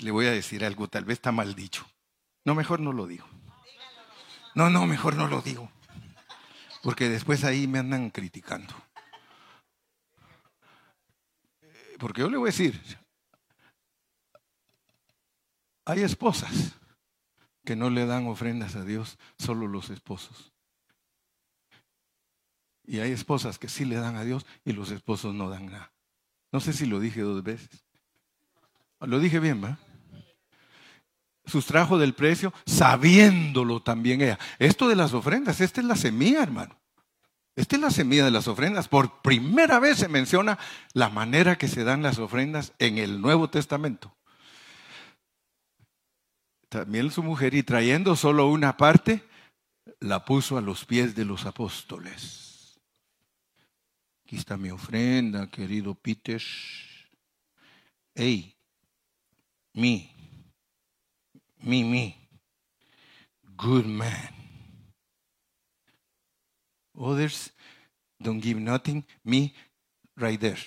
le 0.00 0.10
voy 0.10 0.26
a 0.26 0.32
decir 0.32 0.64
algo, 0.64 0.88
tal 0.88 1.04
vez 1.04 1.18
está 1.18 1.30
mal 1.30 1.54
dicho. 1.54 1.86
No, 2.44 2.54
mejor 2.54 2.80
no 2.80 2.92
lo 2.92 3.06
digo. 3.06 3.28
No, 4.54 4.68
no, 4.68 4.86
mejor 4.86 5.14
no 5.14 5.28
lo 5.28 5.42
digo. 5.42 5.70
Porque 6.82 7.08
después 7.08 7.44
ahí 7.44 7.68
me 7.68 7.78
andan 7.78 8.10
criticando. 8.10 8.74
Porque 12.04 12.20
yo 12.20 12.28
le 12.28 12.36
voy 12.36 12.48
a 12.48 12.52
decir, 12.52 12.78
hay 15.86 16.02
esposas 16.02 16.74
que 17.64 17.76
no 17.76 17.88
le 17.88 18.04
dan 18.04 18.26
ofrendas 18.26 18.76
a 18.76 18.84
Dios, 18.84 19.16
solo 19.38 19.66
los 19.68 19.88
esposos. 19.88 20.52
Y 22.84 22.98
hay 22.98 23.12
esposas 23.12 23.58
que 23.58 23.70
sí 23.70 23.86
le 23.86 23.96
dan 23.96 24.16
a 24.16 24.24
Dios 24.24 24.44
y 24.66 24.72
los 24.72 24.90
esposos 24.90 25.34
no 25.34 25.48
dan 25.48 25.64
nada. 25.64 25.94
No 26.52 26.60
sé 26.60 26.74
si 26.74 26.84
lo 26.84 27.00
dije 27.00 27.22
dos 27.22 27.42
veces. 27.42 27.86
Lo 29.00 29.18
dije 29.18 29.40
bien, 29.40 29.64
¿va? 29.64 29.78
sustrajo 31.46 31.96
del 31.96 32.12
precio, 32.12 32.52
sabiéndolo 32.66 33.80
también 33.80 34.20
ella. 34.20 34.38
Esto 34.58 34.88
de 34.88 34.96
las 34.96 35.14
ofrendas, 35.14 35.62
esta 35.62 35.80
es 35.80 35.86
la 35.86 35.96
semilla, 35.96 36.42
hermano. 36.42 36.78
Esta 37.56 37.76
es 37.76 37.82
la 37.82 37.90
semilla 37.90 38.24
de 38.24 38.30
las 38.32 38.48
ofrendas. 38.48 38.88
Por 38.88 39.22
primera 39.22 39.78
vez 39.78 39.98
se 39.98 40.08
menciona 40.08 40.58
la 40.92 41.08
manera 41.08 41.56
que 41.56 41.68
se 41.68 41.84
dan 41.84 42.02
las 42.02 42.18
ofrendas 42.18 42.72
en 42.78 42.98
el 42.98 43.20
Nuevo 43.20 43.48
Testamento. 43.48 44.16
También 46.68 47.12
su 47.12 47.22
mujer, 47.22 47.54
y 47.54 47.62
trayendo 47.62 48.16
solo 48.16 48.48
una 48.48 48.76
parte, 48.76 49.22
la 50.00 50.24
puso 50.24 50.58
a 50.58 50.60
los 50.60 50.84
pies 50.84 51.14
de 51.14 51.24
los 51.24 51.46
apóstoles. 51.46 52.80
Aquí 54.24 54.36
está 54.36 54.56
mi 54.56 54.70
ofrenda, 54.70 55.48
querido 55.48 55.94
Peter. 55.94 56.42
Hey, 58.16 58.56
mi, 59.72 60.10
me, 61.58 61.84
me. 61.84 62.28
Good 63.56 63.84
man. 63.84 64.43
Others 66.96 67.52
don't 68.18 68.42
give 68.42 68.60
nothing, 68.60 69.04
me 69.22 69.54
right 70.16 70.40
there. 70.40 70.60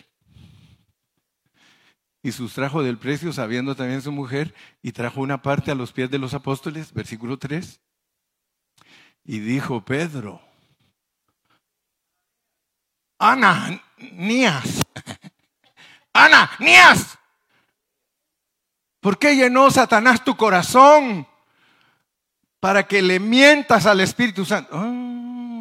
Y 2.21 2.31
sustrajo 2.31 2.83
del 2.83 2.97
precio, 2.97 3.31
sabiendo 3.31 3.75
también 3.75 4.01
su 4.01 4.11
mujer, 4.11 4.53
y 4.81 4.91
trajo 4.91 5.21
una 5.21 5.41
parte 5.41 5.71
a 5.71 5.75
los 5.75 5.93
pies 5.93 6.09
de 6.09 6.19
los 6.19 6.33
apóstoles, 6.33 6.93
versículo 6.93 7.37
3. 7.37 7.79
Y 9.23 9.39
dijo 9.39 9.83
Pedro, 9.83 10.41
Ana, 13.19 13.81
Nías, 13.97 14.81
Ana, 16.13 16.51
Nías, 16.59 17.17
¿Por 18.99 19.17
qué 19.17 19.35
llenó 19.35 19.71
Satanás 19.71 20.21
tu 20.23 20.35
corazón 20.35 21.25
para 22.59 22.87
que 22.87 23.01
le 23.01 23.19
mientas 23.21 23.85
al 23.85 24.01
Espíritu 24.01 24.43
Santo. 24.43 24.69
Ah, 24.73 25.06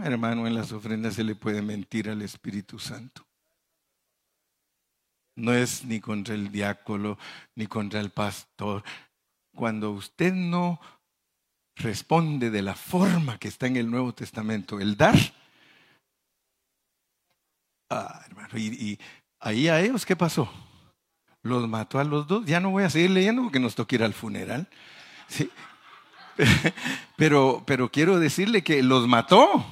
hermano, 0.06 0.46
en 0.46 0.54
las 0.54 0.72
ofrendas 0.72 1.14
se 1.14 1.24
le 1.24 1.34
puede 1.34 1.62
mentir 1.62 2.08
al 2.08 2.22
Espíritu 2.22 2.78
Santo. 2.78 3.26
No 5.36 5.52
es 5.52 5.84
ni 5.84 6.00
contra 6.00 6.34
el 6.34 6.50
diácono, 6.50 7.18
ni 7.54 7.66
contra 7.66 8.00
el 8.00 8.10
pastor. 8.10 8.82
Cuando 9.54 9.90
usted 9.90 10.32
no 10.32 10.80
responde 11.76 12.50
de 12.50 12.62
la 12.62 12.74
forma 12.74 13.38
que 13.38 13.48
está 13.48 13.66
en 13.66 13.76
el 13.76 13.90
Nuevo 13.90 14.14
Testamento, 14.14 14.80
el 14.80 14.96
dar. 14.96 15.16
Ah, 17.90 18.22
hermano, 18.26 18.58
y, 18.58 18.98
ahí 19.40 19.68
a 19.68 19.80
ellos, 19.80 20.06
¿qué 20.06 20.16
pasó? 20.16 20.50
Los 21.42 21.68
mató 21.68 21.98
a 21.98 22.04
los 22.04 22.26
dos. 22.26 22.46
Ya 22.46 22.58
no 22.58 22.70
voy 22.70 22.84
a 22.84 22.90
seguir 22.90 23.10
leyendo 23.10 23.42
porque 23.42 23.60
nos 23.60 23.74
toca 23.74 23.94
ir 23.94 24.02
al 24.02 24.14
funeral. 24.14 24.68
Pero, 27.16 27.62
pero 27.66 27.90
quiero 27.90 28.20
decirle 28.20 28.62
que 28.62 28.82
los 28.82 29.08
mató. 29.08 29.64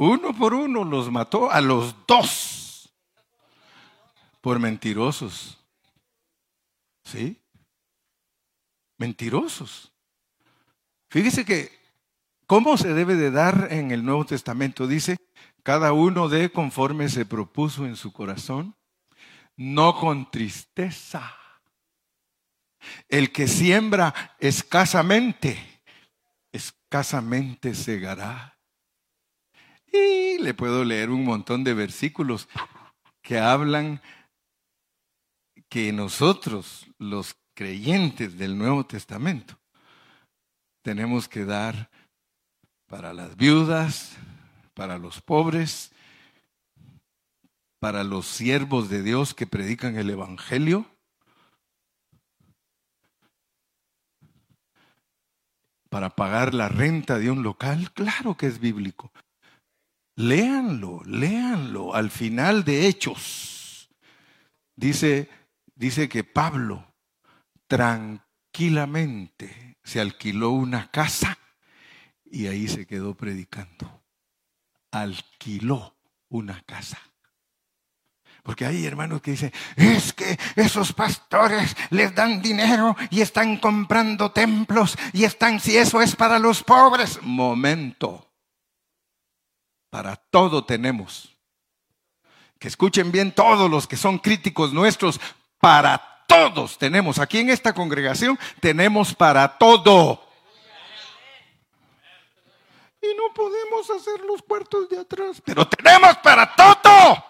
Uno 0.00 0.32
por 0.32 0.54
uno 0.54 0.82
los 0.82 1.10
mató 1.10 1.50
a 1.50 1.60
los 1.60 1.94
dos. 2.06 2.90
Por 4.40 4.58
mentirosos. 4.58 5.58
¿Sí? 7.04 7.38
Mentirosos. 8.96 9.92
Fíjese 11.10 11.44
que, 11.44 11.78
¿cómo 12.46 12.78
se 12.78 12.94
debe 12.94 13.14
de 13.14 13.30
dar 13.30 13.68
en 13.72 13.90
el 13.90 14.02
Nuevo 14.02 14.24
Testamento? 14.24 14.86
Dice, 14.86 15.18
cada 15.62 15.92
uno 15.92 16.30
de 16.30 16.50
conforme 16.50 17.10
se 17.10 17.26
propuso 17.26 17.84
en 17.84 17.94
su 17.94 18.10
corazón, 18.10 18.74
no 19.54 19.98
con 19.98 20.30
tristeza. 20.30 21.36
El 23.06 23.32
que 23.32 23.46
siembra 23.46 24.34
escasamente, 24.38 25.82
escasamente 26.52 27.74
segará. 27.74 28.59
Y 29.92 30.38
le 30.38 30.54
puedo 30.54 30.84
leer 30.84 31.10
un 31.10 31.24
montón 31.24 31.64
de 31.64 31.74
versículos 31.74 32.48
que 33.22 33.38
hablan 33.38 34.00
que 35.68 35.92
nosotros, 35.92 36.86
los 36.98 37.36
creyentes 37.54 38.38
del 38.38 38.56
Nuevo 38.58 38.84
Testamento, 38.86 39.58
tenemos 40.82 41.28
que 41.28 41.44
dar 41.44 41.90
para 42.86 43.12
las 43.12 43.36
viudas, 43.36 44.16
para 44.74 44.98
los 44.98 45.20
pobres, 45.20 45.92
para 47.78 48.04
los 48.04 48.26
siervos 48.26 48.88
de 48.88 49.02
Dios 49.02 49.34
que 49.34 49.46
predican 49.46 49.96
el 49.96 50.10
Evangelio. 50.10 50.86
Para 55.88 56.10
pagar 56.10 56.54
la 56.54 56.68
renta 56.68 57.18
de 57.18 57.30
un 57.30 57.42
local, 57.42 57.90
claro 57.92 58.36
que 58.36 58.46
es 58.46 58.60
bíblico. 58.60 59.10
Léanlo, 60.16 61.02
léanlo. 61.04 61.94
Al 61.94 62.10
final 62.10 62.64
de 62.64 62.86
Hechos, 62.86 63.90
dice, 64.76 65.28
dice 65.74 66.08
que 66.08 66.24
Pablo 66.24 66.94
tranquilamente 67.66 69.78
se 69.82 70.00
alquiló 70.00 70.50
una 70.50 70.90
casa 70.90 71.38
y 72.24 72.46
ahí 72.46 72.68
se 72.68 72.86
quedó 72.86 73.14
predicando. 73.14 74.02
Alquiló 74.90 75.96
una 76.28 76.60
casa. 76.62 76.98
Porque 78.42 78.64
hay 78.64 78.86
hermanos 78.86 79.20
que 79.20 79.32
dicen, 79.32 79.52
es 79.76 80.12
que 80.12 80.38
esos 80.56 80.92
pastores 80.92 81.76
les 81.90 82.14
dan 82.14 82.40
dinero 82.40 82.96
y 83.10 83.20
están 83.20 83.58
comprando 83.58 84.32
templos 84.32 84.96
y 85.12 85.24
están, 85.24 85.60
si 85.60 85.76
eso 85.76 86.00
es 86.00 86.16
para 86.16 86.38
los 86.38 86.62
pobres, 86.62 87.20
momento. 87.22 88.29
Para 89.90 90.16
todo 90.16 90.64
tenemos. 90.64 91.36
Que 92.58 92.68
escuchen 92.68 93.10
bien 93.10 93.32
todos 93.32 93.70
los 93.70 93.86
que 93.86 93.96
son 93.96 94.18
críticos 94.18 94.72
nuestros, 94.72 95.20
para 95.58 96.24
todos 96.30 96.78
tenemos, 96.78 97.18
aquí 97.18 97.38
en 97.38 97.50
esta 97.50 97.74
congregación 97.74 98.38
tenemos 98.60 99.14
para 99.14 99.58
todo. 99.58 100.22
Y 103.02 103.14
no 103.16 103.34
podemos 103.34 103.90
hacer 103.90 104.20
los 104.20 104.40
cuartos 104.42 104.88
de 104.88 104.98
atrás, 104.98 105.42
pero 105.44 105.66
tenemos 105.66 106.16
para 106.18 106.54
todo. 106.54 107.24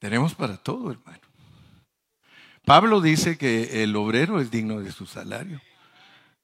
Tenemos 0.00 0.34
para 0.34 0.56
todo, 0.56 0.90
hermano. 0.90 1.27
Pablo 2.68 3.00
dice 3.00 3.38
que 3.38 3.82
el 3.82 3.96
obrero 3.96 4.42
es 4.42 4.50
digno 4.50 4.80
de 4.80 4.92
su 4.92 5.06
salario. 5.06 5.58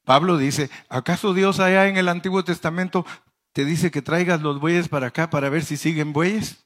Pablo 0.05 0.39
dice, 0.39 0.71
¿acaso 0.89 1.35
Dios 1.35 1.61
allá 1.61 1.87
en 1.87 1.99
el 1.99 2.09
Antiguo 2.09 2.43
Testamento 2.43 3.05
te 3.53 3.67
dice 3.67 3.91
que 3.91 4.01
traigas 4.01 4.41
los 4.41 4.59
bueyes 4.59 4.89
para 4.89 5.09
acá 5.09 5.29
para 5.29 5.51
ver 5.51 5.67
si 5.67 5.77
siguen 5.77 6.15
bueyes? 6.15 6.65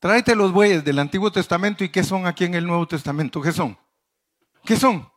Tráete 0.00 0.34
los 0.34 0.50
bueyes 0.50 0.84
del 0.84 0.98
Antiguo 0.98 1.30
Testamento 1.30 1.84
y 1.84 1.88
¿qué 1.88 2.02
son 2.02 2.26
aquí 2.26 2.44
en 2.44 2.54
el 2.54 2.66
Nuevo 2.66 2.88
Testamento? 2.88 3.40
¿Qué 3.40 3.52
son? 3.52 3.78
¿Qué 4.64 4.74
son? 4.74 5.08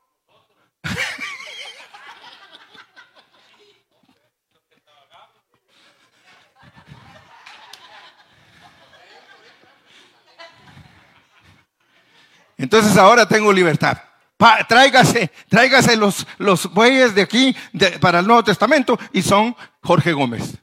Entonces 12.60 12.95
ahora 12.97 13.28
tengo 13.28 13.51
libertad 13.51 13.97
tráigase, 14.68 15.32
tráigase 15.49 15.97
los, 15.97 16.26
los 16.38 16.72
bueyes 16.72 17.14
de 17.14 17.22
aquí 17.22 17.55
para 17.99 18.20
el 18.20 18.28
Nuevo 18.28 18.43
Testamento 18.43 18.97
y 19.12 19.22
son 19.22 19.55
Jorge 19.82 20.14
Gómez. 20.14 20.57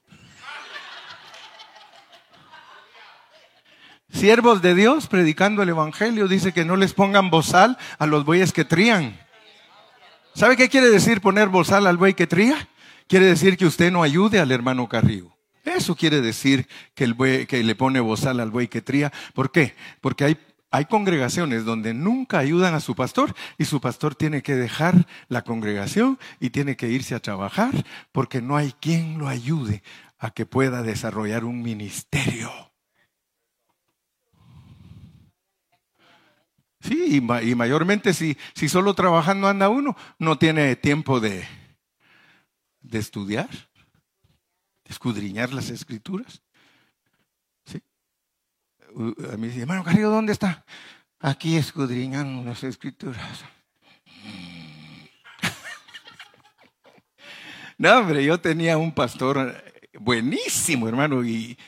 Siervos 4.12 4.62
de 4.62 4.74
Dios 4.74 5.08
predicando 5.08 5.62
el 5.62 5.68
Evangelio, 5.68 6.26
dice 6.26 6.52
que 6.52 6.64
no 6.64 6.76
les 6.76 6.94
pongan 6.94 7.28
bozal 7.28 7.76
a 7.98 8.06
los 8.06 8.24
bueyes 8.24 8.54
que 8.54 8.64
trían. 8.64 9.20
¿Sabe 10.34 10.56
qué 10.56 10.70
quiere 10.70 10.88
decir 10.88 11.20
poner 11.20 11.48
bozal 11.48 11.86
al 11.86 11.98
buey 11.98 12.14
que 12.14 12.26
tría? 12.26 12.68
Quiere 13.08 13.26
decir 13.26 13.58
que 13.58 13.66
usted 13.66 13.92
no 13.92 14.02
ayude 14.02 14.40
al 14.40 14.52
hermano 14.52 14.88
Carrillo. 14.88 15.36
Eso 15.64 15.96
quiere 15.96 16.22
decir 16.22 16.66
que, 16.94 17.04
el 17.04 17.46
que 17.46 17.62
le 17.62 17.74
pone 17.74 18.00
bozal 18.00 18.40
al 18.40 18.50
buey 18.50 18.68
que 18.68 18.80
tría. 18.80 19.12
¿Por 19.34 19.50
qué? 19.50 19.74
Porque 20.00 20.24
hay 20.24 20.38
hay 20.76 20.84
congregaciones 20.84 21.64
donde 21.64 21.94
nunca 21.94 22.38
ayudan 22.38 22.74
a 22.74 22.80
su 22.80 22.94
pastor 22.94 23.34
y 23.56 23.64
su 23.64 23.80
pastor 23.80 24.14
tiene 24.14 24.42
que 24.42 24.54
dejar 24.54 25.06
la 25.28 25.40
congregación 25.40 26.18
y 26.38 26.50
tiene 26.50 26.76
que 26.76 26.90
irse 26.90 27.14
a 27.14 27.20
trabajar 27.20 27.72
porque 28.12 28.42
no 28.42 28.58
hay 28.58 28.72
quien 28.72 29.16
lo 29.16 29.26
ayude 29.26 29.82
a 30.18 30.32
que 30.32 30.44
pueda 30.44 30.82
desarrollar 30.82 31.46
un 31.46 31.62
ministerio. 31.62 32.50
Sí, 36.80 37.16
y, 37.16 37.54
mayormente 37.54 38.12
si, 38.12 38.36
si 38.54 38.68
solo 38.68 38.92
trabajando 38.92 39.48
anda 39.48 39.70
uno, 39.70 39.96
no 40.18 40.36
tiene 40.36 40.76
tiempo 40.76 41.20
de, 41.20 41.48
de 42.80 42.98
estudiar, 42.98 43.48
de 43.48 44.90
escudriñar 44.90 45.54
las 45.54 45.70
escrituras 45.70 46.42
a 48.96 49.36
mí 49.36 49.48
dice, 49.48 49.62
hermano 49.62 49.84
Carrillo, 49.84 50.10
¿dónde 50.10 50.32
está? 50.32 50.64
Aquí 51.20 51.56
escudriñando 51.56 52.44
las 52.44 52.64
escrituras. 52.64 53.44
no, 57.78 57.98
hombre, 57.98 58.24
yo 58.24 58.40
tenía 58.40 58.78
un 58.78 58.92
pastor 58.92 59.62
buenísimo, 59.98 60.88
hermano, 60.88 61.24
y, 61.24 61.58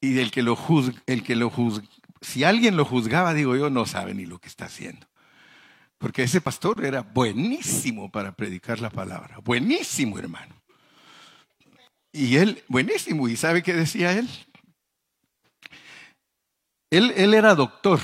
y 0.00 0.18
el 0.18 0.30
que 0.30 0.42
lo 0.42 0.54
juzga, 0.54 1.00
el 1.06 1.22
que 1.22 1.34
lo 1.34 1.50
juzga, 1.50 1.86
si 2.20 2.44
alguien 2.44 2.76
lo 2.76 2.84
juzgaba, 2.84 3.34
digo 3.34 3.56
yo, 3.56 3.70
no 3.70 3.86
sabe 3.86 4.14
ni 4.14 4.26
lo 4.26 4.38
que 4.38 4.48
está 4.48 4.66
haciendo. 4.66 5.06
Porque 5.98 6.22
ese 6.22 6.40
pastor 6.40 6.84
era 6.84 7.02
buenísimo 7.02 8.10
para 8.10 8.32
predicar 8.32 8.80
la 8.80 8.90
palabra, 8.90 9.38
buenísimo, 9.42 10.18
hermano. 10.18 10.54
Y 12.12 12.36
él, 12.36 12.62
buenísimo, 12.68 13.28
¿y 13.28 13.36
sabe 13.36 13.62
qué 13.62 13.74
decía 13.74 14.12
él? 14.12 14.28
Él, 16.90 17.34
era 17.34 17.54
doctor, 17.54 18.00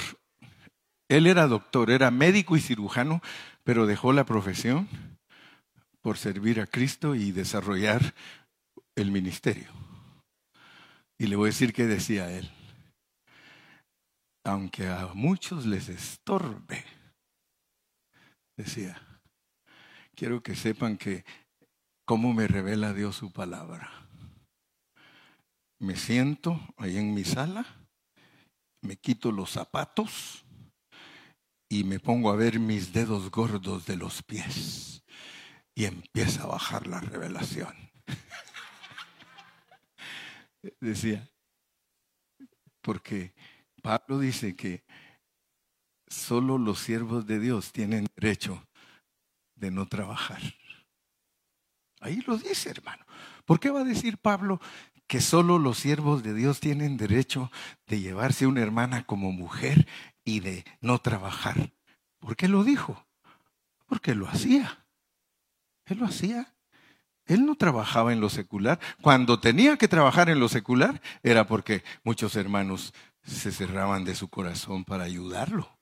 él 1.08 1.26
era 1.26 1.48
doctor, 1.48 1.90
era 1.90 2.12
médico 2.12 2.56
y 2.56 2.60
cirujano, 2.60 3.20
pero 3.64 3.86
dejó 3.86 4.12
la 4.12 4.24
profesión 4.24 4.88
por 6.00 6.18
servir 6.18 6.60
a 6.60 6.68
Cristo 6.68 7.16
y 7.16 7.32
desarrollar 7.32 8.14
el 8.94 9.10
ministerio. 9.10 9.68
Y 11.18 11.26
le 11.26 11.34
voy 11.34 11.48
a 11.48 11.52
decir 11.52 11.72
qué 11.72 11.86
decía 11.86 12.30
él. 12.30 12.48
Aunque 14.44 14.86
a 14.86 15.10
muchos 15.14 15.66
les 15.66 15.88
estorbe, 15.88 16.84
decía, 18.56 19.02
quiero 20.14 20.44
que 20.44 20.54
sepan 20.54 20.96
que 20.96 21.24
cómo 22.04 22.32
me 22.32 22.46
revela 22.46 22.92
Dios 22.92 23.16
su 23.16 23.32
palabra. 23.32 23.90
me 25.78 25.96
siento 25.96 26.58
ahí 26.78 26.96
en 26.96 27.12
mi 27.12 27.24
sala, 27.24 27.85
me 28.86 28.96
quito 28.96 29.32
los 29.32 29.50
zapatos 29.50 30.44
y 31.68 31.84
me 31.84 31.98
pongo 31.98 32.30
a 32.30 32.36
ver 32.36 32.60
mis 32.60 32.92
dedos 32.92 33.30
gordos 33.30 33.86
de 33.86 33.96
los 33.96 34.22
pies 34.22 35.02
y 35.74 35.84
empieza 35.84 36.44
a 36.44 36.46
bajar 36.46 36.86
la 36.86 37.00
revelación. 37.00 37.74
Decía, 40.80 41.28
porque 42.80 43.34
Pablo 43.82 44.20
dice 44.20 44.54
que 44.54 44.84
solo 46.06 46.56
los 46.56 46.78
siervos 46.78 47.26
de 47.26 47.40
Dios 47.40 47.72
tienen 47.72 48.06
derecho 48.16 48.66
de 49.56 49.70
no 49.70 49.86
trabajar. 49.86 50.40
Ahí 52.00 52.22
lo 52.26 52.38
dice, 52.38 52.70
hermano. 52.70 53.04
¿Por 53.44 53.58
qué 53.58 53.70
va 53.70 53.80
a 53.80 53.84
decir 53.84 54.18
Pablo 54.18 54.60
que 55.06 55.20
solo 55.20 55.58
los 55.58 55.78
siervos 55.78 56.22
de 56.22 56.34
Dios 56.34 56.60
tienen 56.60 56.96
derecho 56.96 57.50
de 57.86 58.00
llevarse 58.00 58.46
una 58.46 58.62
hermana 58.62 59.04
como 59.04 59.32
mujer 59.32 59.86
y 60.24 60.40
de 60.40 60.64
no 60.80 60.98
trabajar? 60.98 61.72
¿Por 62.18 62.36
qué 62.36 62.48
lo 62.48 62.64
dijo? 62.64 63.06
Porque 63.86 64.14
lo 64.14 64.28
hacía. 64.28 64.86
Él 65.84 65.98
lo 65.98 66.06
hacía. 66.06 66.54
Él 67.26 67.44
no 67.44 67.56
trabajaba 67.56 68.12
en 68.12 68.20
lo 68.20 68.28
secular. 68.28 68.80
Cuando 69.00 69.40
tenía 69.40 69.76
que 69.76 69.88
trabajar 69.88 70.28
en 70.28 70.40
lo 70.40 70.48
secular 70.48 71.00
era 71.22 71.46
porque 71.46 71.82
muchos 72.04 72.36
hermanos 72.36 72.94
se 73.22 73.50
cerraban 73.50 74.04
de 74.04 74.14
su 74.14 74.28
corazón 74.28 74.84
para 74.84 75.04
ayudarlo. 75.04 75.76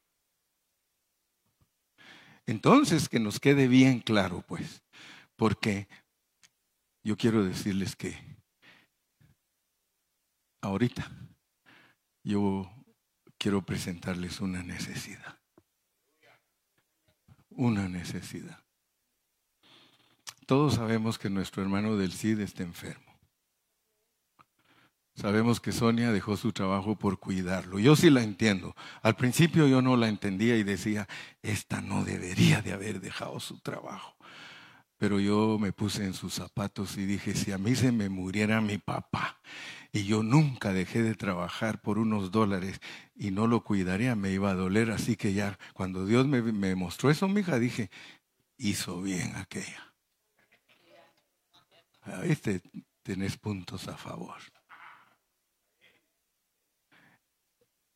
Entonces, 2.47 3.09
que 3.09 3.21
nos 3.21 3.41
quede 3.41 3.69
bien 3.69 4.01
claro, 4.01 4.45
pues, 4.47 4.83
porque 5.37 5.89
yo 7.03 7.17
quiero 7.17 7.45
decirles 7.45 7.97
que 7.97 8.34
ahorita 10.65 11.11
yo 12.23 12.71
quiero 13.39 13.63
presentarles 13.63 14.41
una 14.41 14.63
necesidad. 14.63 15.39
Una 17.51 17.89
necesidad. 17.89 18.59
Todos 20.47 20.75
sabemos 20.75 21.19
que 21.19 21.31
nuestro 21.31 21.63
hermano 21.63 21.97
del 21.97 22.13
CID 22.13 22.41
está 22.41 22.63
enfermo. 22.63 23.05
Sabemos 25.15 25.61
que 25.61 25.71
Sonia 25.71 26.11
dejó 26.11 26.37
su 26.37 26.53
trabajo 26.53 26.97
por 26.97 27.21
cuidarlo. 27.21 27.79
Yo 27.79 27.95
sí 27.95 28.11
la 28.11 28.23
entiendo. 28.23 28.75
Al 29.01 29.15
principio 29.15 29.69
yo 29.69 29.81
no 29.81 29.97
la 29.97 30.09
entendía 30.09 30.57
y 30.57 30.65
decía, 30.65 31.07
esta 31.41 31.81
no 31.81 32.05
debería 32.05 32.63
de 32.63 32.73
haber 32.73 33.01
dejado 33.01 33.39
su 33.39 33.61
trabajo. 33.61 34.17
Pero 34.97 35.21
yo 35.21 35.59
me 35.61 35.73
puse 35.73 36.05
en 36.05 36.15
sus 36.15 36.35
zapatos 36.35 36.97
y 36.97 37.07
dije, 37.07 37.35
si 37.35 37.53
a 37.53 37.59
mí 37.59 37.77
se 37.77 37.93
me 37.93 38.09
muriera 38.09 38.61
mi 38.61 38.79
papá 38.79 39.39
y 39.95 40.07
yo 40.07 40.25
nunca 40.25 40.73
dejé 40.73 41.05
de 41.05 41.15
trabajar 41.15 41.81
por 41.81 41.99
unos 42.01 42.33
dólares 42.33 42.81
y 43.15 43.31
no 43.31 43.47
lo 43.47 43.63
cuidaría, 43.63 44.17
me 44.17 44.33
iba 44.33 44.51
a 44.51 44.55
doler. 44.55 44.91
Así 44.91 45.15
que 45.15 45.35
ya 45.35 45.57
cuando 45.73 46.05
Dios 46.05 46.27
me, 46.27 46.43
me 46.43 46.75
mostró 46.75 47.11
eso, 47.11 47.29
mi 47.29 47.43
hija, 47.43 47.61
dije, 47.61 47.91
hizo 48.59 49.01
bien 49.01 49.37
aquella. 49.37 49.95
Este 52.25 52.61
tenés 53.05 53.37
puntos 53.37 53.87
a 53.87 53.97
favor. 53.97 54.41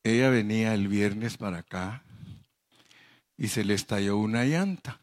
Ella 0.04 0.30
venía 0.30 0.74
el 0.74 0.86
viernes 0.86 1.36
para 1.36 1.58
acá 1.58 2.04
y 3.36 3.48
se 3.48 3.64
le 3.64 3.74
estalló 3.74 4.18
una 4.18 4.44
llanta. 4.44 5.00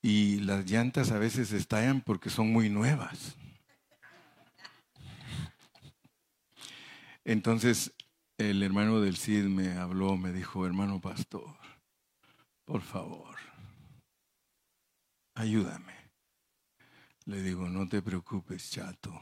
Y 0.00 0.38
las 0.42 0.70
llantas 0.70 1.10
a 1.10 1.18
veces 1.18 1.50
estallan 1.50 2.02
porque 2.02 2.30
son 2.30 2.52
muy 2.52 2.70
nuevas. 2.70 3.36
Entonces 7.24 7.92
el 8.38 8.62
hermano 8.62 9.00
del 9.00 9.16
CID 9.16 9.44
me 9.44 9.76
habló, 9.76 10.16
me 10.16 10.32
dijo, 10.32 10.64
hermano 10.64 11.00
pastor, 11.00 11.56
por 12.64 12.80
favor, 12.80 13.36
ayúdame. 15.34 15.94
Le 17.26 17.42
digo, 17.42 17.68
no 17.68 17.86
te 17.88 18.00
preocupes, 18.00 18.70
chato, 18.70 19.20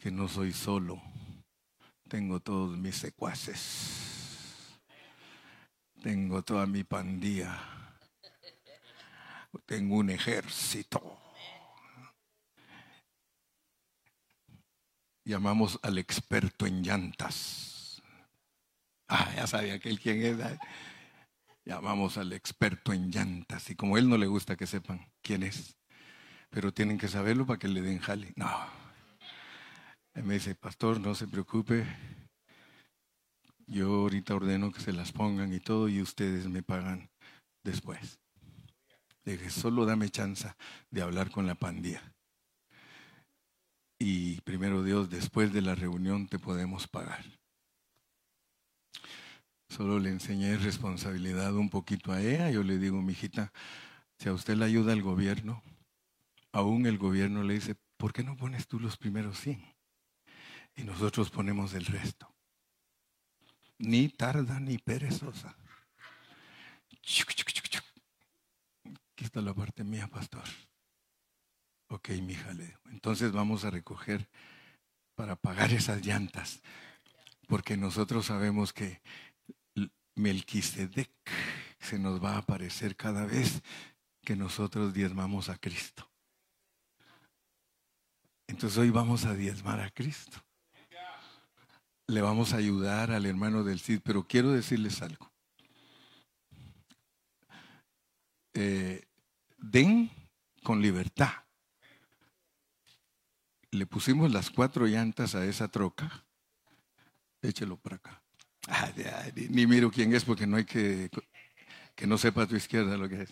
que 0.00 0.10
no 0.10 0.26
soy 0.26 0.52
solo. 0.52 1.00
Tengo 2.08 2.40
todos 2.40 2.78
mis 2.78 2.96
secuaces. 2.96 4.80
Tengo 6.02 6.42
toda 6.42 6.66
mi 6.66 6.84
pandilla. 6.84 7.58
Tengo 9.66 9.96
un 9.96 10.10
ejército. 10.10 11.25
Llamamos 15.26 15.80
al 15.82 15.98
experto 15.98 16.66
en 16.66 16.84
llantas. 16.84 18.00
Ah, 19.08 19.28
ya 19.34 19.48
sabía 19.48 19.74
aquel 19.74 19.98
quién 19.98 20.22
es. 20.22 20.38
Llamamos 21.64 22.16
al 22.16 22.32
experto 22.32 22.92
en 22.92 23.10
llantas. 23.10 23.68
Y 23.68 23.74
como 23.74 23.98
él 23.98 24.08
no 24.08 24.18
le 24.18 24.28
gusta 24.28 24.54
que 24.54 24.68
sepan 24.68 25.04
quién 25.22 25.42
es, 25.42 25.76
pero 26.48 26.72
tienen 26.72 26.96
que 26.96 27.08
saberlo 27.08 27.44
para 27.44 27.58
que 27.58 27.66
le 27.66 27.82
den 27.82 27.98
jale. 27.98 28.34
No. 28.36 28.48
Él 30.14 30.22
me 30.22 30.34
dice, 30.34 30.54
pastor, 30.54 31.00
no 31.00 31.12
se 31.16 31.26
preocupe. 31.26 31.84
Yo 33.66 34.02
ahorita 34.02 34.36
ordeno 34.36 34.70
que 34.70 34.80
se 34.80 34.92
las 34.92 35.10
pongan 35.10 35.52
y 35.52 35.58
todo 35.58 35.88
y 35.88 36.00
ustedes 36.00 36.46
me 36.46 36.62
pagan 36.62 37.10
después. 37.64 38.20
Le 39.24 39.32
dije, 39.32 39.50
solo 39.50 39.86
dame 39.86 40.08
chance 40.08 40.54
de 40.88 41.02
hablar 41.02 41.32
con 41.32 41.48
la 41.48 41.56
pandilla. 41.56 42.15
Y 43.98 44.40
primero 44.42 44.82
Dios, 44.82 45.08
después 45.08 45.52
de 45.52 45.62
la 45.62 45.74
reunión 45.74 46.28
te 46.28 46.38
podemos 46.38 46.86
pagar. 46.86 47.24
Solo 49.68 49.98
le 49.98 50.10
enseñé 50.10 50.56
responsabilidad 50.56 51.54
un 51.54 51.70
poquito 51.70 52.12
a 52.12 52.20
ella. 52.20 52.50
Yo 52.50 52.62
le 52.62 52.78
digo, 52.78 53.00
mijita, 53.02 53.52
si 54.18 54.28
a 54.28 54.32
usted 54.32 54.56
le 54.56 54.64
ayuda 54.64 54.92
el 54.92 55.02
gobierno, 55.02 55.62
aún 56.52 56.86
el 56.86 56.98
gobierno 56.98 57.42
le 57.42 57.54
dice, 57.54 57.76
¿por 57.96 58.12
qué 58.12 58.22
no 58.22 58.36
pones 58.36 58.68
tú 58.68 58.78
los 58.78 58.96
primeros 58.96 59.38
100? 59.40 59.62
Y 60.76 60.84
nosotros 60.84 61.30
ponemos 61.30 61.74
el 61.74 61.86
resto. 61.86 62.32
Ni 63.78 64.08
tarda 64.08 64.60
ni 64.60 64.78
perezosa. 64.78 65.56
Aquí 69.12 69.24
está 69.24 69.40
la 69.40 69.54
parte 69.54 69.84
mía, 69.84 70.06
pastor. 70.08 70.44
Ok, 71.88 72.10
mija, 72.22 72.50
Entonces 72.90 73.32
vamos 73.32 73.64
a 73.64 73.70
recoger 73.70 74.28
para 75.14 75.36
pagar 75.36 75.72
esas 75.72 76.04
llantas. 76.04 76.60
Porque 77.46 77.76
nosotros 77.76 78.26
sabemos 78.26 78.72
que 78.72 79.00
Melquisedec 80.16 81.10
se 81.78 81.98
nos 81.98 82.22
va 82.22 82.34
a 82.34 82.38
aparecer 82.38 82.96
cada 82.96 83.24
vez 83.24 83.62
que 84.22 84.34
nosotros 84.34 84.92
diezmamos 84.92 85.48
a 85.48 85.56
Cristo. 85.56 86.10
Entonces 88.48 88.78
hoy 88.78 88.90
vamos 88.90 89.24
a 89.24 89.34
diezmar 89.34 89.80
a 89.80 89.90
Cristo. 89.90 90.42
Le 92.08 92.20
vamos 92.20 92.52
a 92.52 92.56
ayudar 92.56 93.10
al 93.10 93.26
hermano 93.26 93.64
del 93.64 93.80
CID, 93.80 94.00
pero 94.02 94.26
quiero 94.26 94.52
decirles 94.52 95.02
algo. 95.02 95.32
Eh, 98.54 99.04
den 99.58 100.10
con 100.62 100.80
libertad. 100.80 101.45
Le 103.76 103.86
pusimos 103.86 104.32
las 104.32 104.50
cuatro 104.50 104.86
llantas 104.86 105.34
a 105.34 105.44
esa 105.44 105.68
troca. 105.68 106.24
Échelo 107.42 107.76
para 107.76 107.96
acá. 107.96 108.22
ni 109.50 109.66
miro 109.66 109.90
quién 109.90 110.14
es 110.14 110.24
porque 110.24 110.46
no 110.46 110.56
hay 110.56 110.64
que 110.64 111.10
que 111.94 112.06
no 112.06 112.18
sepa 112.18 112.42
a 112.42 112.46
tu 112.46 112.56
izquierda 112.56 112.96
lo 112.96 113.08
que 113.08 113.22
es. 113.22 113.30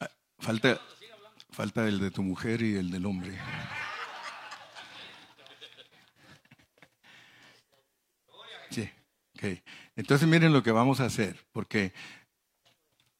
Ah, 0.00 0.10
falta, 0.38 0.80
Falta 1.56 1.88
el 1.88 1.98
de 2.00 2.10
tu 2.10 2.22
mujer 2.22 2.60
y 2.60 2.76
el 2.76 2.90
del 2.90 3.06
hombre. 3.06 3.34
Sí, 8.68 8.90
ok. 9.34 9.62
Entonces 9.96 10.28
miren 10.28 10.52
lo 10.52 10.62
que 10.62 10.70
vamos 10.70 11.00
a 11.00 11.06
hacer, 11.06 11.46
porque 11.52 11.94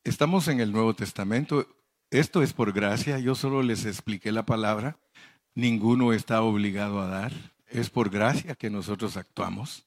estamos 0.04 0.48
en 0.48 0.60
el 0.60 0.70
Nuevo 0.70 0.92
Testamento. 0.92 1.66
Esto 2.10 2.42
es 2.42 2.52
por 2.52 2.72
gracia, 2.72 3.18
yo 3.18 3.34
solo 3.34 3.62
les 3.62 3.84
expliqué 3.84 4.30
la 4.32 4.46
palabra. 4.46 4.98
Ninguno 5.54 6.12
está 6.12 6.42
obligado 6.42 7.00
a 7.00 7.06
dar. 7.06 7.32
Es 7.66 7.90
por 7.90 8.10
gracia 8.10 8.54
que 8.54 8.70
nosotros 8.70 9.16
actuamos. 9.16 9.84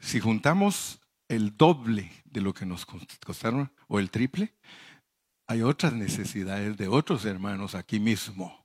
Si 0.00 0.20
juntamos 0.20 1.00
el 1.28 1.56
doble 1.56 2.10
de 2.24 2.40
lo 2.40 2.52
que 2.52 2.66
nos 2.66 2.84
costaron, 2.84 3.70
o 3.88 3.98
el 3.98 4.10
triple, 4.10 4.52
hay 5.46 5.62
otras 5.62 5.92
necesidades 5.92 6.76
de 6.76 6.88
otros 6.88 7.24
hermanos 7.24 7.74
aquí 7.74 8.00
mismo 8.00 8.64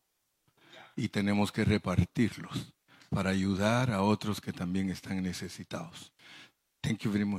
y 0.96 1.10
tenemos 1.10 1.52
que 1.52 1.66
repartirlos 1.66 2.74
para 3.10 3.30
ayudar 3.30 3.92
a 3.92 4.02
otros 4.02 4.42
que 4.42 4.54
también 4.54 4.90
están 4.90 5.22
necesitados. 5.22 6.12
Thank 6.82 7.00
you 7.00 7.12
very 7.12 7.26
much. 7.26 7.38